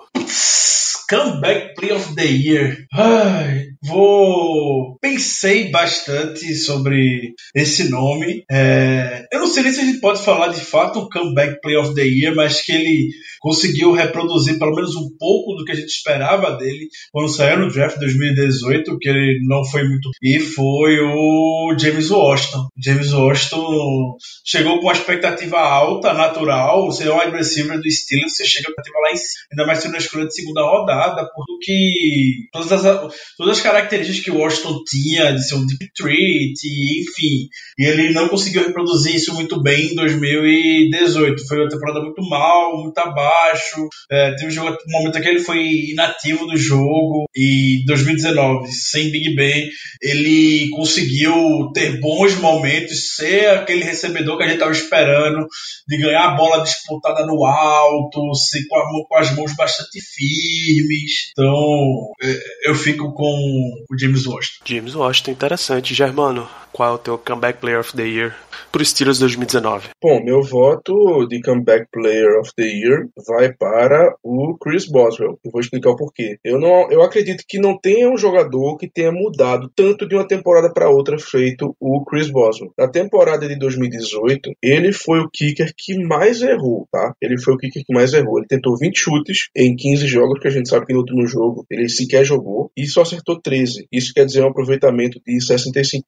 Comeback 1.09 1.75
player 1.75 1.97
of 1.97 2.15
the 2.15 2.27
year. 2.27 2.87
Ai, 2.93 3.70
vou. 3.83 4.97
Pensei 5.01 5.71
bastante 5.71 6.55
sobre 6.55 7.35
esse 7.55 7.89
nome. 7.89 8.45
É... 8.51 9.27
Eu 9.33 9.41
não 9.41 9.47
sei 9.47 9.63
nem 9.63 9.73
se 9.73 9.81
a 9.81 9.85
gente 9.85 10.01
pode 10.01 10.23
falar 10.23 10.49
de 10.49 10.61
fato 10.61 11.01
um 11.01 11.09
comeback 11.09 11.61
play 11.61 11.77
of 11.77 11.95
the 11.95 12.03
year, 12.03 12.35
mas 12.35 12.63
que 12.63 12.73
ele 12.73 13.11
conseguiu 13.41 13.93
reproduzir 13.93 14.59
pelo 14.59 14.75
menos 14.75 14.95
um 14.95 15.09
pouco 15.19 15.55
do 15.55 15.65
que 15.65 15.73
a 15.73 15.75
gente 15.75 15.89
esperava 15.89 16.57
dele 16.57 16.89
quando 17.11 17.29
saiu 17.29 17.59
no 17.59 17.73
draft 17.73 17.99
2018, 17.99 18.99
que 18.99 19.09
ele 19.09 19.41
não 19.47 19.65
foi 19.65 19.83
muito. 19.89 20.11
E 20.23 20.39
foi 20.39 21.01
o 21.01 21.75
James 21.79 22.11
Washington. 22.11 22.69
James 22.77 23.13
Washington 23.13 24.17
chegou 24.45 24.79
com 24.79 24.87
uma 24.87 24.93
expectativa 24.93 25.59
alta, 25.59 26.13
natural, 26.13 26.87
você 26.87 27.09
é 27.09 27.13
um 27.13 27.31
receiver 27.31 27.81
do 27.81 27.91
Steelers, 27.91 28.37
você 28.37 28.45
chega 28.45 28.69
a 28.69 28.71
expectativa 28.71 28.99
lá 28.99 29.13
em 29.13 29.17
cima, 29.17 29.45
ainda 29.53 29.67
mais 29.67 29.79
sendo 29.79 29.93
uma 29.93 29.99
escolha 29.99 30.27
de 30.27 30.35
segunda 30.35 30.63
rodada, 30.63 31.29
porque 31.35 32.49
todas 32.53 32.73
as, 32.73 33.15
todas 33.37 33.59
as 33.59 33.63
características 33.71 34.25
que 34.25 34.31
o 34.31 34.39
Washington 34.39 34.83
tinha 34.85 35.33
de 35.33 35.47
ser 35.47 35.55
um 35.55 35.67
deep 35.67 35.91
treat, 35.95 36.55
e, 36.65 37.03
enfim, 37.03 37.49
e 37.79 37.85
ele 37.85 38.13
não 38.13 38.29
conseguiu 38.29 38.67
reproduzir 38.67 39.15
isso 39.15 39.33
muito 39.35 39.63
bem 39.63 39.93
em 39.93 39.95
2018. 39.95 41.47
Foi 41.47 41.59
uma 41.59 41.69
temporada 41.69 42.01
muito 42.01 42.23
mal, 42.29 42.83
muito 42.83 42.99
abaixo. 42.99 43.89
É, 44.11 44.35
teve 44.35 44.59
um, 44.59 44.77
momento 44.89 45.21
que 45.21 45.29
ele 45.29 45.39
foi 45.39 45.63
inativo 45.91 46.47
do 46.47 46.57
jogo, 46.57 47.27
e 47.35 47.85
2019, 47.87 48.71
sem 48.73 49.11
Big 49.11 49.35
Ben, 49.35 49.69
ele 50.03 50.69
conseguiu 50.71 51.71
ter 51.73 52.01
bons 52.01 52.35
momentos, 52.37 53.15
ser 53.15 53.51
aquele 53.51 53.85
recebedor 53.85 54.37
que 54.37 54.43
a 54.43 54.47
gente 54.47 54.55
estava 54.55 54.73
esperando, 54.73 55.47
de 55.87 55.97
ganhar 55.97 56.25
a 56.25 56.35
bola 56.37 56.63
disputada 56.63 57.25
no 57.25 57.45
alto, 57.45 58.35
ser 58.35 58.67
com, 58.69 58.77
a, 58.77 58.83
com 59.09 59.17
as 59.17 59.35
mãos 59.37 59.55
bastante 59.55 60.01
firmes. 60.01 61.31
Então, 61.33 62.13
é, 62.23 62.69
eu 62.69 62.75
fico 62.75 63.13
com 63.13 63.60
o 63.91 63.97
James 63.97 64.27
Washington. 64.27 64.63
James 64.65 64.95
Washington, 64.95 65.35
interessante. 65.35 65.95
Germano, 65.95 66.49
qual 66.73 66.93
é 66.93 66.95
o 66.95 66.99
teu 66.99 67.19
comeback 67.19 67.61
player 67.61 67.81
of 67.81 67.97
the 67.97 68.07
year 68.07 68.35
pro 68.73 68.85
Steelers 68.85 69.19
2019? 69.19 69.89
Bom, 70.03 70.23
meu 70.23 70.43
voto 70.43 71.27
de 71.27 71.41
comeback 71.41 71.87
player 71.93 72.39
of 72.41 72.51
the 72.57 72.65
year 72.65 73.09
vai 73.27 73.53
para 73.53 74.15
o 74.23 74.57
Chris 74.59 74.87
Boswell. 74.87 75.39
Eu 75.45 75.51
vou 75.51 75.61
explicar 75.61 75.91
o 75.91 75.97
porquê. 75.97 76.39
Eu 76.45 76.59
não, 76.59 76.91
eu 76.91 77.03
acredito 77.03 77.45
que 77.49 77.59
não 77.59 77.79
tenha 77.79 78.09
um 78.09 78.17
jogador 78.17 78.77
que 78.77 78.89
tenha 78.89 79.13
mudado 79.13 79.71
tanto 79.75 80.07
de 80.07 80.15
uma 80.15 80.27
temporada 80.27 80.73
para 80.73 80.91
outra 80.91 81.19
feito 81.19 81.75
o 81.81 82.05
Chris 82.05 82.31
Boswell. 82.31 82.73
Na 82.79 82.89
temporada 82.89 83.49
de 83.49 83.59
2018, 83.59 84.51
ele 84.63 84.93
foi 84.93 85.21
o 85.21 85.31
kicker 85.31 85.73
que 85.77 85.99
mais 86.05 86.43
errou, 86.43 86.87
tá? 86.91 87.15
Ele 87.21 87.41
foi 87.41 87.55
o 87.55 87.59
kicker 87.59 87.83
que 87.85 87.95
mais 87.95 88.13
errou. 88.13 88.39
Ele 88.39 88.47
tentou 88.47 88.77
20 88.77 88.97
chutes 88.97 89.49
em 89.57 89.75
15 89.75 90.07
jogos, 90.07 90.39
que 90.41 90.49
a 90.49 90.51
gente 90.51 90.69
sabe 90.69 90.87
que 90.87 90.93
no 90.93 91.01
último 91.01 91.27
jogo 91.27 91.65
ele 91.71 91.89
sequer 91.89 92.25
jogou, 92.25 92.71
e 92.77 92.87
só 92.87 93.03
acertou 93.03 93.41
13. 93.41 93.87
Isso 93.93 94.13
quer 94.15 94.25
dizer 94.25 94.43
um 94.43 94.49
aproveitamento 94.49 95.21
de 95.27 95.39
65%, 95.39 96.03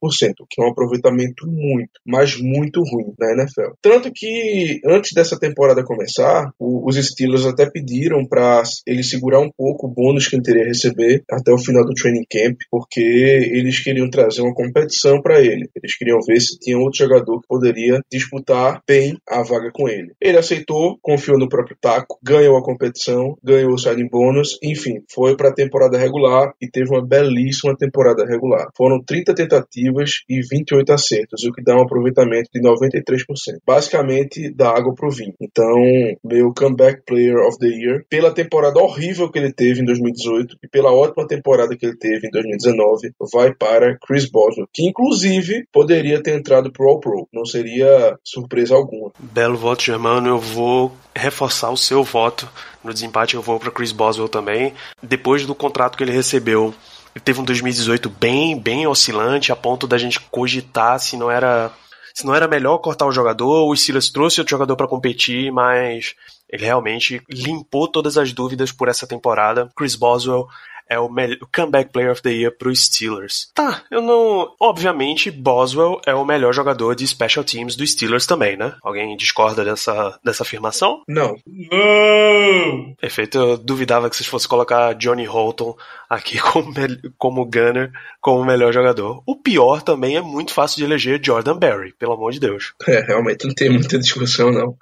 que 0.53 0.63
é 0.63 0.65
um 0.65 0.71
aproveitamento 0.71 1.47
muito, 1.47 1.91
mas 2.07 2.37
muito 2.39 2.83
ruim 2.83 3.15
na 3.19 3.33
NFL. 3.33 3.73
Tanto 3.81 4.11
que 4.15 4.81
antes 4.87 5.13
dessa 5.15 5.39
temporada 5.39 5.83
começar, 5.83 6.51
os 6.61 6.97
Steelers 6.97 7.47
até 7.47 7.69
pediram 7.69 8.27
para 8.27 8.63
ele 8.87 9.03
segurar 9.03 9.41
um 9.41 9.51
pouco 9.51 9.87
o 9.87 9.91
bônus 9.91 10.29
que 10.29 10.37
ele 10.37 10.43
teria 10.43 10.65
receber 10.65 11.23
até 11.31 11.51
o 11.51 11.59
final 11.59 11.85
do 11.85 11.95
training 11.95 12.25
camp, 12.31 12.59
porque 12.71 13.01
eles 13.01 13.83
queriam 13.83 14.11
trazer 14.11 14.43
uma 14.43 14.55
competição 14.55 15.21
para 15.23 15.41
ele. 15.41 15.69
Eles 15.75 15.97
queriam 15.97 16.19
ver 16.27 16.41
se 16.41 16.59
tinha 16.59 16.79
outro 16.79 16.99
jogador 16.99 17.41
que 17.41 17.49
poderia 17.49 18.01
disputar 18.11 18.83
bem 18.87 19.17
a 19.29 19.43
vaga 19.43 19.71
com 19.73 19.89
ele. 19.89 20.13
Ele 20.21 20.37
aceitou, 20.37 20.99
confiou 21.01 21.39
no 21.39 21.49
próprio 21.49 21.77
taco, 21.81 22.19
ganhou 22.23 22.57
a 22.57 22.63
competição, 22.63 23.37
ganhou 23.43 23.73
o 23.73 23.79
signing 23.79 24.09
bônus, 24.09 24.59
enfim, 24.63 25.03
foi 25.11 25.37
para 25.37 25.49
a 25.49 25.55
temporada 25.55 25.97
regular 25.97 26.53
e 26.61 26.69
teve 26.69 26.91
uma 26.91 27.07
belíssima 27.07 27.75
temporada 27.77 28.27
regular. 28.27 28.69
Foram 28.77 29.03
30 29.03 29.35
tentativas 29.35 30.11
e 30.29 30.42
28 30.43 30.93
acertos, 30.93 31.45
o 31.45 31.53
que 31.53 31.63
dá 31.63 31.77
um 31.77 31.83
aproveitamento 31.83 32.49
de 32.53 32.61
93%. 32.61 33.25
Basicamente, 33.67 34.53
dá 34.55 34.71
água 34.71 34.95
pro 34.95 35.11
vinho. 35.11 35.35
Então, 35.41 35.77
meu 36.25 36.53
comeback 36.55 37.03
player 37.07 37.37
of 37.47 37.59
the 37.59 37.67
year, 37.67 38.05
pela 38.09 38.33
temporada 38.33 38.81
horrível 38.81 39.31
que 39.31 39.39
ele 39.39 39.53
teve 39.53 39.81
em 39.81 39.85
2018 39.85 40.57
e 40.63 40.69
pela 40.69 40.93
ótima 40.93 41.27
temporada 41.27 41.77
que 41.77 41.87
ele 41.87 41.97
teve 41.97 42.27
em 42.27 42.31
2019, 42.31 43.13
vai 43.33 43.55
para 43.55 43.97
Chris 43.99 44.31
Boswell, 44.31 44.69
que 44.73 44.87
inclusive 44.87 45.65
poderia 45.73 46.23
ter 46.23 46.39
entrado 46.39 46.73
pro 46.73 46.89
All-Pro. 46.89 47.29
Não 47.33 47.45
seria 47.45 48.17
surpresa 48.25 48.75
alguma. 48.75 49.13
Belo 49.19 49.57
voto, 49.57 49.83
Germano. 49.83 50.29
Eu 50.29 50.39
vou 50.39 50.93
reforçar 51.15 51.71
o 51.71 51.77
seu 51.77 52.03
voto. 52.03 52.49
No 52.83 52.93
desempate 52.93 53.35
eu 53.35 53.43
vou 53.43 53.59
para 53.59 53.71
Chris 53.71 53.93
Boswell 53.93 54.29
também. 54.29 54.73
Depois 55.03 55.47
do 55.47 55.55
contrato 55.55 55.97
que 55.97 56.05
ele 56.05 56.13
recebeu, 56.13 56.75
teve 57.21 57.41
um 57.41 57.45
2018 57.45 58.09
bem, 58.09 58.59
bem 58.59 58.87
oscilante, 58.87 59.53
a 59.53 59.57
ponto 59.57 59.87
da 59.87 59.99
gente 59.99 60.21
cogitar 60.21 60.99
se 60.99 61.17
não 61.17 61.31
era 61.31 61.73
se 62.15 62.27
não 62.27 62.35
era 62.35 62.47
melhor 62.47 62.79
cortar 62.79 63.07
o 63.07 63.13
jogador, 63.13 63.67
o 63.67 63.75
Steelers 63.75 64.11
trouxe 64.11 64.41
outro 64.41 64.51
jogador 64.51 64.77
para 64.77 64.87
competir, 64.87 65.51
mas 65.51 66.15
ele 66.49 66.65
realmente 66.65 67.23
limpou 67.29 67.89
todas 67.89 68.19
as 68.19 68.33
dúvidas 68.35 68.71
por 68.71 68.89
essa 68.89 69.07
temporada. 69.07 69.71
Chris 69.75 69.97
Boswell 69.97 70.47
é 70.93 70.99
o, 70.99 71.07
o 71.07 71.47
comeback 71.55 71.91
player 71.91 72.13
of 72.13 72.21
the 72.23 72.31
year 72.31 72.53
pro 72.57 72.75
Steelers. 72.75 73.51
Tá, 73.55 73.83
eu 73.91 74.03
não. 74.03 74.53
Obviamente, 74.61 75.31
Boswell 75.31 76.01
é 76.07 76.15
o 76.15 76.25
melhor 76.25 76.53
jogador 76.53 76.95
de 76.95 77.07
special 77.07 77.45
teams 77.45 77.75
do 77.75 77.87
Steelers 77.87 78.27
também, 78.27 78.57
né? 78.57 78.75
Alguém 78.83 79.17
discorda 79.17 79.65
dessa, 79.65 80.19
dessa 80.23 80.43
afirmação? 80.43 81.03
Não. 81.09 81.37
Não! 81.47 82.95
Perfeito, 83.01 83.39
eu 83.39 83.57
duvidava 83.57 84.11
que 84.11 84.17
vocês 84.17 84.29
fossem 84.29 84.49
colocar 84.49 84.95
Johnny 84.95 85.25
Holton 85.25 85.75
aqui 86.11 86.39
como, 86.43 86.73
como 87.17 87.47
gunner, 87.47 87.91
como 88.21 88.45
melhor 88.45 88.73
jogador. 88.73 89.23
O 89.27 89.37
pior 89.37 89.83
também 89.83 90.17
é 90.17 90.21
muito 90.21 90.53
fácil 90.53 90.77
de 90.77 90.85
eleger 90.85 91.21
Jordan 91.25 91.57
Berry, 91.57 91.95
pelo 91.99 92.13
amor 92.13 92.33
de 92.33 92.41
Deus. 92.41 92.75
É, 92.87 93.01
realmente 93.01 93.47
não 93.47 93.55
tem 93.55 93.71
muita 93.71 93.99
discussão, 93.99 94.53
não. 94.53 94.77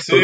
Sim! 0.00 0.16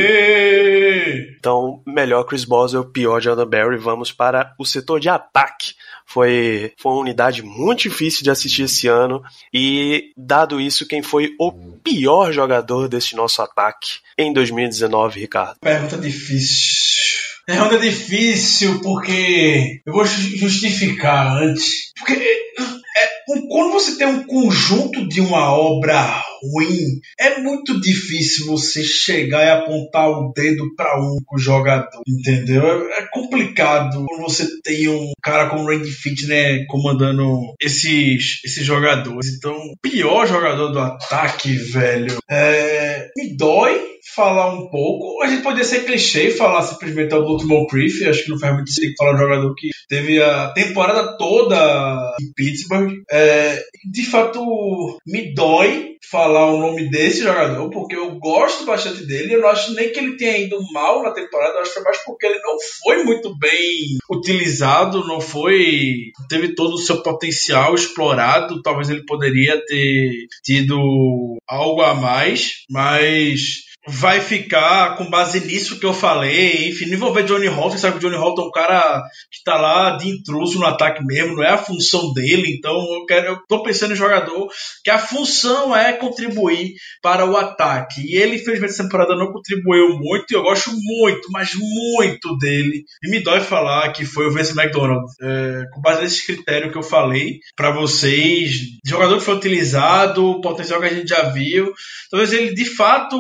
Então, 1.39 1.83
melhor 1.87 2.25
Chris 2.25 2.45
Boswell, 2.45 2.85
pior 2.85 3.21
Jordan 3.21 3.47
Berry. 3.47 3.77
Vamos 3.77 4.11
para 4.11 4.53
o 4.59 4.64
setor 4.67 5.01
de 5.01 5.09
ataque. 5.09 5.75
Foi, 6.07 6.73
foi 6.79 6.93
uma 6.93 7.01
unidade 7.01 7.43
muito 7.43 7.83
difícil 7.83 8.23
de 8.23 8.31
assistir 8.31 8.65
esse 8.65 8.87
ano. 8.89 9.23
E, 9.53 10.13
dado 10.17 10.61
isso, 10.61 10.87
quem 10.87 11.03
foi 11.03 11.35
o 11.39 11.53
pior 11.83 12.33
jogador 12.33 12.89
desse 12.89 13.17
nosso 13.17 13.41
ataque 13.43 13.99
em 14.19 14.33
2019, 14.33 15.21
Ricardo? 15.21 15.57
Pergunta 15.61 15.97
difícil. 15.97 17.05
Pergunta 17.47 17.79
difícil 17.79 18.81
porque 18.81 19.83
eu 19.85 19.93
vou 19.93 20.05
justificar 20.07 21.37
antes. 21.43 21.93
Porque 21.99 22.15
é, 22.15 23.25
quando 23.49 23.73
você 23.73 23.97
tem 23.97 24.07
um 24.07 24.25
conjunto 24.25 25.07
de 25.09 25.21
uma 25.21 25.53
obra 25.53 26.23
ruim, 26.51 27.01
é 27.19 27.41
muito 27.41 27.81
difícil 27.81 28.47
você 28.47 28.83
chegar 28.83 29.45
e 29.45 29.51
apontar 29.51 30.09
o 30.09 30.33
dedo 30.33 30.75
para 30.77 31.01
um 31.01 31.39
jogador, 31.39 32.03
entendeu? 32.07 32.65
É, 32.91 33.07
complicado 33.13 34.05
quando 34.07 34.23
você 34.23 34.47
tem 34.63 34.89
um 34.89 35.13
cara 35.23 35.49
como 35.49 35.65
o 35.65 35.67
Randy 35.67 35.91
Fitch, 35.91 36.27
né, 36.27 36.65
comandando 36.67 37.55
esses, 37.61 38.41
esses 38.45 38.65
jogadores. 38.65 39.35
Então, 39.37 39.57
pior 39.83 40.27
jogador 40.27 40.69
do 40.69 40.79
ataque, 40.79 41.55
velho, 41.57 42.17
é, 42.31 43.09
me 43.17 43.37
dói 43.37 43.94
falar 44.15 44.55
um 44.55 44.69
pouco. 44.69 45.23
A 45.23 45.27
gente 45.27 45.43
poderia 45.43 45.65
ser 45.65 45.85
clichê 45.85 46.29
e 46.29 46.33
falar 46.33 46.63
simplesmente 46.63 47.11
do 47.11 47.25
Baltimore 47.25 47.67
Criff. 47.67 48.05
Acho 48.05 48.25
que 48.25 48.31
não 48.31 48.39
faz 48.39 48.55
muito 48.55 48.71
sentido 48.71 48.95
falar 48.97 49.15
um 49.15 49.19
jogador 49.19 49.55
que 49.55 49.71
teve 49.89 50.23
a 50.23 50.53
temporada 50.53 51.17
toda 51.17 52.15
em 52.21 52.33
Pittsburgh. 52.35 53.03
É, 53.11 53.63
de 53.91 54.07
fato, 54.07 54.99
me 55.07 55.35
dói 55.35 55.95
falar 56.11 56.47
o 56.47 56.59
nome 56.59 56.91
desse 56.91 57.23
jogador, 57.23 57.71
porque 57.71 57.97
eu 57.97 58.19
gosto 58.19 58.65
bastante 58.65 59.07
dele. 59.07 59.35
Eu 59.35 59.41
não 59.41 59.49
acho 59.49 59.75
nem 59.75 59.91
que 59.91 59.99
ele 59.99 60.17
tenha 60.17 60.39
ido 60.39 60.59
mal 60.73 61.03
na 61.03 61.11
temporada, 61.11 61.55
eu 61.55 61.63
acho 61.63 61.75
que 61.75 61.81
mais 61.81 62.05
porque 62.05 62.27
ele 62.27 62.41
não 62.41 62.57
foi 62.83 63.03
muito 63.05 63.37
bem 63.39 63.99
utilizado, 64.11 65.07
não 65.07 65.21
foi. 65.21 66.13
teve 66.29 66.55
todo 66.55 66.75
o 66.75 66.79
seu 66.79 67.03
potencial 67.03 67.75
explorado. 67.75 68.63
Talvez 68.63 68.91
ele 68.91 69.05
poderia 69.05 69.61
ter 69.67 70.27
tido 70.45 71.37
algo 71.49 71.83
a 71.83 71.95
mais, 71.95 72.65
mas 72.71 73.64
vai 73.87 74.21
ficar 74.21 74.97
com 74.97 75.11
base 75.11 75.41
nisso 75.41 75.79
que 75.79 75.85
eu 75.85 75.93
falei. 75.93 76.69
Enfim, 76.69 76.87
não 76.87 76.95
envolver 76.95 77.25
Johnny 77.25 77.47
Holton, 77.47 77.77
sabe 77.77 77.99
que 77.99 78.07
o 78.07 78.09
Johnny 78.09 78.21
Holton 78.21 78.43
é 78.43 78.47
um 78.47 78.51
cara 78.51 79.03
que 79.31 79.43
tá 79.45 79.57
lá 79.57 79.97
de 79.97 80.09
intruso 80.09 80.59
no 80.59 80.67
ataque 80.67 81.05
mesmo, 81.05 81.37
não 81.37 81.45
é 81.45 81.51
a 81.51 81.59
função 81.59 82.13
dele. 82.13 82.55
Então 82.57 82.75
eu 82.95 83.05
quero, 83.07 83.27
eu 83.27 83.39
tô 83.47 83.63
pensando 83.63 83.93
em 83.93 83.97
jogador 83.97 84.49
que 84.83 84.91
a 84.91 84.99
função 84.99 85.77
é 85.77 85.93
contribuir 85.93 86.73
para 87.03 87.27
o 87.27 87.37
ataque. 87.37 88.01
E 88.01 88.17
ele, 88.17 88.37
infelizmente, 88.37 88.73
essa 88.73 88.83
temporada 88.83 89.17
não 89.17 89.33
contribuiu 89.33 89.99
muito, 89.99 90.31
e 90.31 90.35
eu 90.35 90.43
gosto 90.43 90.71
muito, 90.73 91.29
mas 91.31 91.53
muito 91.55 92.37
dele. 92.39 92.85
E 93.03 93.11
me 93.11 93.21
dói 93.21 93.41
falar 93.41 93.93
que 93.93 94.05
foi 94.05 94.27
o 94.27 94.31
Vince 94.31 94.59
McDonald. 94.59 95.05
É, 95.21 95.65
com 95.73 95.81
base 95.81 96.03
nesse 96.03 96.27
critério 96.27 96.71
que 96.71 96.79
eu 96.79 96.83
falei 96.83 97.39
para 97.55 97.71
vocês, 97.71 98.61
jogador 98.85 99.19
que 99.19 99.25
foi 99.25 99.35
utilizado, 99.35 100.41
potencial 100.41 100.81
que 100.81 100.87
a 100.87 100.95
gente 100.95 101.09
já 101.09 101.29
viu. 101.31 101.73
Talvez 102.11 102.33
ele 102.33 102.55
de 102.55 102.65
fato 102.65 103.19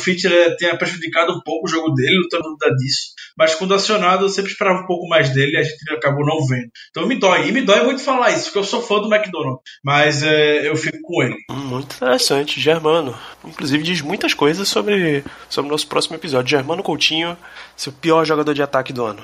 ele 0.09 0.55
tenha 0.55 0.77
prejudicado 0.77 1.33
um 1.33 1.41
pouco 1.41 1.67
o 1.67 1.69
jogo 1.69 1.93
dele, 1.93 2.19
não 2.19 2.29
tenho 2.29 2.43
dúvida 2.43 2.75
disso. 2.75 3.11
Mas 3.37 3.55
quando 3.55 3.73
acionado, 3.73 4.25
eu 4.25 4.29
sempre 4.29 4.51
esperava 4.51 4.81
um 4.81 4.85
pouco 4.85 5.07
mais 5.07 5.29
dele 5.29 5.53
e 5.53 5.57
a 5.57 5.63
gente 5.63 5.77
acabou 5.91 6.25
não 6.25 6.45
vendo. 6.45 6.69
Então 6.89 7.07
me 7.07 7.15
dói. 7.15 7.47
E 7.47 7.51
me 7.51 7.61
dói 7.61 7.83
muito 7.83 8.01
falar 8.01 8.31
isso, 8.31 8.45
porque 8.45 8.59
eu 8.59 8.63
sou 8.63 8.81
fã 8.81 8.99
do 8.99 9.13
McDonald. 9.13 9.59
Mas 9.83 10.23
é, 10.23 10.67
eu 10.67 10.75
fico 10.75 10.97
com 11.01 11.23
ele. 11.23 11.35
Muito 11.49 11.95
interessante, 11.95 12.59
Germano. 12.59 13.17
Inclusive 13.43 13.83
diz 13.83 14.01
muitas 14.01 14.33
coisas 14.33 14.67
sobre, 14.67 15.23
sobre 15.49 15.69
o 15.69 15.71
nosso 15.71 15.87
próximo 15.87 16.15
episódio. 16.15 16.49
Germano 16.49 16.83
Coutinho, 16.83 17.37
seu 17.75 17.91
pior 17.91 18.25
jogador 18.25 18.53
de 18.53 18.61
ataque 18.61 18.93
do 18.93 19.03
ano. 19.03 19.23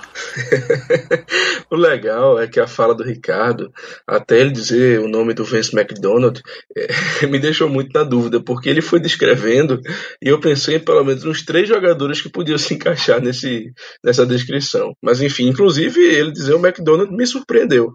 o 1.69 1.75
legal 1.75 2.39
é 2.39 2.47
que 2.47 2.59
a 2.59 2.67
fala 2.67 2.95
do 2.95 3.03
Ricardo, 3.03 3.71
até 4.05 4.39
ele 4.39 4.51
dizer 4.51 4.99
o 4.99 5.07
nome 5.07 5.33
do 5.33 5.43
Vince 5.43 5.77
McDonald, 5.77 6.41
é, 6.75 6.87
me 7.27 7.39
deixou 7.39 7.69
muito 7.69 7.91
na 7.93 8.03
dúvida, 8.03 8.41
porque 8.41 8.69
ele 8.69 8.81
foi 8.81 8.99
descrevendo 8.99 9.79
e 10.21 10.27
eu 10.27 10.39
pensei 10.39 10.66
em 10.67 10.79
pelo 10.79 11.03
menos 11.03 11.23
uns 11.25 11.43
três 11.43 11.67
jogadores 11.67 12.21
que 12.21 12.29
podiam 12.29 12.57
se 12.59 12.73
encaixar 12.73 13.21
nesse, 13.21 13.71
nessa 14.03 14.25
descrição. 14.25 14.93
Mas 15.01 15.21
enfim, 15.21 15.47
inclusive 15.47 15.99
ele 15.99 16.31
dizer 16.31 16.53
o 16.53 16.65
McDonald 16.65 17.11
me 17.11 17.25
surpreendeu. 17.25 17.93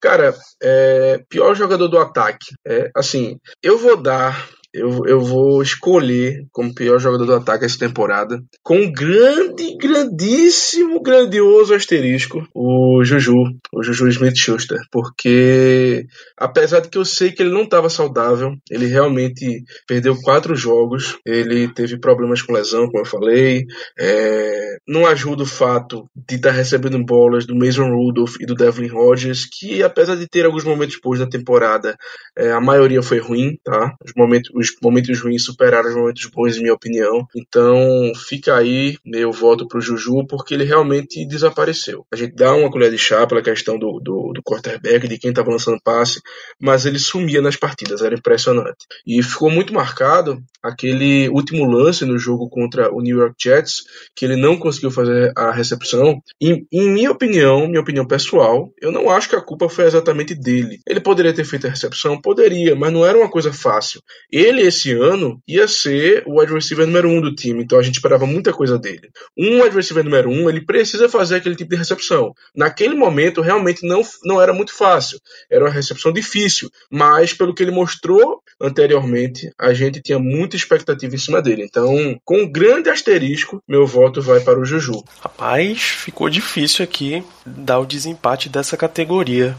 Cara, 0.00 0.34
é, 0.62 1.20
pior 1.28 1.54
jogador 1.54 1.88
do 1.88 1.98
ataque. 1.98 2.54
É, 2.66 2.90
assim, 2.94 3.38
eu 3.62 3.76
vou 3.78 3.96
dar 3.96 4.48
eu, 4.72 5.06
eu 5.06 5.20
vou 5.20 5.62
escolher 5.62 6.46
como 6.52 6.74
pior 6.74 6.98
jogador 6.98 7.24
do 7.24 7.34
ataque 7.34 7.64
essa 7.64 7.78
temporada, 7.78 8.38
com 8.62 8.76
um 8.76 8.92
grande, 8.92 9.76
grandíssimo, 9.76 11.02
grandioso 11.02 11.74
asterisco, 11.74 12.46
o 12.54 13.02
Juju, 13.04 13.34
o 13.72 13.82
Juju 13.82 14.08
Smith-Schuster, 14.08 14.78
porque 14.90 16.06
apesar 16.36 16.80
de 16.80 16.88
que 16.88 16.98
eu 16.98 17.04
sei 17.04 17.32
que 17.32 17.42
ele 17.42 17.52
não 17.52 17.62
estava 17.62 17.88
saudável, 17.88 18.52
ele 18.70 18.86
realmente 18.86 19.64
perdeu 19.86 20.16
quatro 20.20 20.54
jogos, 20.54 21.18
ele 21.24 21.68
teve 21.68 21.98
problemas 21.98 22.42
com 22.42 22.52
lesão, 22.52 22.86
como 22.86 23.00
eu 23.00 23.06
falei, 23.06 23.64
é, 23.98 24.76
não 24.86 25.06
ajuda 25.06 25.42
o 25.42 25.46
fato 25.46 26.08
de 26.14 26.36
estar 26.36 26.50
tá 26.50 26.54
recebendo 26.54 27.02
bolas 27.04 27.46
do 27.46 27.56
Mason 27.56 27.88
Rudolph 27.88 28.36
e 28.40 28.46
do 28.46 28.54
Devlin 28.54 28.88
Rodgers, 28.88 29.46
que 29.46 29.82
apesar 29.82 30.16
de 30.16 30.28
ter 30.28 30.44
alguns 30.44 30.64
momentos 30.64 30.98
bons 31.02 31.18
da 31.18 31.26
temporada, 31.26 31.96
é, 32.36 32.52
a 32.52 32.60
maioria 32.60 33.02
foi 33.02 33.18
ruim, 33.18 33.58
tá? 33.64 33.94
Os 34.04 34.12
momentos 34.16 34.50
os 34.58 34.74
momentos 34.82 35.20
ruins 35.20 35.44
superaram 35.44 35.88
os 35.88 35.94
momentos 35.94 36.26
bons, 36.26 36.56
em 36.56 36.62
minha 36.62 36.74
opinião. 36.74 37.26
Então, 37.34 38.12
fica 38.28 38.56
aí 38.56 38.96
meu 39.04 39.32
voto 39.32 39.66
pro 39.66 39.80
Juju, 39.80 40.26
porque 40.26 40.54
ele 40.54 40.64
realmente 40.64 41.24
desapareceu. 41.26 42.04
A 42.12 42.16
gente 42.16 42.34
dá 42.34 42.54
uma 42.54 42.70
colher 42.70 42.90
de 42.90 42.98
chá 42.98 43.26
pela 43.26 43.42
questão 43.42 43.78
do, 43.78 44.00
do, 44.00 44.32
do 44.34 44.42
quarterback, 44.42 45.06
de 45.06 45.18
quem 45.18 45.30
estava 45.30 45.50
lançando 45.50 45.80
passe, 45.82 46.20
mas 46.60 46.84
ele 46.86 46.98
sumia 46.98 47.40
nas 47.40 47.56
partidas, 47.56 48.02
era 48.02 48.14
impressionante. 48.14 48.86
E 49.06 49.22
ficou 49.22 49.50
muito 49.50 49.72
marcado 49.72 50.42
aquele 50.62 51.28
último 51.28 51.64
lance 51.64 52.04
no 52.04 52.18
jogo 52.18 52.48
contra 52.48 52.92
o 52.92 53.00
New 53.00 53.18
York 53.18 53.34
Jets, 53.40 53.84
que 54.14 54.24
ele 54.24 54.36
não 54.36 54.56
conseguiu 54.56 54.90
fazer 54.90 55.32
a 55.36 55.50
recepção. 55.50 56.20
E, 56.40 56.66
em 56.72 56.90
minha 56.90 57.10
opinião, 57.10 57.68
minha 57.68 57.80
opinião 57.80 58.06
pessoal, 58.06 58.72
eu 58.80 58.90
não 58.90 59.10
acho 59.10 59.28
que 59.28 59.36
a 59.36 59.40
culpa 59.40 59.68
foi 59.68 59.84
exatamente 59.84 60.34
dele. 60.34 60.80
Ele 60.86 61.00
poderia 61.00 61.32
ter 61.32 61.44
feito 61.44 61.66
a 61.66 61.70
recepção? 61.70 62.20
Poderia, 62.20 62.74
mas 62.74 62.92
não 62.92 63.06
era 63.06 63.16
uma 63.16 63.30
coisa 63.30 63.52
fácil. 63.52 64.02
Ele 64.30 64.47
ele 64.48 64.62
esse 64.62 64.92
ano 64.92 65.40
ia 65.46 65.68
ser 65.68 66.22
o 66.26 66.40
wide 66.40 66.52
receiver 66.52 66.86
número 66.86 67.08
um 67.08 67.20
do 67.20 67.34
time, 67.34 67.62
então 67.62 67.78
a 67.78 67.82
gente 67.82 67.96
esperava 67.96 68.26
muita 68.26 68.52
coisa 68.52 68.78
dele. 68.78 69.10
Um 69.36 69.62
wide 69.62 69.76
receiver 69.76 70.04
número 70.04 70.30
um, 70.30 70.48
ele 70.48 70.60
precisa 70.60 71.08
fazer 71.08 71.36
aquele 71.36 71.54
tipo 71.54 71.70
de 71.70 71.76
recepção. 71.76 72.34
Naquele 72.54 72.94
momento, 72.94 73.40
realmente 73.40 73.86
não, 73.86 74.02
não 74.24 74.40
era 74.40 74.52
muito 74.52 74.74
fácil, 74.74 75.20
era 75.50 75.64
uma 75.64 75.70
recepção 75.70 76.12
difícil, 76.12 76.70
mas 76.90 77.34
pelo 77.34 77.54
que 77.54 77.62
ele 77.62 77.70
mostrou 77.70 78.42
anteriormente, 78.60 79.50
a 79.58 79.72
gente 79.72 80.00
tinha 80.00 80.18
muita 80.18 80.56
expectativa 80.56 81.14
em 81.14 81.18
cima 81.18 81.40
dele. 81.40 81.62
Então, 81.64 82.18
com 82.24 82.42
um 82.42 82.50
grande 82.50 82.90
asterisco, 82.90 83.62
meu 83.68 83.86
voto 83.86 84.20
vai 84.20 84.40
para 84.40 84.58
o 84.58 84.64
Juju. 84.64 85.04
Rapaz, 85.20 85.80
ficou 85.80 86.28
difícil 86.28 86.84
aqui 86.84 87.22
dar 87.46 87.78
o 87.78 87.86
desempate 87.86 88.48
dessa 88.48 88.76
categoria. 88.76 89.56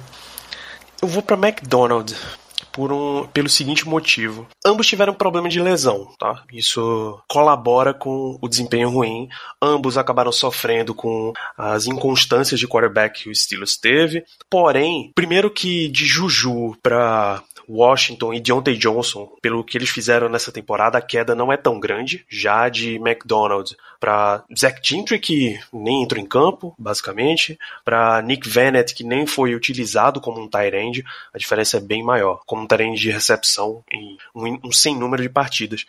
Eu 1.01 1.07
vou 1.07 1.23
para 1.23 1.37
McDonald's 1.37 2.17
por 2.71 2.91
um, 2.91 3.27
pelo 3.27 3.49
seguinte 3.49 3.87
motivo. 3.87 4.47
Ambos 4.65 4.87
tiveram 4.87 5.13
problema 5.13 5.49
de 5.49 5.61
lesão, 5.61 6.07
tá? 6.17 6.43
Isso 6.51 7.19
colabora 7.27 7.93
com 7.93 8.37
o 8.41 8.47
desempenho 8.47 8.89
ruim. 8.89 9.27
Ambos 9.61 9.97
acabaram 9.97 10.31
sofrendo 10.31 10.93
com 10.93 11.33
as 11.57 11.85
inconstâncias 11.85 12.59
de 12.59 12.67
quarterback 12.67 13.23
que 13.23 13.29
o 13.29 13.35
Steelers 13.35 13.77
teve. 13.77 14.23
Porém, 14.49 15.11
primeiro 15.15 15.49
que 15.49 15.89
de 15.89 16.05
Juju 16.05 16.75
para 16.81 17.43
Washington 17.69 18.33
e 18.33 18.39
Deontay 18.39 18.75
Johnson, 18.75 19.31
pelo 19.41 19.63
que 19.63 19.77
eles 19.77 19.89
fizeram 19.89 20.27
nessa 20.27 20.51
temporada, 20.51 20.97
a 20.97 21.01
queda 21.01 21.35
não 21.35 21.53
é 21.53 21.57
tão 21.57 21.79
grande. 21.79 22.25
Já 22.27 22.67
de 22.67 22.95
McDonald 22.95 23.75
para 23.99 24.43
Zach 24.57 24.79
Gentry, 24.83 25.19
que 25.19 25.59
nem 25.71 26.03
entrou 26.03 26.21
em 26.21 26.25
campo, 26.25 26.73
basicamente, 26.79 27.59
para 27.85 28.21
Nick 28.21 28.49
Vannett, 28.49 28.95
que 28.95 29.03
nem 29.03 29.27
foi 29.27 29.53
utilizado 29.53 30.19
como 30.19 30.41
um 30.41 30.47
tight 30.47 30.75
end, 30.75 31.05
a 31.33 31.37
diferença 31.37 31.77
é 31.77 31.81
bem 31.81 32.03
maior, 32.03 32.41
como 32.45 32.63
um 32.63 32.67
tight 32.67 32.83
end 32.83 32.99
de 32.99 33.11
recepção 33.11 33.83
em 33.91 34.17
um, 34.33 34.59
um 34.65 34.71
sem 34.71 34.97
número 34.97 35.21
de 35.21 35.29
partidas. 35.29 35.85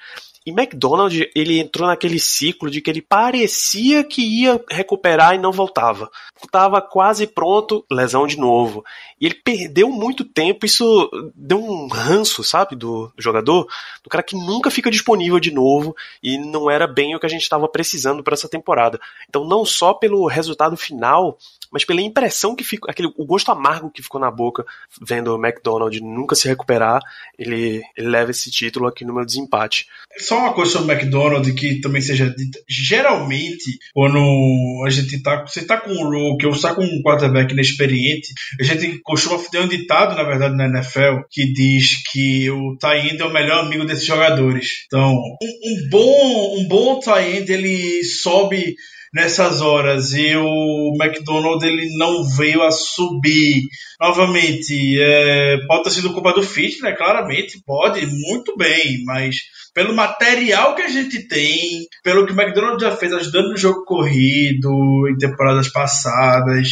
E 0.47 0.51
McDonald, 0.51 1.31
ele 1.35 1.59
entrou 1.61 1.87
naquele 1.87 2.19
ciclo 2.19 2.71
de 2.71 2.81
que 2.81 2.89
ele 2.89 3.03
parecia 3.03 4.03
que 4.03 4.23
ia 4.23 4.59
recuperar 4.71 5.35
e 5.35 5.39
não 5.39 5.53
voltava. 5.53 6.11
Estava 6.43 6.81
quase 6.81 7.27
pronto, 7.27 7.85
lesão 7.91 8.27
de 8.27 8.39
novo. 8.39 8.83
E 9.21 9.27
ele 9.27 9.35
perdeu 9.35 9.91
muito 9.91 10.25
tempo, 10.25 10.65
isso 10.65 11.11
deu 11.35 11.63
um 11.63 11.89
ranço, 11.89 12.43
sabe, 12.43 12.75
do, 12.75 13.13
do 13.15 13.23
jogador, 13.23 13.67
do 14.03 14.09
cara 14.09 14.23
que 14.23 14.35
nunca 14.35 14.71
fica 14.71 14.91
disponível 14.91 15.39
de 15.39 15.51
novo 15.51 15.95
e 16.23 16.39
não 16.39 16.71
era 16.71 16.87
bem 16.87 17.15
o 17.15 17.21
que 17.21 17.27
a 17.27 17.31
gente 17.31 17.43
estava 17.43 17.69
precisando 17.69 18.23
para 18.23 18.33
essa 18.33 18.49
temporada. 18.49 18.99
Então, 19.29 19.45
não 19.45 19.65
só 19.67 19.93
pelo 19.93 20.27
resultado 20.27 20.75
final, 20.75 21.37
mas 21.71 21.85
pela 21.85 22.01
impressão 22.01 22.55
que 22.55 22.65
ficou, 22.65 22.91
aquele, 22.91 23.13
o 23.17 23.25
gosto 23.25 23.51
amargo 23.51 23.91
que 23.91 24.03
ficou 24.03 24.21
na 24.21 24.31
boca 24.31 24.65
vendo 25.01 25.35
o 25.35 25.45
McDonald 25.45 26.01
nunca 26.01 26.35
se 26.35 26.49
recuperar, 26.49 27.01
ele, 27.39 27.83
ele 27.97 28.09
leva 28.09 28.31
esse 28.31 28.51
título 28.51 28.87
aqui 28.87 29.05
no 29.05 29.15
meu 29.15 29.25
desempate. 29.25 29.87
Só 30.19 30.39
uma 30.39 30.53
coisa 30.53 30.73
sobre 30.73 30.93
o 30.93 30.97
McDonald 30.97 31.53
que 31.55 31.81
também 31.81 32.03
seja 32.03 32.29
dita. 32.29 32.59
Geralmente, 32.69 33.79
quando 33.95 34.85
a 34.87 34.91
gente 34.91 35.23
tá, 35.23 35.45
você 35.47 35.65
tá 35.65 35.79
com 35.79 35.91
um 35.91 36.09
rookie 36.09 36.47
ou 36.47 36.53
está 36.53 36.75
com 36.75 36.83
um 36.83 37.03
quarterback 37.03 37.53
inexperiente, 37.53 38.33
a 38.59 38.65
gente 38.65 38.99
costuma 39.03 39.39
ter 39.51 39.61
um 39.61 39.69
ditado, 39.69 40.17
na 40.17 40.23
verdade, 40.23 40.57
na 40.57 40.67
NFL, 40.67 41.23
que 41.31 41.53
diz 41.53 42.03
que 42.11 42.51
o 42.51 42.77
tie 42.77 43.17
é 43.19 43.25
o 43.25 43.33
melhor 43.33 43.65
amigo 43.65 43.85
desses 43.85 44.05
jogadores. 44.05 44.85
Então, 44.87 45.13
um, 45.13 45.71
um 45.73 45.89
bom, 45.89 46.59
um 46.59 46.69
bom 46.69 47.01
tie 47.01 47.45
ele 47.53 48.03
sobe 48.05 48.77
nessas 49.13 49.61
horas 49.61 50.13
e 50.13 50.37
o 50.37 50.95
McDonald 51.01 51.65
ele 51.67 51.97
não 51.97 52.25
veio 52.25 52.63
a 52.63 52.71
subir. 52.71 53.65
Novamente, 54.01 54.99
é, 55.01 55.59
pode 55.67 55.85
ter 55.85 55.91
sido 55.91 56.13
culpa 56.13 56.33
do 56.33 56.43
fit, 56.43 56.81
né? 56.81 56.93
Claramente, 56.93 57.61
pode, 57.67 58.07
muito 58.07 58.57
bem, 58.57 59.05
mas 59.05 59.37
pelo 59.75 59.95
material 59.95 60.75
que 60.75 60.83
a 60.83 60.89
gente 60.89 61.29
tem, 61.29 61.87
pelo 62.03 62.27
que 62.27 62.33
o 62.33 62.41
McDonald 62.41 62.81
já 62.81 62.97
fez 62.97 63.13
ajudando 63.13 63.51
no 63.51 63.57
jogo 63.57 63.85
corrido 63.85 64.71
em 65.09 65.17
temporadas 65.17 65.71
passadas 65.71 66.69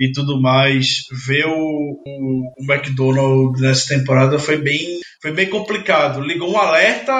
e 0.00 0.12
tudo 0.12 0.40
mais, 0.40 1.04
ver 1.26 1.46
o, 1.46 1.52
o, 2.06 2.52
o 2.58 3.52
nessa 3.60 3.94
temporada 3.94 4.38
foi 4.38 4.56
bem 4.56 4.98
foi 5.20 5.32
bem 5.32 5.48
complicado. 5.48 6.20
Ligou 6.20 6.50
um 6.50 6.58
alerta 6.58 7.12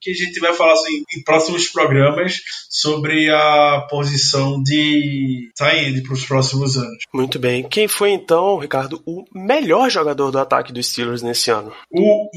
que 0.00 0.10
a 0.10 0.14
gente 0.14 0.40
vai 0.40 0.52
falar 0.54 0.72
assim, 0.72 1.02
em 1.16 1.22
próximos 1.22 1.68
programas 1.68 2.36
sobre 2.70 3.30
a 3.30 3.86
posição 3.88 4.62
de 4.62 5.50
Tyend 5.56 6.02
para 6.02 6.14
os 6.14 6.24
próximos 6.24 6.76
anos. 6.76 6.98
Muito 7.12 7.38
bem. 7.38 7.68
Quem 7.68 7.88
foi 7.88 8.10
então, 8.10 8.58
Ricardo, 8.58 9.02
o 9.06 9.24
melhor 9.34 9.90
jogador 9.90 10.30
do 10.30 10.38
ataque 10.38 10.72
dos 10.72 10.88
Steelers 10.88 11.22
nesse 11.22 11.50
ano? 11.50 11.72
O 11.90 12.28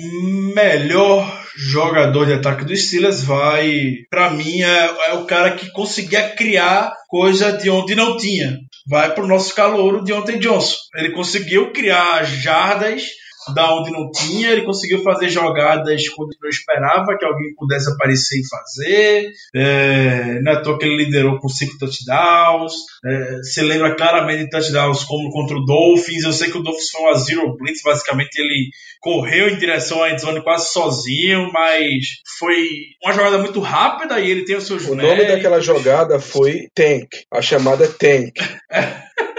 melhor 0.53 1.41
jogador 1.55 2.25
de 2.25 2.33
ataque 2.33 2.65
dos 2.65 2.87
Steelers 2.87 3.23
vai, 3.23 3.93
para 4.09 4.29
mim, 4.31 4.61
é, 4.61 4.95
é 5.07 5.13
o 5.13 5.25
cara 5.25 5.51
que 5.51 5.71
conseguia 5.71 6.29
criar 6.35 6.93
coisa 7.07 7.51
de 7.51 7.69
onde 7.69 7.95
não 7.95 8.17
tinha. 8.17 8.57
Vai 8.89 9.13
para 9.13 9.23
o 9.23 9.27
nosso 9.27 9.53
calouro 9.53 10.03
de 10.03 10.13
ontem 10.13 10.39
Johnson. 10.39 10.77
Ele 10.95 11.11
conseguiu 11.11 11.71
criar 11.71 12.23
jardas 12.23 13.03
da 13.53 13.75
onde 13.75 13.91
não 13.91 14.11
tinha, 14.11 14.51
ele 14.51 14.63
conseguiu 14.63 15.01
fazer 15.01 15.29
jogadas 15.29 16.07
quando 16.09 16.35
não 16.41 16.49
esperava 16.49 17.17
que 17.17 17.25
alguém 17.25 17.53
pudesse 17.55 17.91
aparecer 17.91 18.39
e 18.39 18.47
fazer. 18.47 19.31
É, 19.55 20.39
não 20.41 20.51
é 20.51 20.61
toa 20.61 20.77
que 20.77 20.85
ele 20.85 21.05
liderou 21.05 21.39
com 21.39 21.49
cinco 21.49 21.77
touchdowns. 21.77 22.73
É, 23.03 23.37
você 23.37 23.61
lembra 23.63 23.95
claramente 23.95 24.43
de 24.43 24.49
touchdowns 24.49 25.03
como 25.03 25.31
contra 25.31 25.57
o 25.57 25.65
Dolphins. 25.65 26.23
Eu 26.23 26.33
sei 26.33 26.51
que 26.51 26.57
o 26.57 26.63
Dolphins 26.63 26.89
foi 26.91 27.01
uma 27.01 27.17
zero 27.17 27.57
blitz, 27.57 27.81
basicamente 27.83 28.37
ele 28.37 28.69
correu 28.99 29.49
em 29.49 29.57
direção 29.57 30.03
à 30.03 30.11
endzone 30.11 30.43
quase 30.43 30.71
sozinho, 30.71 31.51
mas 31.51 32.05
foi 32.37 32.67
uma 33.03 33.13
jogada 33.13 33.39
muito 33.39 33.59
rápida 33.59 34.19
e 34.19 34.29
ele 34.29 34.45
tem 34.45 34.55
os 34.55 34.67
seus 34.67 34.85
O 34.85 34.95
nome 34.95 35.25
daquela 35.25 35.59
jogada 35.59 36.19
foi 36.19 36.67
Tank. 36.75 37.07
A 37.33 37.41
chamada 37.41 37.87
Tank. 37.87 38.33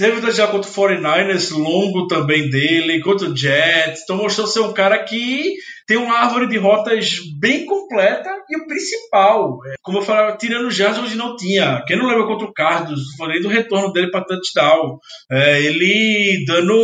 Teve 0.00 0.16
o 0.16 0.20
touchdown 0.22 0.50
contra 0.50 0.70
o 0.70 0.74
49ers, 0.74 1.54
longo 1.54 2.06
também 2.06 2.48
dele, 2.48 3.02
contra 3.02 3.28
o 3.28 3.36
Jets. 3.36 4.00
Então 4.02 4.16
mostrou 4.16 4.46
ser 4.46 4.60
um 4.60 4.72
cara 4.72 5.04
que 5.04 5.56
tem 5.86 5.98
uma 5.98 6.20
árvore 6.20 6.46
de 6.46 6.56
rotas 6.56 7.18
bem 7.38 7.66
completa 7.66 8.30
e 8.48 8.56
o 8.56 8.66
principal, 8.66 9.58
é, 9.66 9.74
como 9.82 9.98
eu 9.98 10.02
falava, 10.02 10.38
tirando 10.38 10.68
o 10.68 10.70
Jazz 10.70 10.96
hoje 10.96 11.16
não 11.16 11.36
tinha. 11.36 11.84
Quem 11.86 11.98
não 11.98 12.06
lembra 12.06 12.26
contra 12.26 12.46
o 12.46 12.52
Carlos, 12.54 13.14
falei 13.18 13.42
do 13.42 13.48
retorno 13.48 13.92
dele 13.92 14.10
para 14.10 14.24
touchdown. 14.24 14.98
É, 15.30 15.60
ele 15.60 16.44
dando 16.46 16.74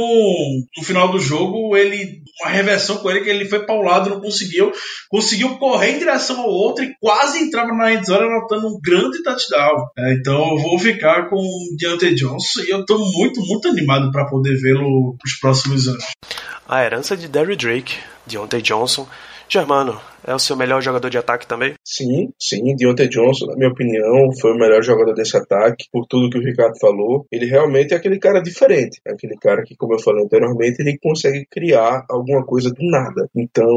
no 0.77 0.85
final 0.85 1.09
do 1.09 1.19
jogo, 1.19 1.75
ele 1.75 2.21
uma 2.41 2.51
reversão 2.51 2.99
com 2.99 3.11
ele 3.11 3.21
que 3.21 3.31
ele 3.31 3.47
foi 3.47 3.65
paulado, 3.65 4.11
não 4.11 4.21
conseguiu, 4.21 4.73
conseguiu 5.09 5.57
correr 5.59 5.93
em 5.93 5.99
direção 5.99 6.41
ao 6.41 6.49
outro 6.49 6.85
e 6.85 6.95
quase 7.01 7.39
entrava 7.39 7.73
na 7.73 7.95
endzone 7.95 8.27
anotando 8.27 8.69
um 8.69 8.81
grande 8.81 9.23
touchdown. 9.23 9.87
É, 9.99 10.15
então 10.15 10.51
eu 10.51 10.59
vou 10.59 10.79
ficar 10.79 11.29
com 11.29 11.37
o 11.37 11.77
Deontay 11.79 12.15
Johnson 12.15 12.61
e 12.61 12.71
eu 12.71 12.81
estou 12.81 12.99
muito, 12.99 13.41
muito 13.41 13.69
animado 13.69 14.11
para 14.11 14.27
poder 14.27 14.57
vê-lo 14.57 15.17
nos 15.23 15.35
próximos 15.41 15.89
anos. 15.89 16.05
A 16.69 16.85
herança 16.85 17.17
de 17.17 17.29
Derry 17.29 17.57
Drake, 17.57 17.97
Deontay 18.27 18.61
Johnson. 18.61 19.07
Germano, 19.49 20.01
é 20.27 20.35
o 20.35 20.39
seu 20.39 20.57
melhor 20.57 20.83
jogador 20.83 21.09
de 21.09 21.19
ataque 21.19 21.47
também? 21.47 21.75
Sim, 21.85 22.31
sim. 22.39 22.75
Deontay 22.77 23.09
Johnson, 23.09 23.47
na 23.47 23.57
minha 23.57 23.71
opinião, 23.71 24.31
foi 24.41 24.53
o 24.53 24.59
melhor 24.59 24.83
jogador 24.83 25.15
desse 25.15 25.37
ataque, 25.37 25.87
por 25.93 26.07
tudo 26.07 26.31
que 26.31 26.39
o 26.39 26.43
Ricardo 26.43 26.79
falou. 26.81 27.27
Ele 27.31 27.47
realmente 27.47 27.95
é 27.95 27.97
aquele 27.97 28.19
cara 28.19 28.41
diferente. 28.41 29.01
É 29.07 29.13
aquele 29.13 29.37
cara 29.37 29.63
que, 29.63 29.77
como 29.77 29.95
eu 29.95 30.01
falei 30.01 30.25
anteriormente, 30.25 30.81
ele 30.81 30.99
consegue 31.01 31.47
criar 31.51 32.05
alguma 32.11 32.45
coisa 32.45 32.71
do 32.71 32.91
nada. 32.91 33.29
Então, 33.35 33.69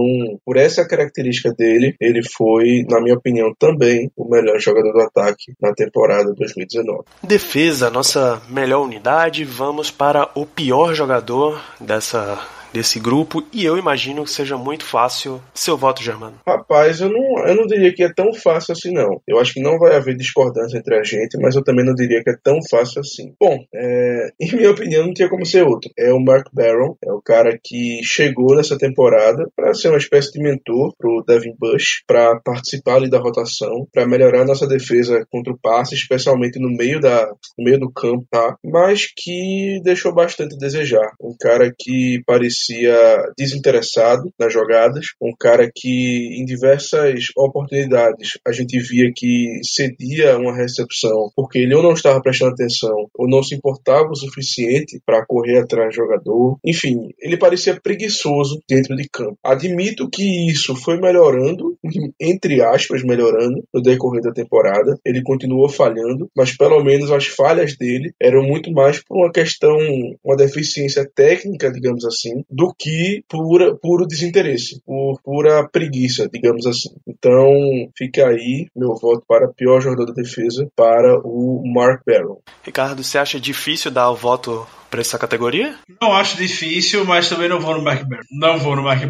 por 0.45 0.57
essa 0.57 0.87
característica 0.87 1.53
dele, 1.53 1.95
ele 1.99 2.21
foi, 2.23 2.85
na 2.89 2.99
minha 3.01 3.15
opinião, 3.15 3.53
também 3.57 4.11
o 4.17 4.29
melhor 4.29 4.59
jogador 4.59 4.91
do 4.91 5.01
ataque 5.01 5.53
na 5.61 5.73
temporada 5.73 6.33
2019. 6.33 7.03
Defesa, 7.23 7.89
nossa 7.89 8.41
melhor 8.49 8.83
unidade. 8.83 9.43
Vamos 9.43 9.91
para 9.91 10.29
o 10.35 10.45
pior 10.45 10.93
jogador 10.93 11.61
dessa 11.79 12.39
desse 12.73 12.99
grupo 12.99 13.43
e 13.51 13.65
eu 13.65 13.77
imagino 13.77 14.23
que 14.23 14.31
seja 14.31 14.57
muito 14.57 14.85
fácil 14.85 15.41
seu 15.53 15.77
voto, 15.77 16.03
Germano. 16.03 16.39
Rapaz, 16.47 17.01
eu 17.01 17.09
não, 17.09 17.45
eu 17.45 17.55
não 17.55 17.67
diria 17.67 17.93
que 17.93 18.03
é 18.03 18.13
tão 18.13 18.33
fácil 18.33 18.73
assim, 18.73 18.91
não. 18.91 19.21
Eu 19.27 19.39
acho 19.39 19.53
que 19.53 19.61
não 19.61 19.77
vai 19.77 19.95
haver 19.95 20.15
discordância 20.15 20.77
entre 20.77 20.95
a 20.95 21.03
gente, 21.03 21.37
mas 21.39 21.55
eu 21.55 21.63
também 21.63 21.85
não 21.85 21.93
diria 21.93 22.23
que 22.23 22.29
é 22.29 22.37
tão 22.41 22.59
fácil 22.69 23.01
assim. 23.01 23.33
Bom, 23.39 23.57
é, 23.73 24.29
em 24.39 24.55
minha 24.55 24.71
opinião, 24.71 25.05
não 25.05 25.13
tinha 25.13 25.29
como 25.29 25.45
ser 25.45 25.63
outro. 25.63 25.89
É 25.97 26.13
o 26.13 26.19
Mark 26.19 26.47
Barron, 26.53 26.95
é 27.03 27.11
o 27.11 27.21
cara 27.21 27.57
que 27.61 28.01
chegou 28.03 28.55
nessa 28.55 28.77
temporada 28.77 29.47
para 29.55 29.73
ser 29.73 29.89
uma 29.89 29.97
espécie 29.97 30.31
de 30.31 30.39
mentor 30.39 30.93
pro 30.97 31.23
Devin 31.27 31.55
Bush, 31.59 32.03
para 32.07 32.39
participar 32.39 32.95
ali 32.95 33.09
da 33.09 33.19
rotação, 33.19 33.87
para 33.91 34.07
melhorar 34.07 34.45
nossa 34.45 34.67
defesa 34.67 35.25
contra 35.31 35.53
o 35.53 35.59
passe, 35.59 35.95
especialmente 35.95 36.59
no 36.59 36.69
meio, 36.69 36.99
da, 36.99 37.27
no 37.57 37.63
meio 37.63 37.79
do 37.79 37.91
campo, 37.91 38.25
tá? 38.29 38.55
Mas 38.63 39.07
que 39.15 39.79
deixou 39.83 40.13
bastante 40.13 40.55
a 40.55 40.57
desejar. 40.57 41.11
Um 41.21 41.35
cara 41.39 41.73
que 41.77 42.21
parecia 42.25 42.58
parecia 42.59 43.31
desinteressado 43.37 44.31
nas 44.37 44.51
jogadas, 44.51 45.07
um 45.21 45.33
cara 45.37 45.69
que 45.73 46.39
em 46.39 46.43
diversas 46.43 47.25
oportunidades 47.37 48.37
a 48.45 48.51
gente 48.51 48.77
via 48.79 49.11
que 49.15 49.59
cedia 49.63 50.37
uma 50.37 50.55
recepção 50.55 51.31
porque 51.35 51.59
ele 51.59 51.75
ou 51.75 51.83
não 51.83 51.93
estava 51.93 52.21
prestando 52.21 52.53
atenção 52.53 53.07
ou 53.15 53.29
não 53.29 53.41
se 53.41 53.55
importava 53.55 54.09
o 54.09 54.15
suficiente 54.15 54.99
para 55.05 55.25
correr 55.25 55.59
atrás 55.59 55.89
do 55.89 55.95
jogador. 55.95 56.57
Enfim, 56.65 57.09
ele 57.19 57.37
parecia 57.37 57.79
preguiçoso 57.79 58.61
dentro 58.67 58.95
de 58.95 59.07
campo. 59.09 59.37
Admito 59.43 60.09
que 60.09 60.51
isso 60.51 60.75
foi 60.75 60.99
melhorando, 60.99 61.77
entre 62.19 62.61
aspas, 62.61 63.03
melhorando 63.03 63.63
no 63.73 63.81
decorrer 63.81 64.21
da 64.21 64.31
temporada. 64.31 64.97
Ele 65.05 65.21
continuou 65.21 65.69
falhando, 65.69 66.29
mas 66.35 66.55
pelo 66.55 66.83
menos 66.83 67.11
as 67.11 67.27
falhas 67.27 67.77
dele 67.77 68.11
eram 68.21 68.43
muito 68.43 68.71
mais 68.71 69.03
por 69.03 69.17
uma 69.17 69.31
questão, 69.31 69.77
uma 70.23 70.35
deficiência 70.35 71.09
técnica, 71.15 71.71
digamos 71.71 72.05
assim, 72.05 72.43
do 72.49 72.73
que 72.77 73.23
pura, 73.27 73.75
puro 73.75 74.07
desinteresse, 74.07 74.81
por 74.85 75.19
pura 75.23 75.67
preguiça, 75.69 76.27
digamos 76.31 76.65
assim. 76.65 76.89
Então, 77.07 77.47
fica 77.95 78.27
aí 78.27 78.67
meu 78.75 78.95
voto 78.95 79.23
para 79.27 79.47
pior 79.47 79.81
jogador 79.81 80.07
da 80.07 80.13
defesa 80.13 80.67
para 80.75 81.19
o 81.23 81.61
Mark 81.65 82.01
Barron. 82.05 82.39
Ricardo, 82.63 83.03
você 83.03 83.17
acha 83.17 83.39
difícil 83.39 83.91
dar 83.91 84.09
o 84.09 84.15
voto 84.15 84.65
para 84.89 85.01
essa 85.01 85.17
categoria? 85.17 85.75
Não 86.01 86.13
acho 86.13 86.37
difícil, 86.37 87.05
mas 87.05 87.29
também 87.29 87.49
não 87.49 87.59
vou 87.59 87.75
no 87.75 87.83
Mark. 87.83 88.03
Não 88.31 88.57
vou 88.57 88.75
no 88.75 88.83
Mark 88.83 89.03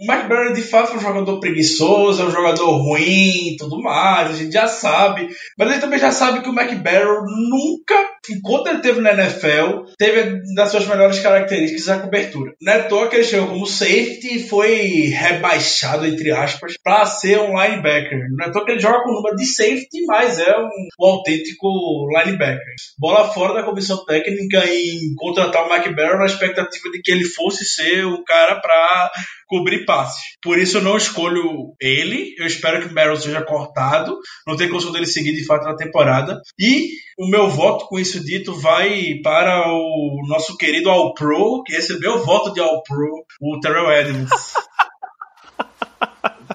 o 0.00 0.06
Mark 0.06 0.54
de 0.54 0.62
fato, 0.62 0.92
é 0.92 0.96
um 0.96 1.00
jogador 1.00 1.40
preguiçoso, 1.40 2.22
é 2.22 2.26
um 2.26 2.30
jogador 2.30 2.70
ruim 2.70 3.56
tudo 3.58 3.80
mais, 3.80 4.30
a 4.30 4.32
gente 4.32 4.52
já 4.52 4.66
sabe. 4.66 5.28
Mas 5.58 5.70
gente 5.70 5.80
também 5.80 5.98
já 5.98 6.10
sabe 6.10 6.40
que 6.40 6.48
o 6.48 6.52
Mark 6.52 6.70
nunca, 6.70 7.94
enquanto 8.30 8.68
ele 8.68 8.80
teve 8.80 9.00
na 9.00 9.12
NFL, 9.12 9.84
teve 9.98 10.42
das 10.54 10.70
suas 10.70 10.86
melhores 10.86 11.18
características 11.20 11.88
a 11.88 11.98
cobertura. 11.98 12.52
Não 12.60 12.72
é 12.72 12.82
toa 12.82 13.08
que 13.08 13.16
ele 13.16 13.24
chegou 13.24 13.48
como 13.48 13.66
safety 13.66 14.36
e 14.36 14.48
foi 14.48 15.08
rebaixado, 15.08 16.06
entre 16.06 16.30
aspas, 16.30 16.74
para 16.82 17.06
ser 17.06 17.38
um 17.38 17.60
linebacker. 17.60 18.28
Não 18.36 18.46
é 18.46 18.50
toa 18.50 18.64
que 18.64 18.72
ele 18.72 18.80
joga 18.80 19.02
com 19.02 19.10
o 19.10 19.14
número 19.14 19.36
de 19.36 19.46
safety, 19.46 20.04
mas 20.06 20.38
é 20.38 20.56
um, 20.58 20.68
um 21.00 21.06
autêntico 21.06 22.08
linebacker. 22.08 22.74
Bola 22.98 23.32
fora 23.32 23.54
da 23.54 23.62
comissão 23.62 24.04
técnica 24.04 24.53
em 24.56 25.14
contratar 25.16 25.66
o 25.66 25.72
Mike 25.72 25.94
Barrow 25.94 26.18
na 26.18 26.26
expectativa 26.26 26.90
de 26.90 27.02
que 27.02 27.10
ele 27.10 27.24
fosse 27.24 27.64
ser 27.64 28.04
o 28.04 28.22
cara 28.24 28.60
para 28.60 29.10
cobrir 29.46 29.84
passes. 29.84 30.22
Por 30.42 30.58
isso 30.58 30.78
eu 30.78 30.82
não 30.82 30.96
escolho 30.96 31.74
ele. 31.80 32.34
Eu 32.38 32.46
espero 32.46 32.80
que 32.80 32.88
o 32.88 32.94
Barrow 32.94 33.16
seja 33.16 33.42
cortado. 33.42 34.18
Não 34.46 34.56
tem 34.56 34.68
condição 34.68 34.92
dele 34.92 35.06
seguir 35.06 35.32
de 35.32 35.44
fato 35.44 35.64
na 35.64 35.76
temporada. 35.76 36.40
E 36.58 36.90
o 37.18 37.28
meu 37.28 37.48
voto 37.48 37.86
com 37.86 37.98
isso 37.98 38.24
dito 38.24 38.58
vai 38.60 39.20
para 39.22 39.68
o 39.68 40.24
nosso 40.28 40.56
querido 40.56 40.90
All 40.90 41.14
Pro, 41.14 41.62
que 41.64 41.74
recebeu 41.74 42.14
o 42.14 42.24
voto 42.24 42.52
de 42.52 42.60
All 42.60 42.82
Pro, 42.82 43.24
o 43.40 43.60
Terrell 43.60 43.92
Edmonds. 43.92 44.30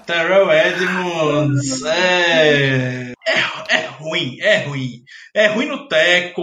Terrell 0.06 0.50
Edmonds 0.50 1.82
é... 1.84 3.12
é, 3.26 3.76
é 3.76 3.86
ruim, 3.86 4.36
é 4.40 4.58
ruim. 4.64 5.02
É 5.34 5.46
ruim 5.46 5.66
no 5.66 5.86
teco, 5.86 6.42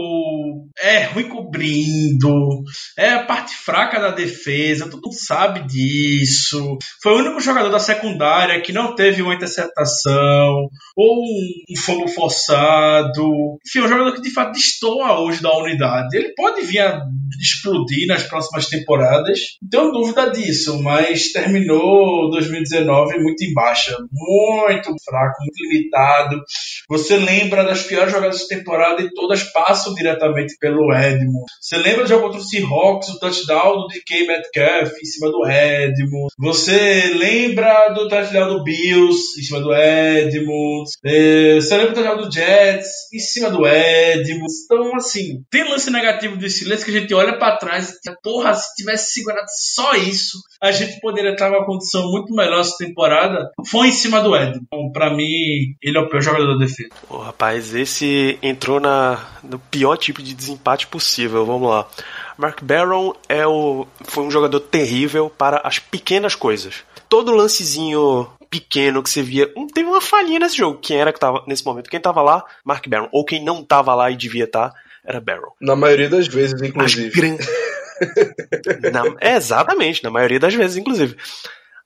é 0.80 1.04
ruim 1.06 1.28
cobrindo, 1.28 2.64
é 2.98 3.10
a 3.10 3.26
parte 3.26 3.54
fraca 3.54 4.00
da 4.00 4.12
defesa, 4.12 4.90
todo 4.90 5.02
mundo 5.04 5.14
sabe 5.14 5.68
disso. 5.68 6.78
Foi 7.04 7.14
o 7.14 7.18
único 7.18 7.42
jogador 7.42 7.70
da 7.70 7.80
secundária 7.80 8.62
que 8.62 8.72
não 8.72 8.96
teve 8.96 9.22
uma 9.22 9.34
interceptação 9.36 10.70
ou 10.96 11.22
um, 11.22 11.78
fumble 11.78 12.08
forçado. 12.14 13.58
Enfim, 13.68 13.80
é 13.80 13.84
um 13.84 13.90
jogador 13.90 14.14
que 14.14 14.22
de 14.22 14.32
fato 14.32 14.54
destoa 14.54 15.20
hoje 15.20 15.42
da 15.42 15.56
unidade. 15.58 16.16
Ele 16.16 16.34
pode 16.34 16.62
vir 16.62 16.80
a 16.80 17.02
explodir 17.42 18.08
nas 18.08 18.24
próximas 18.24 18.68
temporadas, 18.68 19.40
tenho 19.70 19.92
dúvida 19.92 20.30
disso, 20.30 20.82
mas 20.82 21.32
terminou 21.34 22.30
2019 22.30 23.20
muito 23.20 23.44
em 23.44 23.54
baixa, 23.54 23.96
muito 24.12 24.96
fraco, 25.04 25.36
muito 25.42 25.74
limitado. 25.74 26.42
Você 26.89 27.18
lembra 27.18 27.63
das 27.63 27.84
piores 27.84 28.11
jogadas 28.11 28.39
de 28.39 28.47
temporada 28.47 29.01
e 29.01 29.13
todas 29.13 29.43
passam 29.43 29.93
diretamente 29.93 30.55
pelo 30.59 30.93
Edmund. 30.93 31.45
Você 31.61 31.78
lembra 31.78 32.03
do 32.03 32.09
jogo 32.09 32.24
contra 32.24 32.39
o 32.39 32.43
Seahawks, 32.43 33.09
o 33.09 33.20
touchdown 33.20 33.78
do 33.78 33.88
DK 33.88 34.28
Metcalf 34.28 34.91
em 35.01 35.05
cima 35.05 35.32
do 35.32 35.47
Edmund. 35.47 36.28
Você 36.39 37.13
lembra 37.15 37.89
do 37.89 38.07
touchdown 38.07 38.49
do 38.49 38.63
Bills 38.63 39.39
em 39.39 39.43
cima 39.43 39.59
do 39.59 39.74
Edmund. 39.74 40.89
É, 41.05 41.55
você 41.55 41.78
lembra 41.78 41.93
do 41.93 41.95
touchdown 41.95 42.26
do 42.26 42.34
Jets 42.34 42.89
em 43.13 43.20
cima 43.20 43.49
do 43.49 43.68
Edmund. 43.68 44.53
Então, 44.65 44.95
assim, 44.95 45.43
tem 45.49 45.63
lance 45.70 45.89
negativo 45.89 46.38
do 46.38 46.49
Steelers 46.49 46.84
que 46.84 46.91
a 46.91 46.99
gente 46.99 47.13
olha 47.13 47.38
para 47.38 47.57
trás 47.57 47.91
e 48.05 48.11
porra, 48.24 48.53
se 48.53 48.76
tivesse 48.76 49.13
segurado 49.13 49.47
só 49.49 49.93
isso, 49.93 50.38
a 50.61 50.72
gente 50.72 50.99
poderia 50.99 51.32
estar 51.32 51.49
numa 51.49 51.65
condição 51.65 52.09
muito 52.09 52.34
melhor 52.34 52.61
essa 52.61 52.76
temporada. 52.78 53.49
Foi 53.70 53.88
em 53.88 53.91
cima 53.91 54.22
do 54.22 54.36
Edmund. 54.36 54.65
Então, 54.65 54.91
pra 54.91 55.15
mim, 55.15 55.76
ele 55.82 55.97
é 55.97 55.99
o 55.99 56.09
pior 56.09 56.22
jogador 56.22 56.57
defesa. 56.58 56.89
Ô, 57.10 57.18
rapaz, 57.18 57.74
esse 57.76 58.38
entrou 58.41 58.80
na, 58.80 59.20
no 59.43 59.60
pior 59.60 59.97
tipo 59.97 60.22
de 60.22 60.34
desempate 60.34 60.88
possível. 60.88 61.45
Vamos 61.45 61.70
lá. 61.70 61.88
Mark 62.38 62.62
Barron 62.64 63.14
é 63.28 63.45
o, 63.47 63.88
foi 64.03 64.24
um 64.24 64.32
jogador 64.32 64.60
terrível 64.60 65.30
para 65.30 65.62
as 65.64 65.80
pequenas 65.80 66.36
coisas. 66.36 66.76
Todo 67.10 67.32
lancezinho 67.36 68.28
pequeno 68.49 69.01
que 69.03 69.10
você 69.10 69.22
via. 69.22 69.51
Hum, 69.58 69.68
teve 69.68 69.88
uma 69.89 70.01
falhinha 70.01 70.39
nesse 70.39 70.58
jogo. 70.58 70.80
Quem 70.80 70.97
era 70.97 71.12
que 71.14 71.20
tava 71.20 71.43
nesse 71.47 71.66
momento? 71.66 71.89
Quem 71.89 71.99
tava 71.99 72.22
lá? 72.22 72.43
Mark 72.64 72.88
Barron. 72.88 73.10
Ou 73.12 73.26
quem 73.26 73.43
não 73.43 73.64
tava 73.64 73.93
lá 73.95 74.10
e 74.12 74.16
devia 74.16 74.43
estar, 74.45 74.72
era 75.05 75.20
Barron. 75.22 75.51
Na 75.62 75.76
maioria 75.76 76.10
das 76.10 76.28
vezes, 76.28 76.53
As 76.62 76.68
inclusive. 76.68 77.10
gran... 77.20 77.38
Na- 78.91 79.16
é, 79.20 79.36
exatamente, 79.36 80.03
na 80.03 80.10
maioria 80.12 80.39
das 80.39 80.53
vezes, 80.53 80.78
inclusive. 80.78 81.16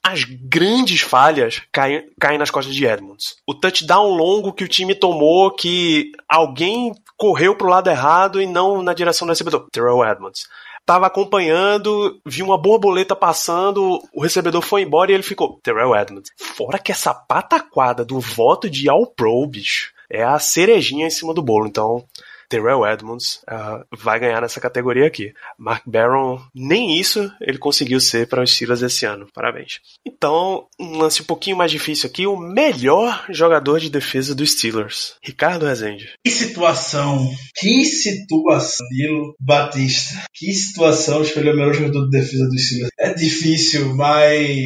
As 0.04 0.24
grandes 0.24 1.02
falhas 1.02 1.62
caem, 1.72 2.10
caem 2.20 2.38
nas 2.38 2.50
costas 2.50 2.74
de 2.74 2.86
Edmonds. 2.86 3.36
O 3.46 3.54
touchdown 3.54 4.10
longo 4.10 4.54
que 4.54 4.64
o 4.64 4.68
time 4.68 4.96
tomou, 4.96 5.52
que 5.52 6.12
alguém 6.28 6.94
correu 7.16 7.56
pro 7.56 7.70
lado 7.70 7.90
errado 7.90 8.42
e 8.42 8.48
não 8.48 8.82
na 8.82 8.94
direção 8.94 9.28
do 9.28 9.32
recebedor. 9.32 9.68
Terrell 9.72 10.04
Edmonds. 10.04 10.48
Tava 10.84 11.06
acompanhando, 11.06 12.20
viu 12.26 12.48
uma 12.48 12.58
borboleta 12.58 13.16
passando, 13.16 14.02
o 14.12 14.22
recebedor 14.22 14.64
foi 14.64 14.82
embora 14.82 15.12
e 15.12 15.14
ele 15.14 15.24
ficou. 15.24 15.60
Terrell 15.62 15.96
Edmonds. 15.96 16.32
Fora 16.36 16.80
que 16.80 16.92
essa 16.92 17.14
pataquada 17.14 18.04
do 18.04 18.20
voto 18.20 18.68
de 18.68 18.90
All 18.90 19.06
Pro, 19.06 19.46
bicho, 19.46 19.92
é 20.10 20.24
a 20.24 20.40
cerejinha 20.40 21.06
em 21.06 21.12
cima 21.12 21.34
do 21.34 21.44
bolo. 21.44 21.68
Então, 21.68 22.04
Terrell 22.52 22.86
Edmonds 22.86 23.42
uh, 23.50 23.86
vai 23.98 24.20
ganhar 24.20 24.42
nessa 24.42 24.60
categoria 24.60 25.08
aqui. 25.08 25.34
Mark 25.58 25.84
Barron, 25.86 26.38
nem 26.54 27.00
isso 27.00 27.32
ele 27.40 27.58
conseguiu 27.58 28.02
ser 28.02 28.28
para 28.28 28.44
os 28.44 28.54
Steelers 28.54 28.82
esse 28.82 29.06
ano. 29.06 29.26
Parabéns. 29.34 29.80
Então, 30.06 30.68
um 30.78 30.98
lance 30.98 31.22
um 31.22 31.26
pouquinho 31.26 31.56
mais 31.56 31.72
difícil 31.72 32.10
aqui, 32.10 32.28
o 32.28 32.36
melhor 32.36 33.26
jogador 33.30 33.80
de 33.80 33.90
defesa 33.90 34.36
dos 34.36 34.52
Steelers, 34.52 35.16
Ricardo 35.24 35.66
Rezende. 35.66 36.10
Que 36.24 36.30
situação, 36.30 37.26
que 37.56 37.86
situação, 37.86 38.86
Nilo 38.92 39.34
Batista. 39.40 40.26
Que 40.34 40.52
situação 40.52 41.22
escolher 41.22 41.54
o 41.54 41.56
melhor 41.56 41.74
jogador 41.74 42.10
de 42.10 42.20
defesa 42.20 42.50
dos 42.50 42.66
Steelers. 42.68 42.92
É 43.00 43.14
difícil, 43.14 43.96
mas... 43.96 44.58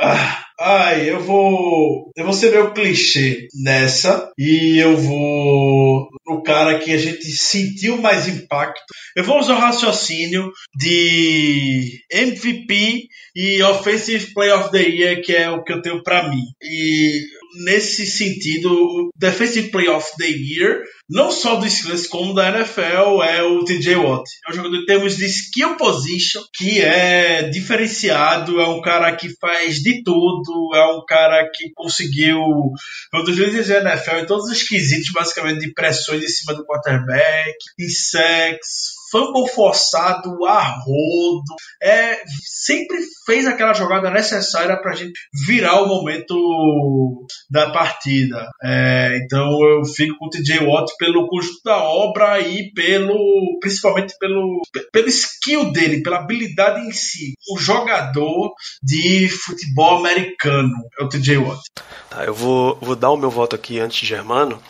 Ah 0.00 0.42
Ai, 0.64 1.10
eu 1.10 1.18
vou. 1.18 2.12
Eu 2.16 2.24
vou 2.24 2.32
ser 2.32 2.52
meio 2.52 2.72
clichê 2.72 3.48
nessa. 3.64 4.30
E 4.38 4.78
eu 4.78 4.96
vou. 4.96 6.08
No 6.24 6.40
cara 6.40 6.78
que 6.78 6.92
a 6.92 6.96
gente 6.96 7.24
sentiu 7.32 8.00
mais 8.00 8.28
impacto. 8.28 8.80
Eu 9.16 9.24
vou 9.24 9.40
usar 9.40 9.56
o 9.56 9.58
raciocínio 9.58 10.52
de 10.76 12.00
MVP 12.12 13.08
e 13.34 13.60
Offensive 13.64 14.32
Play 14.32 14.52
of 14.52 14.70
the 14.70 14.82
Year, 14.82 15.20
que 15.20 15.34
é 15.34 15.50
o 15.50 15.64
que 15.64 15.72
eu 15.72 15.82
tenho 15.82 16.00
para 16.00 16.28
mim. 16.28 16.42
E 16.62 17.22
nesse 17.54 18.06
sentido, 18.06 18.72
o 18.72 19.10
Defensive 19.16 19.70
Play 19.70 19.88
of 19.88 20.06
the 20.18 20.26
Year, 20.26 20.82
não 21.08 21.30
só 21.30 21.56
do 21.56 21.68
Steelers 21.68 22.06
como 22.06 22.34
da 22.34 22.48
NFL, 22.48 23.22
é 23.22 23.42
o 23.42 23.64
TJ 23.64 23.96
Watt. 23.96 24.24
É 24.46 24.50
um 24.50 24.54
jogador 24.54 24.76
em 24.76 24.86
termos 24.86 25.16
de 25.16 25.26
skill 25.26 25.76
position 25.76 26.42
que 26.54 26.80
é 26.80 27.48
diferenciado, 27.48 28.60
é 28.60 28.66
um 28.66 28.80
cara 28.80 29.14
que 29.14 29.28
faz 29.40 29.76
de 29.76 30.02
tudo, 30.02 30.74
é 30.74 30.86
um 30.86 31.04
cara 31.04 31.48
que 31.54 31.70
conseguiu, 31.74 32.40
um 32.40 33.24
dos 33.24 33.36
líderes 33.36 33.68
da 33.68 33.80
NFL 33.80 34.16
em 34.16 34.26
todos 34.26 34.50
os 34.50 34.62
quesitos, 34.62 35.12
basicamente, 35.12 35.60
de 35.60 35.72
pressões 35.72 36.22
em 36.22 36.28
cima 36.28 36.54
do 36.54 36.64
quarterback, 36.64 37.56
sacks, 37.88 39.01
fumble 39.12 39.46
forçado 39.48 40.44
a 40.46 40.62
rodo. 40.62 41.44
É, 41.82 42.22
sempre 42.42 42.96
fez 43.26 43.46
aquela 43.46 43.74
jogada 43.74 44.10
necessária 44.10 44.80
para 44.80 44.92
a 44.92 44.96
gente 44.96 45.12
virar 45.46 45.82
o 45.82 45.86
momento 45.86 47.26
da 47.50 47.70
partida. 47.70 48.48
É, 48.64 49.20
então 49.22 49.46
eu 49.68 49.84
fico 49.84 50.16
com 50.18 50.26
o 50.26 50.30
TJ 50.30 50.60
Watt 50.60 50.92
pelo 50.98 51.28
conjunto 51.28 51.60
da 51.64 51.76
obra 51.76 52.40
e 52.40 52.72
pelo 52.72 53.58
principalmente 53.60 54.14
pelo, 54.18 54.62
pelo 54.90 55.08
skill 55.08 55.70
dele, 55.72 56.02
pela 56.02 56.18
habilidade 56.18 56.80
em 56.80 56.92
si. 56.92 57.34
O 57.52 57.58
jogador 57.58 58.54
de 58.82 59.28
futebol 59.28 59.98
americano 59.98 60.72
é 60.98 61.04
o 61.04 61.08
TJ 61.08 61.36
Watt. 61.36 61.62
Tá, 62.08 62.24
eu 62.24 62.34
vou, 62.34 62.78
vou 62.80 62.96
dar 62.96 63.10
o 63.10 63.16
meu 63.16 63.30
voto 63.30 63.54
aqui 63.54 63.78
antes 63.78 64.00
de 64.00 64.06
Germano. 64.06 64.60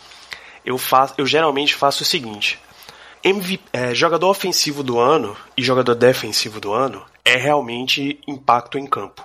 Eu, 0.65 0.79
faço, 0.79 1.15
eu 1.19 1.27
geralmente 1.27 1.75
faço 1.75 2.03
o 2.03 2.07
seguinte: 2.07 2.59
MVP, 3.25 3.63
é, 3.73 3.95
jogador 3.95 4.29
ofensivo 4.29 4.83
do 4.83 4.99
ano 4.99 5.37
e 5.57 5.63
jogador 5.63 5.95
defensivo 5.95 6.61
do 6.61 6.73
ano 6.73 7.05
é 7.25 7.37
realmente 7.37 8.19
impacto 8.27 8.79
em 8.79 8.87
campo. 8.87 9.25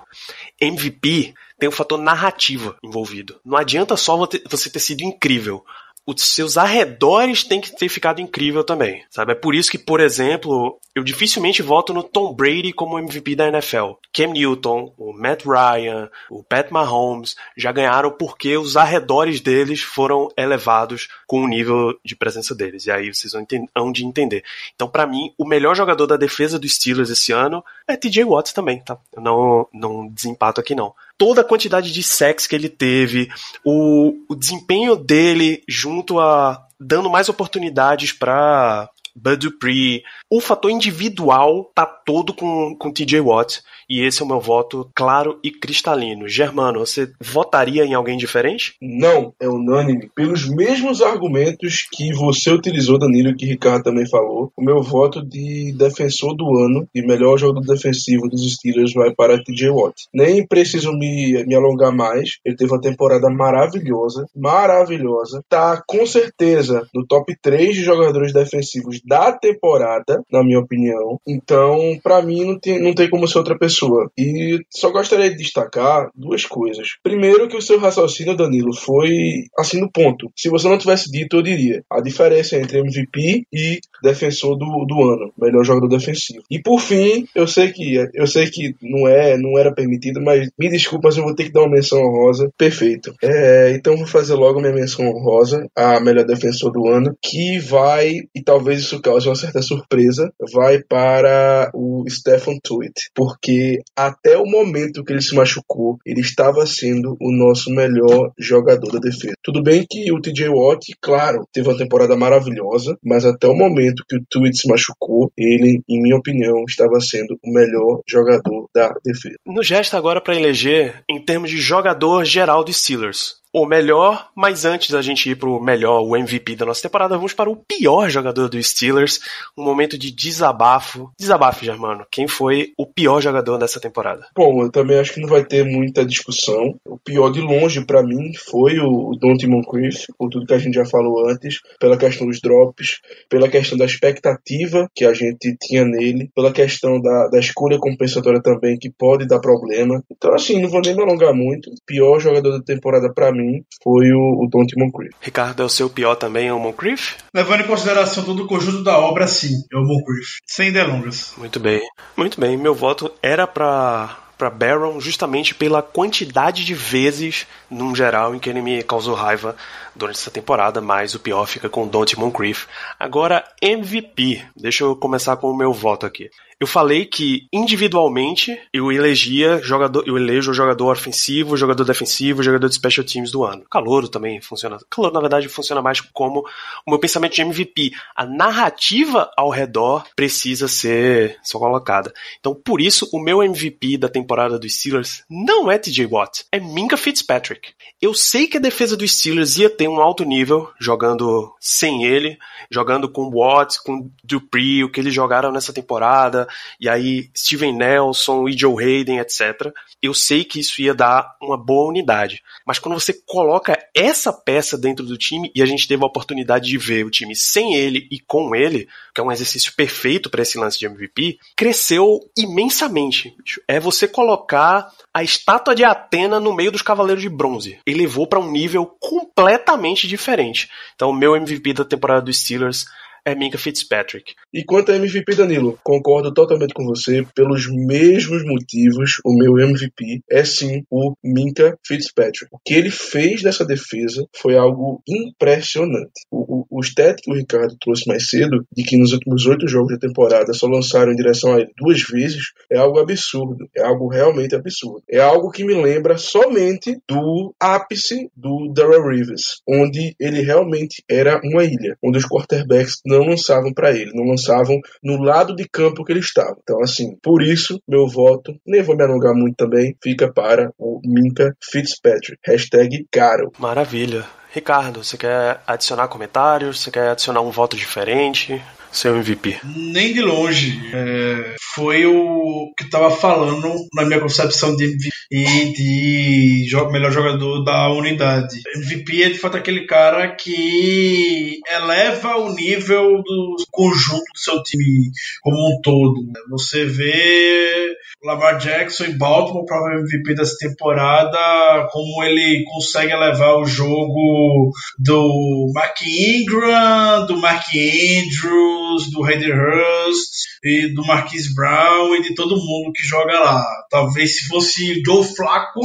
MVP 0.62 1.34
tem 1.58 1.68
um 1.68 1.72
fator 1.72 1.98
narrativa 1.98 2.76
envolvido. 2.84 3.40
Não 3.44 3.58
adianta 3.58 3.98
só 3.98 4.16
você 4.16 4.70
ter 4.70 4.80
sido 4.80 5.02
incrível 5.02 5.66
os 6.08 6.24
seus 6.24 6.58
arredores 6.58 7.44
têm 7.44 7.60
que 7.60 7.76
ter 7.76 7.90
ficado 7.90 8.22
incrível 8.22 8.64
também, 8.64 9.04
sabe? 9.10 9.34
É 9.34 9.36
por 9.36 9.54
isso 9.54 9.70
que, 9.70 9.78
por 9.78 10.00
exemplo, 10.00 10.80
eu 10.96 11.04
dificilmente 11.04 11.62
voto 11.62 11.94
no 11.94 12.02
Tom 12.02 12.34
Brady 12.34 12.72
como 12.72 12.98
MVP 12.98 13.36
da 13.36 13.50
NFL. 13.50 13.96
Cam 14.14 14.28
Newton, 14.28 14.94
o 14.98 15.12
Matt 15.12 15.44
Ryan, 15.44 16.10
o 16.30 16.42
Pat 16.42 16.72
Mahomes 16.72 17.36
já 17.58 17.74
ganharam 17.74 18.10
porque 18.10 18.56
os 18.56 18.78
arredores 18.78 19.42
deles 19.42 19.82
foram 19.82 20.30
elevados 20.38 21.10
com 21.28 21.44
o 21.44 21.48
nível 21.48 22.00
de 22.06 22.16
presença 22.16 22.56
deles. 22.56 22.86
E 22.86 22.92
aí 22.92 23.14
vocês 23.14 23.34
vão 23.34 23.92
de 23.92 24.06
entender. 24.06 24.46
Então, 24.74 24.88
para 24.88 25.06
mim, 25.06 25.34
o 25.38 25.46
melhor 25.46 25.76
jogador 25.76 26.08
da 26.08 26.16
defesa 26.16 26.58
dos 26.58 26.74
Steelers 26.74 27.10
esse 27.10 27.34
ano 27.34 27.62
é 27.86 27.98
TJ 27.98 28.24
Watts 28.24 28.54
também, 28.54 28.80
tá? 28.80 28.98
Eu 29.14 29.22
não, 29.22 29.68
não 29.74 30.08
desempato 30.08 30.62
aqui 30.62 30.74
não 30.74 30.96
toda 31.18 31.42
a 31.42 31.44
quantidade 31.44 31.92
de 31.92 32.04
sexo 32.04 32.48
que 32.48 32.56
ele 32.56 32.70
teve, 32.70 33.30
o, 33.64 34.14
o 34.30 34.36
desempenho 34.36 34.96
dele 34.96 35.64
junto 35.68 36.20
a 36.20 36.64
dando 36.80 37.10
mais 37.10 37.28
oportunidades 37.28 38.12
para 38.12 38.90
Bud 39.16 39.38
Dupree. 39.38 40.04
O 40.30 40.40
fator 40.40 40.70
individual 40.70 41.72
tá 41.74 41.86
todo 41.86 42.34
com, 42.34 42.76
com 42.76 42.92
TJ 42.92 43.20
Watt. 43.20 43.62
E 43.90 44.02
esse 44.02 44.22
é 44.22 44.26
o 44.26 44.28
meu 44.28 44.40
voto 44.40 44.90
claro 44.94 45.40
e 45.44 45.52
cristalino. 45.52 46.28
Germano, 46.28 46.80
você 46.80 47.10
votaria 47.22 47.86
em 47.86 47.94
alguém 47.94 48.18
diferente? 48.18 48.76
Não, 48.82 49.34
é 49.40 49.48
unânime. 49.48 50.10
Pelos 50.14 50.48
mesmos 50.48 51.02
argumentos 51.02 51.88
que 51.92 52.14
você 52.14 52.52
utilizou, 52.52 53.00
Danilo, 53.00 53.36
que 53.36 53.46
Ricardo 53.46 53.84
também 53.84 54.08
falou, 54.10 54.52
o 54.58 54.64
meu 54.64 54.82
voto 54.82 55.24
de 55.24 55.74
defensor 55.78 56.36
do 56.36 56.46
ano 56.58 56.88
e 56.94 57.02
melhor 57.02 57.38
jogador 57.38 57.66
defensivo 57.66 58.28
dos 58.28 58.54
Steelers 58.54 58.94
vai 58.94 59.14
para 59.14 59.42
TJ 59.42 59.70
Watt. 59.70 60.08
Nem 60.14 60.46
preciso 60.46 60.92
me, 60.92 61.44
me 61.46 61.56
alongar 61.56 61.94
mais. 61.94 62.38
Ele 62.46 62.56
teve 62.56 62.72
uma 62.72 62.82
temporada 62.82 63.30
maravilhosa, 63.30 64.26
maravilhosa. 64.36 65.42
Tá 65.48 65.82
com 65.88 66.06
certeza 66.06 66.86
no 66.94 67.06
top 67.06 67.36
3 67.42 67.76
de 67.76 67.84
jogadores 67.84 68.34
defensivos 68.34 69.00
da 69.06 69.32
temporada, 69.32 70.22
na 70.32 70.44
minha 70.44 70.60
opinião. 70.60 71.20
Então, 71.26 71.98
para 72.04 72.22
mim, 72.22 72.46
não 72.46 72.60
tem, 72.60 72.82
não 72.82 72.94
tem 72.94 73.10
como 73.10 73.28
ser 73.28 73.38
outra 73.38 73.58
pessoa. 73.58 73.77
E 74.18 74.60
só 74.70 74.90
gostaria 74.92 75.30
de 75.30 75.38
destacar 75.38 76.10
duas 76.16 76.46
coisas. 76.46 76.90
Primeiro, 77.04 77.48
que 77.48 77.58
o 77.58 77.62
seu 77.62 77.80
raciocínio, 77.80 78.36
Danilo, 78.36 78.74
foi 78.74 79.44
assim 79.58 79.80
no 79.80 79.92
ponto. 79.92 80.32
Se 80.36 80.50
você 80.50 80.68
não 80.68 80.78
tivesse 80.78 81.12
dito, 81.12 81.38
eu 81.38 81.42
diria 81.42 81.84
a 81.90 82.02
diferença 82.02 82.58
entre 82.58 82.80
MVP 82.80 83.44
e 83.54 83.80
defensor 84.02 84.58
do, 84.58 84.86
do 84.86 85.04
ano, 85.04 85.32
melhor 85.38 85.64
jogador 85.64 85.88
defensivo. 85.88 86.44
E 86.50 86.60
por 86.62 86.80
fim, 86.80 87.28
eu 87.36 87.48
sei 87.48 87.72
que 87.72 87.98
eu 88.14 88.28
sei 88.28 88.50
que 88.50 88.76
não 88.82 89.08
é, 89.08 89.38
não 89.38 89.58
era 89.58 89.74
permitido, 89.74 90.22
mas 90.22 90.50
me 90.58 90.70
desculpa, 90.70 91.08
mas 91.08 91.18
eu 91.18 91.24
vou 91.24 91.36
ter 91.36 91.46
que 91.46 91.52
dar 91.52 91.62
uma 91.62 91.72
menção 91.72 92.00
honrosa. 92.00 92.52
Perfeito. 92.58 93.14
É, 93.22 93.72
então 93.72 93.98
vou 93.98 94.08
fazer 94.08 94.36
logo 94.36 94.60
minha 94.60 94.74
menção 94.74 95.08
honrosa 95.08 95.68
a 95.76 96.00
melhor 96.00 96.26
defensor 96.26 96.72
do 96.72 96.88
ano, 96.88 97.16
que 97.22 97.60
vai 97.60 98.22
e 98.34 98.42
talvez 98.44 98.80
isso 98.82 99.02
cause 99.02 99.28
uma 99.28 99.36
certa 99.36 99.62
surpresa, 99.62 100.32
vai 100.54 100.82
para 100.82 101.72
o 101.74 102.04
Stephen 102.10 102.60
Tuitt, 102.64 103.10
porque 103.16 103.67
até 103.96 104.38
o 104.38 104.46
momento 104.46 105.04
que 105.04 105.14
ele 105.14 105.22
se 105.22 105.36
machucou, 105.36 105.98
ele 106.06 106.22
estava 106.22 106.66
sendo 106.66 107.18
o 107.20 107.32
nosso 107.32 107.70
melhor 107.72 108.32
jogador 108.38 108.92
da 108.92 109.00
defesa. 109.00 109.34
Tudo 109.44 109.62
bem 109.62 109.86
que 109.90 110.12
o 110.12 110.22
TJ 110.22 110.50
Watt, 110.50 110.86
claro, 111.02 111.48
teve 111.52 111.68
uma 111.68 111.78
temporada 111.78 112.16
maravilhosa, 112.16 112.98
mas 113.04 113.26
até 113.26 113.48
o 113.48 113.56
momento 113.56 114.04
que 114.08 114.18
o 114.18 114.24
Tuitt 114.30 114.58
se 114.58 114.68
machucou, 114.68 115.32
ele, 115.38 115.82
em 115.88 116.02
minha 116.02 116.18
opinião, 116.18 116.64
estava 116.68 117.00
sendo 117.00 117.38
o 117.44 117.52
melhor 117.52 118.02
jogador 118.08 118.68
da 118.74 118.94
defesa. 119.04 119.36
No 119.46 119.64
gesto 119.64 119.96
agora 119.96 120.22
para 120.22 120.36
eleger 120.36 121.04
em 121.10 121.24
termos 121.24 121.50
de 121.50 121.58
jogador 121.58 122.26
geral 122.26 122.64
de 122.64 122.74
Steelers 122.74 123.38
o 123.62 123.66
melhor, 123.66 124.30
mas 124.36 124.66
antes 124.66 124.90
da 124.90 125.02
gente 125.02 125.30
ir 125.30 125.36
pro 125.36 125.60
melhor, 125.60 126.02
o 126.02 126.16
MVP 126.16 126.56
da 126.56 126.66
nossa 126.66 126.82
temporada, 126.82 127.16
vamos 127.16 127.34
para 127.34 127.50
o 127.50 127.56
pior 127.56 128.10
jogador 128.10 128.50
dos 128.50 128.68
Steelers, 128.68 129.20
um 129.58 129.64
momento 129.64 129.98
de 129.98 130.12
desabafo. 130.12 131.12
Desabafo, 131.18 131.66
Germano. 131.66 132.06
Quem 132.12 132.28
foi 132.28 132.74
o 132.78 132.86
pior 132.86 133.22
jogador 133.22 133.58
dessa 133.58 133.80
temporada? 133.80 134.28
Bom, 134.36 134.64
eu 134.64 134.72
também 134.72 135.00
acho 135.00 135.14
que 135.14 135.22
não 135.22 135.30
vai 135.30 135.44
ter 135.44 135.66
muita 135.66 136.06
discussão. 136.06 136.76
O 136.86 136.98
pior 136.98 137.30
de 137.30 137.42
longe 137.42 137.84
para 137.86 138.04
mim 138.04 138.32
foi 138.50 138.80
o 138.80 139.18
Dante 139.20 139.48
Moncrief, 139.48 140.06
por 140.18 140.30
tudo 140.30 140.46
que 140.46 140.54
a 140.54 140.60
gente 140.60 140.76
já 140.76 140.86
falou 140.86 141.30
antes, 141.30 141.60
pela 141.80 141.98
questão 141.98 142.28
dos 142.28 142.40
drops, 142.40 143.00
pela 143.30 143.50
questão 143.50 143.78
da 143.78 143.86
expectativa 143.86 144.90
que 144.94 145.06
a 145.06 145.14
gente 145.14 145.56
tinha 145.60 145.84
nele, 145.86 146.30
pela 146.36 146.52
questão 146.52 147.02
da, 147.02 147.28
da 147.30 147.40
escolha 147.40 147.78
compensatória 147.80 148.42
também, 148.42 148.78
que 148.78 148.90
pode 148.90 149.28
dar 149.28 149.40
problema. 149.40 150.04
Então, 150.12 150.34
assim, 150.34 150.62
não 150.62 150.70
vou 150.70 150.82
nem 150.82 150.96
me 150.96 151.02
alongar 151.02 151.34
muito. 151.34 151.70
O 151.70 151.76
pior 151.86 152.20
jogador 152.20 152.58
da 152.58 152.64
temporada 152.64 153.12
para 153.14 153.32
mim 153.32 153.47
mim 153.48 153.64
foi 153.84 154.12
o, 154.12 154.44
o 154.44 154.50
Dante 154.50 154.78
Moncrief. 154.78 155.14
Ricardo, 155.22 155.64
é 155.64 155.66
o 155.66 155.70
seu 155.70 155.90
pior 155.90 156.16
também, 156.16 156.48
é 156.48 156.54
o 156.54 156.60
Moncrief? 156.60 157.16
Levando 157.34 157.62
em 157.62 157.68
consideração 157.68 158.24
todo 158.24 158.44
o 158.44 158.48
conjunto 158.48 158.84
da 158.84 158.98
obra, 159.00 159.28
sim, 159.28 159.64
é 159.72 159.78
o 159.78 159.84
Moncrief. 159.84 160.40
Sem 160.46 160.72
delongas. 160.72 161.34
Muito 161.38 161.60
bem. 161.60 161.82
Muito 162.16 162.40
bem, 162.40 162.58
meu 162.58 162.76
voto 162.76 163.12
era 163.22 163.48
para 163.48 164.28
para 164.38 164.50
Baron 164.50 165.00
justamente 165.00 165.56
pela 165.56 165.82
quantidade 165.82 166.64
de 166.64 166.74
vezes, 166.74 167.48
num 167.70 167.96
geral, 167.96 168.36
em 168.36 168.40
que 168.40 168.50
ele 168.50 168.62
me 168.62 168.84
causou 168.84 169.16
raiva 169.16 169.56
durante 169.96 170.18
essa 170.18 170.30
temporada, 170.30 170.80
mas 170.80 171.16
o 171.16 171.20
pior 171.20 171.46
fica 171.48 171.68
com 171.68 171.88
Dante 171.88 172.20
Moncrief. 172.20 172.68
Agora, 173.00 173.44
MVP. 173.62 174.46
Deixa 174.56 174.84
eu 174.84 174.96
começar 174.96 175.38
com 175.38 175.50
o 175.50 175.58
meu 175.58 175.74
voto 175.74 176.06
aqui. 176.06 176.30
Eu 176.60 176.66
falei 176.66 177.06
que 177.06 177.48
individualmente 177.54 178.60
eu 178.74 178.92
elegia 178.92 179.62
jogador, 179.62 180.04
eu 180.08 180.18
elejo 180.18 180.54
jogador 180.54 180.92
ofensivo, 180.92 181.56
jogador 181.56 181.84
defensivo, 181.84 182.42
jogador 182.42 182.68
de 182.68 182.74
special 182.74 183.06
teams 183.06 183.32
do 183.32 183.44
ano. 183.44 183.64
Calouro 183.70 184.10
também 184.10 184.42
funciona. 184.42 184.80
Calouro, 184.90 185.14
na 185.14 185.22
verdade, 185.22 185.48
funciona 185.48 185.84
mais 185.84 186.02
como 186.02 186.44
o 186.86 186.90
meu 186.90 187.00
pensamento 187.00 187.36
de 187.36 187.42
MVP. 187.42 187.92
A 188.16 188.26
narrativa 188.26 189.30
ao 189.38 189.52
redor 189.52 190.04
precisa 190.16 190.68
ser, 190.68 191.38
ser 191.44 191.58
colocada. 191.60 192.12
Então, 192.40 192.56
por 192.56 192.82
isso, 192.82 193.08
o 193.14 193.20
meu 193.20 193.44
MVP 193.44 193.98
da 193.98 194.10
temporada 194.10 194.58
dos 194.58 194.80
Steelers 194.80 195.24
não 195.30 195.70
é 195.70 195.78
TJ 195.78 196.08
Watt, 196.08 196.46
é 196.52 196.60
Minka 196.60 196.98
Fitzpatrick. 196.98 197.74
Eu 198.02 198.16
sei 198.16 198.48
que 198.48 198.58
a 198.58 198.62
defesa 198.62 198.98
dos 198.98 199.16
Steelers 199.16 199.58
ia 199.58 199.70
ter 199.70 199.88
um 199.88 200.02
alto 200.02 200.24
nível 200.24 200.72
jogando 200.80 201.54
sem 201.60 202.04
ele, 202.04 202.38
jogando 202.72 203.08
com 203.10 203.30
Watts, 203.30 203.78
com 203.80 204.10
Dupree, 204.24 204.84
o 204.84 204.92
que 204.92 205.00
eles 205.00 205.14
jogaram 205.14 205.52
nessa 205.52 205.72
temporada, 205.72 206.47
e 206.80 206.90
aí 206.90 207.30
Steven 207.36 207.74
Nelson 207.74 208.48
e 208.48 208.58
Joe 208.58 208.84
Hayden, 208.84 209.20
etc. 209.20 209.72
Eu 210.02 210.14
sei 210.14 210.44
que 210.44 210.60
isso 210.60 210.82
ia 210.82 210.94
dar 210.94 211.36
uma 211.42 211.58
boa 211.58 211.90
unidade. 211.90 212.42
Mas 212.66 212.80
quando 212.80 213.00
você 213.00 213.14
coloca 213.26 213.78
essa 213.96 214.32
peça 214.32 214.78
dentro 214.78 215.06
do 215.06 215.18
time, 215.18 215.52
e 215.56 215.62
a 215.62 215.66
gente 215.66 215.88
teve 215.88 216.04
a 216.04 216.08
oportunidade 216.08 216.68
de 216.68 216.78
ver 216.78 217.06
o 217.06 217.10
time 217.10 217.36
sem 217.36 217.76
ele 217.76 218.08
e 218.12 218.20
com 218.20 218.56
ele, 218.56 218.88
que 219.14 219.22
é 219.22 219.24
um 219.24 219.32
exercício 219.32 219.74
perfeito 219.76 220.30
para 220.30 220.42
esse 220.42 220.58
lance 220.58 220.78
de 220.78 220.86
MVP, 220.86 221.40
cresceu 221.56 222.20
imensamente. 222.38 223.36
É 223.68 223.80
você 223.80 224.08
colocar 224.08 224.90
a 225.14 225.24
estátua 225.24 225.74
de 225.74 225.84
Atena 225.84 226.40
no 226.40 226.54
meio 226.54 226.72
dos 226.72 226.82
Cavaleiros 226.82 227.24
de 227.24 227.30
Bronze. 227.30 227.80
Elevou 227.86 228.28
para 228.28 228.40
um 228.40 228.52
nível 228.52 228.86
completamente 229.00 230.08
diferente. 230.08 230.70
Então, 230.96 231.12
meu 231.12 231.36
MVP 231.36 231.74
da 231.74 231.86
temporada 231.86 232.22
dos 232.22 232.40
Steelers 232.40 232.86
é 233.28 233.36
Minka 233.36 233.58
Fitzpatrick. 233.58 234.34
E 234.54 234.64
quanto 234.64 234.90
a 234.90 234.96
MVP, 234.96 235.36
Danilo, 235.36 235.78
concordo 235.84 236.34
totalmente 236.34 236.74
com 236.74 236.86
você. 236.86 237.28
Pelos 237.36 237.68
mesmos 237.68 238.42
motivos, 238.46 239.20
o 239.26 239.34
meu 239.38 239.60
MVP 239.60 240.22
é 240.32 240.46
sim 240.46 240.84
o 240.90 241.14
Minka 241.22 241.78
Fitzpatrick. 241.86 242.48
O 242.54 242.58
que 242.66 242.74
ele 242.74 242.90
fez 242.90 243.44
nessa 243.44 243.66
defesa 243.66 244.26
foi 244.34 244.56
algo 244.56 245.02
impressionante. 245.06 246.14
O, 246.32 246.62
o, 246.62 246.80
o 246.80 246.80
stat 246.82 247.22
que 247.22 247.30
o 247.30 247.36
Ricardo 247.36 247.76
trouxe 247.82 248.08
mais 248.08 248.30
cedo, 248.30 248.66
de 248.74 248.84
que 248.84 248.98
nos 248.98 249.12
últimos 249.12 249.46
oito 249.46 249.68
jogos 249.68 249.92
da 249.92 250.08
temporada 250.08 250.54
só 250.54 250.66
lançaram 250.66 251.12
em 251.12 251.18
direção 251.18 251.54
a 251.54 251.60
ele 251.60 251.72
duas 251.78 252.02
vezes, 252.04 252.54
é 252.72 252.78
algo 252.78 252.98
absurdo. 252.98 253.68
É 253.76 253.84
algo 253.84 254.08
realmente 254.08 254.56
absurdo. 254.56 255.04
É 255.10 255.20
algo 255.20 255.52
que 255.52 255.66
me 255.66 255.74
lembra 255.74 256.18
somente 256.18 256.98
do 257.10 257.54
ápice 257.60 258.30
do 258.34 258.72
Darrell 258.74 259.10
Rivers, 259.10 259.62
onde 259.68 260.16
ele 260.18 260.40
realmente 260.42 261.04
era 261.10 261.42
uma 261.44 261.66
ilha, 261.66 261.98
onde 262.02 262.20
os 262.20 262.26
quarterbacks 262.26 263.02
não 263.06 263.17
não 263.18 263.26
lançavam 263.28 263.74
para 263.74 263.92
ele, 263.92 264.12
não 264.14 264.26
lançavam 264.26 264.80
no 265.04 265.22
lado 265.22 265.56
de 265.56 265.68
campo 265.68 266.04
que 266.04 266.12
ele 266.12 266.20
estava. 266.20 266.56
Então, 266.62 266.82
assim, 266.82 267.16
por 267.22 267.42
isso, 267.42 267.82
meu 267.88 268.08
voto, 268.08 268.54
nem 268.66 268.82
vou 268.82 268.96
me 268.96 269.04
alongar 269.04 269.34
muito 269.34 269.56
também, 269.56 269.96
fica 270.02 270.32
para 270.32 270.72
o 270.78 271.00
Minka 271.04 271.56
Fitzpatrick. 271.62 272.38
Hashtag 272.46 273.06
caro. 273.12 273.52
Maravilha. 273.58 274.26
Ricardo, 274.54 275.04
você 275.04 275.18
quer 275.18 275.62
adicionar 275.68 276.08
comentários? 276.08 276.82
Você 276.82 276.92
quer 276.92 277.10
adicionar 277.10 277.42
um 277.42 277.52
voto 277.52 277.76
diferente? 277.76 278.62
Seu 278.92 279.18
MVP? 279.18 279.60
Nem 279.64 280.14
de 280.14 280.22
longe. 280.22 280.80
É, 280.94 281.56
foi 281.76 282.06
o 282.06 282.72
que 282.78 282.86
estava 282.86 283.12
falando 283.12 283.74
na 283.94 284.06
minha 284.06 284.20
concepção 284.20 284.76
de 284.76 284.86
MVP 284.86 285.10
e 285.32 285.74
de 285.74 286.92
melhor 286.92 287.12
jogador 287.12 287.64
da 287.64 287.90
unidade. 287.92 288.62
MVP 288.76 289.24
é 289.24 289.30
de 289.30 289.38
fato 289.38 289.58
aquele 289.58 289.86
cara 289.86 290.36
que 290.36 291.60
eleva 291.70 292.38
o 292.38 292.54
nível 292.54 293.22
do 293.24 293.56
conjunto 293.72 294.24
do 294.34 294.40
seu 294.40 294.64
time 294.64 295.10
como 295.42 295.58
um 295.58 295.82
todo. 295.82 296.26
Você 296.50 296.86
vê 296.86 297.94
Lamar 298.24 298.58
Jackson 298.58 299.06
em 299.06 299.18
Baltimore, 299.18 299.66
provavelmente 299.66 300.16
MVP 300.16 300.36
dessa 300.36 300.56
temporada, 300.60 301.88
como 301.92 302.24
ele 302.24 302.64
consegue 302.66 303.12
elevar 303.12 303.58
o 303.58 303.66
jogo 303.66 304.72
do 304.98 305.72
Mark 305.74 305.98
Ingram, 306.02 307.26
do 307.28 307.38
Mark 307.38 307.66
Andrews, 307.70 308.87
do 309.12 309.24
Hayden 309.24 309.52
Hurst 309.52 310.32
e 310.64 310.94
do 310.94 311.06
Marquise 311.06 311.54
Brown 311.54 312.16
e 312.16 312.22
de 312.22 312.36
todo 312.36 312.56
mundo 312.56 312.92
que 312.94 313.04
joga 313.04 313.40
lá. 313.40 313.66
Talvez 313.90 314.38
se 314.38 314.48
fosse 314.48 315.02
Joe 315.06 315.24
Flaco, 315.24 315.82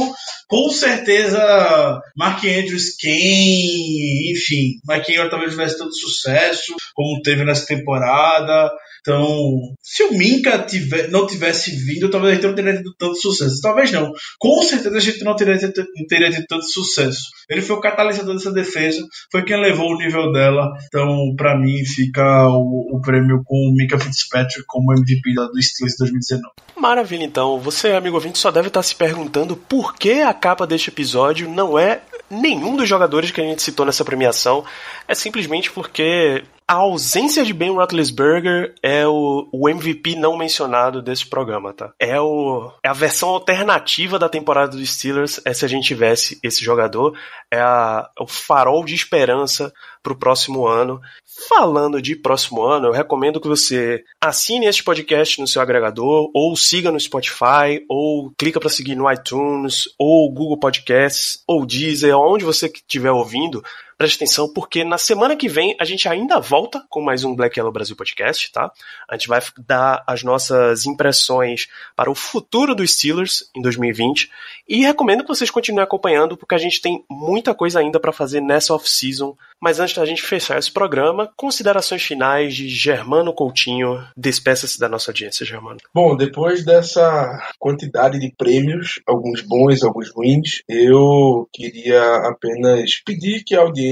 com 0.47 0.69
certeza 0.69 2.01
Mark 2.15 2.43
Andrews, 2.43 2.95
quem, 2.97 4.31
enfim, 4.31 4.79
Mark 4.85 5.07
Ingram 5.07 5.29
talvez 5.29 5.51
tivesse 5.51 5.77
tanto 5.77 5.95
sucesso 5.95 6.75
como 6.93 7.21
teve 7.21 7.43
nessa 7.43 7.65
temporada. 7.65 8.71
Então, 9.03 9.75
se 9.81 10.01
o 10.01 10.13
Minka 10.17 10.59
tiver, 10.59 11.09
não 11.09 11.27
tivesse 11.27 11.71
vindo, 11.71 12.09
talvez 12.09 12.31
a 12.31 12.35
gente 12.35 12.47
não 12.47 12.55
teria 12.55 12.77
tido 12.77 12.95
tanto 12.97 13.15
sucesso. 13.15 13.59
Talvez 13.61 13.91
não. 13.91 14.13
Com 14.39 14.61
certeza 14.61 14.95
a 14.95 15.01
gente 15.01 15.23
não 15.25 15.35
teria, 15.35 15.55
não 15.55 16.07
teria 16.07 16.31
tido 16.31 16.45
tanto 16.47 16.63
sucesso. 16.71 17.23
Ele 17.49 17.61
foi 17.61 17.75
o 17.75 17.81
catalisador 17.81 18.33
dessa 18.33 18.51
defesa, 18.51 19.05
foi 19.29 19.43
quem 19.43 19.59
levou 19.59 19.91
o 19.91 19.97
nível 19.97 20.31
dela. 20.31 20.71
Então, 20.87 21.35
para 21.35 21.59
mim, 21.59 21.83
fica 21.83 22.47
o, 22.47 22.95
o, 22.95 23.01
prêmio 23.01 23.43
com 23.43 23.57
o 23.57 23.75
Minka 23.75 23.99
Fitzpatrick 23.99 24.63
como 24.65 24.93
MVP 24.93 25.33
do 25.33 25.61
Steelers 25.61 25.97
2019. 25.99 26.53
Maravilha, 26.77 27.25
então. 27.25 27.59
Você, 27.59 27.91
amigo 27.91 28.15
ouvinte, 28.15 28.39
só 28.39 28.51
deve 28.51 28.69
estar 28.69 28.83
se 28.83 28.95
perguntando 28.95 29.57
por 29.57 29.95
que 29.95 30.21
a 30.21 30.33
capa 30.33 30.65
deste 30.65 30.89
episódio 30.89 31.49
não 31.49 31.77
é 31.77 32.01
nenhum 32.31 32.77
dos 32.77 32.87
jogadores 32.87 33.31
que 33.31 33.41
a 33.41 33.43
gente 33.43 33.61
citou 33.61 33.85
nessa 33.85 34.05
premiação. 34.05 34.63
É 35.09 35.13
simplesmente 35.13 35.69
porque 35.71 36.43
a 36.67 36.75
ausência 36.75 37.43
de 37.43 37.53
Ben 37.53 37.71
Roethlisberger 37.71 38.73
é 38.81 39.07
o, 39.07 39.47
o, 39.51 39.69
MVP 39.69 40.15
não 40.15 40.37
mencionado 40.37 41.01
desse 41.01 41.25
programa, 41.25 41.73
tá? 41.73 41.93
É, 41.99 42.19
o, 42.19 42.71
é 42.83 42.89
a 42.89 42.93
versão 42.93 43.29
alternativa 43.29 44.17
da 44.17 44.29
temporada 44.29 44.75
dos 44.75 44.89
Steelers 44.89 45.39
é 45.45 45.53
se 45.53 45.65
a 45.65 45.67
gente 45.67 45.87
tivesse 45.87 46.39
esse 46.43 46.63
jogador. 46.63 47.17
É, 47.51 47.59
a, 47.59 48.09
é 48.17 48.23
o 48.23 48.27
farol 48.27 48.83
de 48.83 48.95
esperança 48.95 49.71
para 50.03 50.13
o 50.13 50.17
próximo 50.17 50.67
ano. 50.67 51.01
Falando 51.49 52.01
de 52.01 52.15
próximo 52.15 52.61
ano, 52.61 52.87
eu 52.87 52.91
recomendo 52.91 53.39
que 53.39 53.47
você 53.47 54.03
assine 54.21 54.67
este 54.67 54.83
podcast 54.83 55.39
no 55.41 55.47
seu 55.47 55.61
agregador, 55.61 56.29
ou 56.33 56.55
siga 56.55 56.91
no 56.91 56.99
Spotify, 56.99 57.83
ou 57.89 58.31
clica 58.37 58.59
para 58.59 58.69
seguir 58.69 58.95
no 58.95 59.11
iTunes, 59.11 59.85
ou 59.97 60.31
Google 60.31 60.59
Podcasts, 60.59 61.41
ou 61.47 61.65
Deezer, 61.65 62.15
onde 62.15 62.45
você 62.45 62.67
estiver 62.67 63.11
ouvindo, 63.11 63.63
preste 63.97 64.15
atenção, 64.15 64.51
porque 64.51 64.83
na 64.83 64.97
semana 64.97 65.35
que 65.35 65.47
vem 65.47 65.75
a 65.79 65.85
gente 65.85 66.07
ainda 66.07 66.39
volta 66.39 66.83
com 66.89 67.01
mais 67.01 67.23
um 67.23 67.35
Black 67.35 67.57
Yellow 67.57 67.71
Brasil 67.71 67.95
Podcast, 67.95 68.51
tá? 68.51 68.71
A 69.09 69.15
gente 69.15 69.27
vai 69.27 69.41
dar 69.65 70.03
as 70.07 70.23
nossas 70.23 70.85
impressões 70.85 71.67
para 71.95 72.11
o 72.11 72.15
futuro 72.15 72.75
dos 72.75 72.93
Steelers 72.93 73.49
em 73.55 73.61
2020 73.61 74.29
e 74.67 74.81
recomendo 74.81 75.21
que 75.21 75.27
vocês 75.27 75.51
continuem 75.51 75.83
acompanhando, 75.83 76.37
porque 76.37 76.55
a 76.55 76.59
gente 76.59 76.81
tem 76.81 77.03
muita 77.09 77.53
coisa 77.53 77.79
ainda 77.79 77.99
para 77.99 78.11
fazer 78.11 78.41
nessa 78.41 78.73
off-season. 78.73 79.35
Mas 79.61 79.79
antes 79.79 79.95
da 79.95 80.05
gente 80.05 80.21
fechar 80.21 80.59
esse 80.59 80.69
programa, 80.69 81.31
considerações 81.37 82.03
finais 82.03 82.53
de 82.53 82.67
Germano 82.67 83.33
Coutinho. 83.33 84.05
Despeça-se 84.17 84.77
da 84.77 84.89
nossa 84.89 85.11
audiência, 85.11 85.45
Germano. 85.45 85.77
Bom, 85.93 86.17
depois 86.17 86.65
dessa 86.65 87.39
quantidade 87.57 88.19
de 88.19 88.33
prêmios, 88.37 89.01
alguns 89.07 89.41
bons, 89.41 89.81
alguns 89.83 90.11
ruins, 90.13 90.63
eu 90.67 91.47
queria 91.53 92.15
apenas 92.27 93.01
pedir 93.05 93.43
que 93.45 93.55
a 93.55 93.61
audiência 93.61 93.82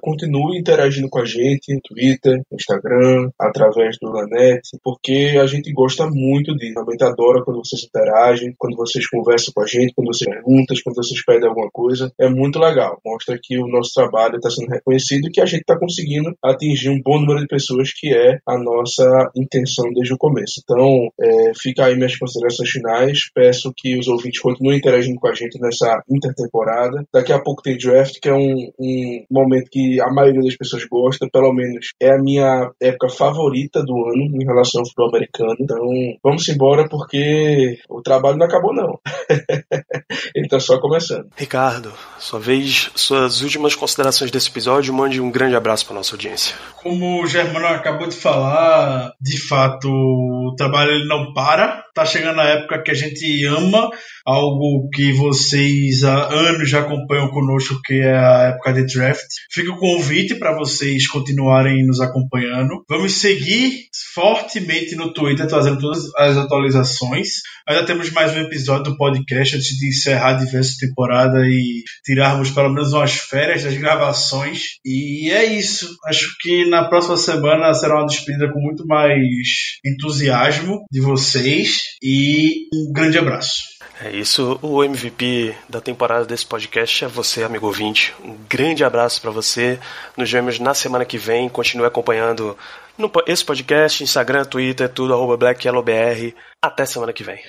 continue 0.00 0.58
interagindo 0.58 1.08
com 1.08 1.20
a 1.20 1.24
gente 1.24 1.74
no 1.74 1.80
Twitter, 1.80 2.42
no 2.50 2.56
Instagram, 2.56 3.30
através 3.38 3.96
do 4.00 4.10
Lanet, 4.10 4.62
porque 4.82 5.38
a 5.40 5.46
gente 5.46 5.72
gosta 5.72 6.06
muito. 6.06 6.52
A 6.52 6.90
gente 6.90 7.04
adora 7.04 7.42
quando 7.44 7.58
vocês 7.64 7.82
interagem, 7.84 8.54
quando 8.58 8.76
vocês 8.76 9.06
conversam 9.08 9.52
com 9.54 9.62
a 9.62 9.66
gente, 9.66 9.92
quando 9.94 10.08
vocês 10.08 10.28
perguntam, 10.30 10.76
quando 10.84 10.96
vocês 10.96 11.24
pedem 11.24 11.48
alguma 11.48 11.70
coisa. 11.70 12.12
É 12.18 12.28
muito 12.28 12.58
legal. 12.58 12.98
Mostra 13.04 13.38
que 13.40 13.58
o 13.58 13.68
nosso 13.68 13.92
trabalho 13.94 14.36
está 14.36 14.50
sendo 14.50 14.70
reconhecido 14.70 15.28
e 15.28 15.30
que 15.30 15.40
a 15.40 15.46
gente 15.46 15.60
está 15.60 15.78
conseguindo 15.78 16.34
atingir 16.42 16.90
um 16.90 17.00
bom 17.02 17.18
número 17.20 17.40
de 17.40 17.46
pessoas, 17.46 17.92
que 17.92 18.12
é 18.14 18.38
a 18.46 18.58
nossa 18.58 19.30
intenção 19.36 19.92
desde 19.92 20.14
o 20.14 20.18
começo. 20.18 20.60
Então, 20.62 21.08
é, 21.20 21.52
fica 21.60 21.86
aí 21.86 21.96
minhas 21.96 22.16
considerações 22.16 22.70
finais. 22.70 23.18
Peço 23.34 23.72
que 23.76 23.98
os 23.98 24.08
ouvintes 24.08 24.40
continuem 24.40 24.78
interagindo 24.78 25.18
com 25.18 25.28
a 25.28 25.34
gente 25.34 25.60
nessa 25.60 26.02
intertemporada. 26.10 27.04
Daqui 27.12 27.32
a 27.32 27.40
pouco 27.40 27.62
tem 27.62 27.76
draft, 27.76 28.18
que 28.20 28.28
é 28.28 28.34
um, 28.34 28.72
um 28.78 29.31
momento 29.32 29.68
que 29.70 30.00
a 30.00 30.12
maioria 30.12 30.42
das 30.42 30.56
pessoas 30.56 30.84
gosta, 30.84 31.28
pelo 31.32 31.52
menos 31.52 31.92
é 32.00 32.10
a 32.10 32.18
minha 32.18 32.70
época 32.80 33.08
favorita 33.08 33.82
do 33.82 33.94
ano 34.06 34.42
em 34.42 34.44
relação 34.44 34.80
ao 34.80 34.86
futebol 34.86 35.08
americano. 35.08 35.56
Então, 35.60 35.78
vamos 36.22 36.48
embora 36.48 36.88
porque 36.88 37.78
o 37.88 38.02
trabalho 38.02 38.38
não 38.38 38.46
acabou, 38.46 38.74
não. 38.74 38.98
Ele 40.34 40.48
tá 40.48 40.60
só 40.60 40.80
começando. 40.80 41.28
Ricardo, 41.36 41.92
sua 42.18 42.40
vez, 42.40 42.90
suas 42.94 43.42
últimas 43.42 43.74
considerações 43.74 44.30
desse 44.30 44.48
episódio, 44.48 44.94
mande 44.94 45.20
um 45.20 45.30
grande 45.30 45.56
abraço 45.56 45.86
para 45.86 45.96
nossa 45.96 46.14
audiência. 46.14 46.56
Como 46.76 47.22
o 47.22 47.26
Germano 47.26 47.66
acabou 47.66 48.08
de 48.08 48.16
falar, 48.16 49.12
de 49.20 49.40
fato, 49.48 49.88
o 49.88 50.54
trabalho 50.56 50.92
ele 50.92 51.06
não 51.06 51.32
para. 51.32 51.82
Tá 51.94 52.04
chegando 52.04 52.40
a 52.40 52.44
época 52.44 52.82
que 52.82 52.90
a 52.90 52.94
gente 52.94 53.44
ama 53.44 53.90
algo 54.24 54.88
que 54.92 55.12
vocês 55.12 56.04
há 56.04 56.28
anos 56.32 56.70
já 56.70 56.80
acompanham 56.80 57.28
conosco, 57.28 57.80
que 57.84 57.94
é 57.94 58.16
a 58.16 58.42
época 58.54 58.72
de 58.72 58.86
draft. 58.86 59.21
Fica 59.50 59.72
o 59.72 59.78
convite 59.78 60.34
para 60.34 60.56
vocês 60.56 61.06
continuarem 61.06 61.86
nos 61.86 62.00
acompanhando. 62.00 62.84
Vamos 62.88 63.14
seguir 63.14 63.86
fortemente 64.14 64.94
no 64.94 65.12
Twitter, 65.12 65.46
trazendo 65.46 65.80
todas 65.80 66.04
as 66.16 66.36
atualizações. 66.36 67.28
Ainda 67.68 67.86
temos 67.86 68.10
mais 68.10 68.32
um 68.34 68.40
episódio 68.40 68.92
do 68.92 68.96
podcast 68.96 69.56
antes 69.56 69.76
de 69.76 69.88
encerrar 69.88 70.34
diversas 70.34 70.76
temporada 70.76 71.38
e 71.46 71.82
tirarmos 72.04 72.50
pelo 72.50 72.72
menos 72.72 72.92
umas 72.92 73.12
férias 73.12 73.62
das 73.62 73.76
gravações. 73.76 74.78
E 74.84 75.30
é 75.30 75.44
isso. 75.44 75.88
Acho 76.06 76.28
que 76.40 76.68
na 76.68 76.84
próxima 76.84 77.16
semana 77.16 77.72
será 77.74 77.96
uma 77.96 78.06
despedida 78.06 78.52
com 78.52 78.60
muito 78.60 78.86
mais 78.86 79.38
entusiasmo 79.84 80.84
de 80.90 81.00
vocês 81.00 81.78
e 82.02 82.68
um 82.74 82.92
grande 82.92 83.18
abraço. 83.18 83.71
É 84.00 84.10
isso, 84.10 84.58
o 84.62 84.82
MVP 84.82 85.54
da 85.68 85.80
temporada 85.80 86.24
desse 86.24 86.44
podcast 86.44 87.04
é 87.04 87.08
você, 87.08 87.44
amigo 87.44 87.66
ouvinte. 87.66 88.14
Um 88.24 88.36
grande 88.48 88.82
abraço 88.82 89.20
para 89.20 89.30
você. 89.30 89.78
Nos 90.16 90.30
vemos 90.30 90.58
na 90.58 90.74
semana 90.74 91.04
que 91.04 91.18
vem. 91.18 91.48
Continue 91.48 91.86
acompanhando 91.86 92.56
no, 92.96 93.10
esse 93.26 93.44
podcast, 93.44 94.02
Instagram, 94.02 94.44
Twitter, 94.44 94.88
tudo, 94.88 95.14
arroba 95.14 95.36
BlackYellowBR. 95.36 96.34
Até 96.60 96.86
semana 96.86 97.12
que 97.12 97.22
vem. 97.22 97.40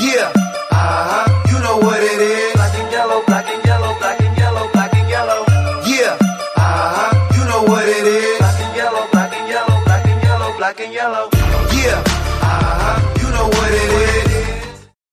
Yeah, 0.00 0.32
uh-huh. 0.72 1.50
you 1.50 1.58
know 1.60 1.78
what 1.78 2.02
it 2.02 2.20
is. 2.20 2.52
Black 2.54 2.76
and 2.76 2.92
yellow, 2.92 3.22
black 3.26 3.48
and 3.48 3.64
yellow, 3.66 3.98
black 3.98 4.20
and 4.22 4.36
yellow, 4.36 4.68
black 4.72 4.94
and 4.96 5.08
yellow. 5.08 5.44
Yeah, 5.86 6.18
uh-huh. 6.56 7.34
you 7.36 7.44
know 7.44 7.62
what 7.72 7.88
it 7.88 8.06
is. 8.06 8.38
Black 8.38 8.60
and 8.60 8.76
yellow, 8.76 9.06
black 9.12 9.32
and 9.32 9.48
yellow, 9.48 9.84
black 9.84 10.06
and 10.06 10.22
yellow, 10.22 10.56
black 10.58 10.80
and 10.80 10.92
yellow. 10.92 11.33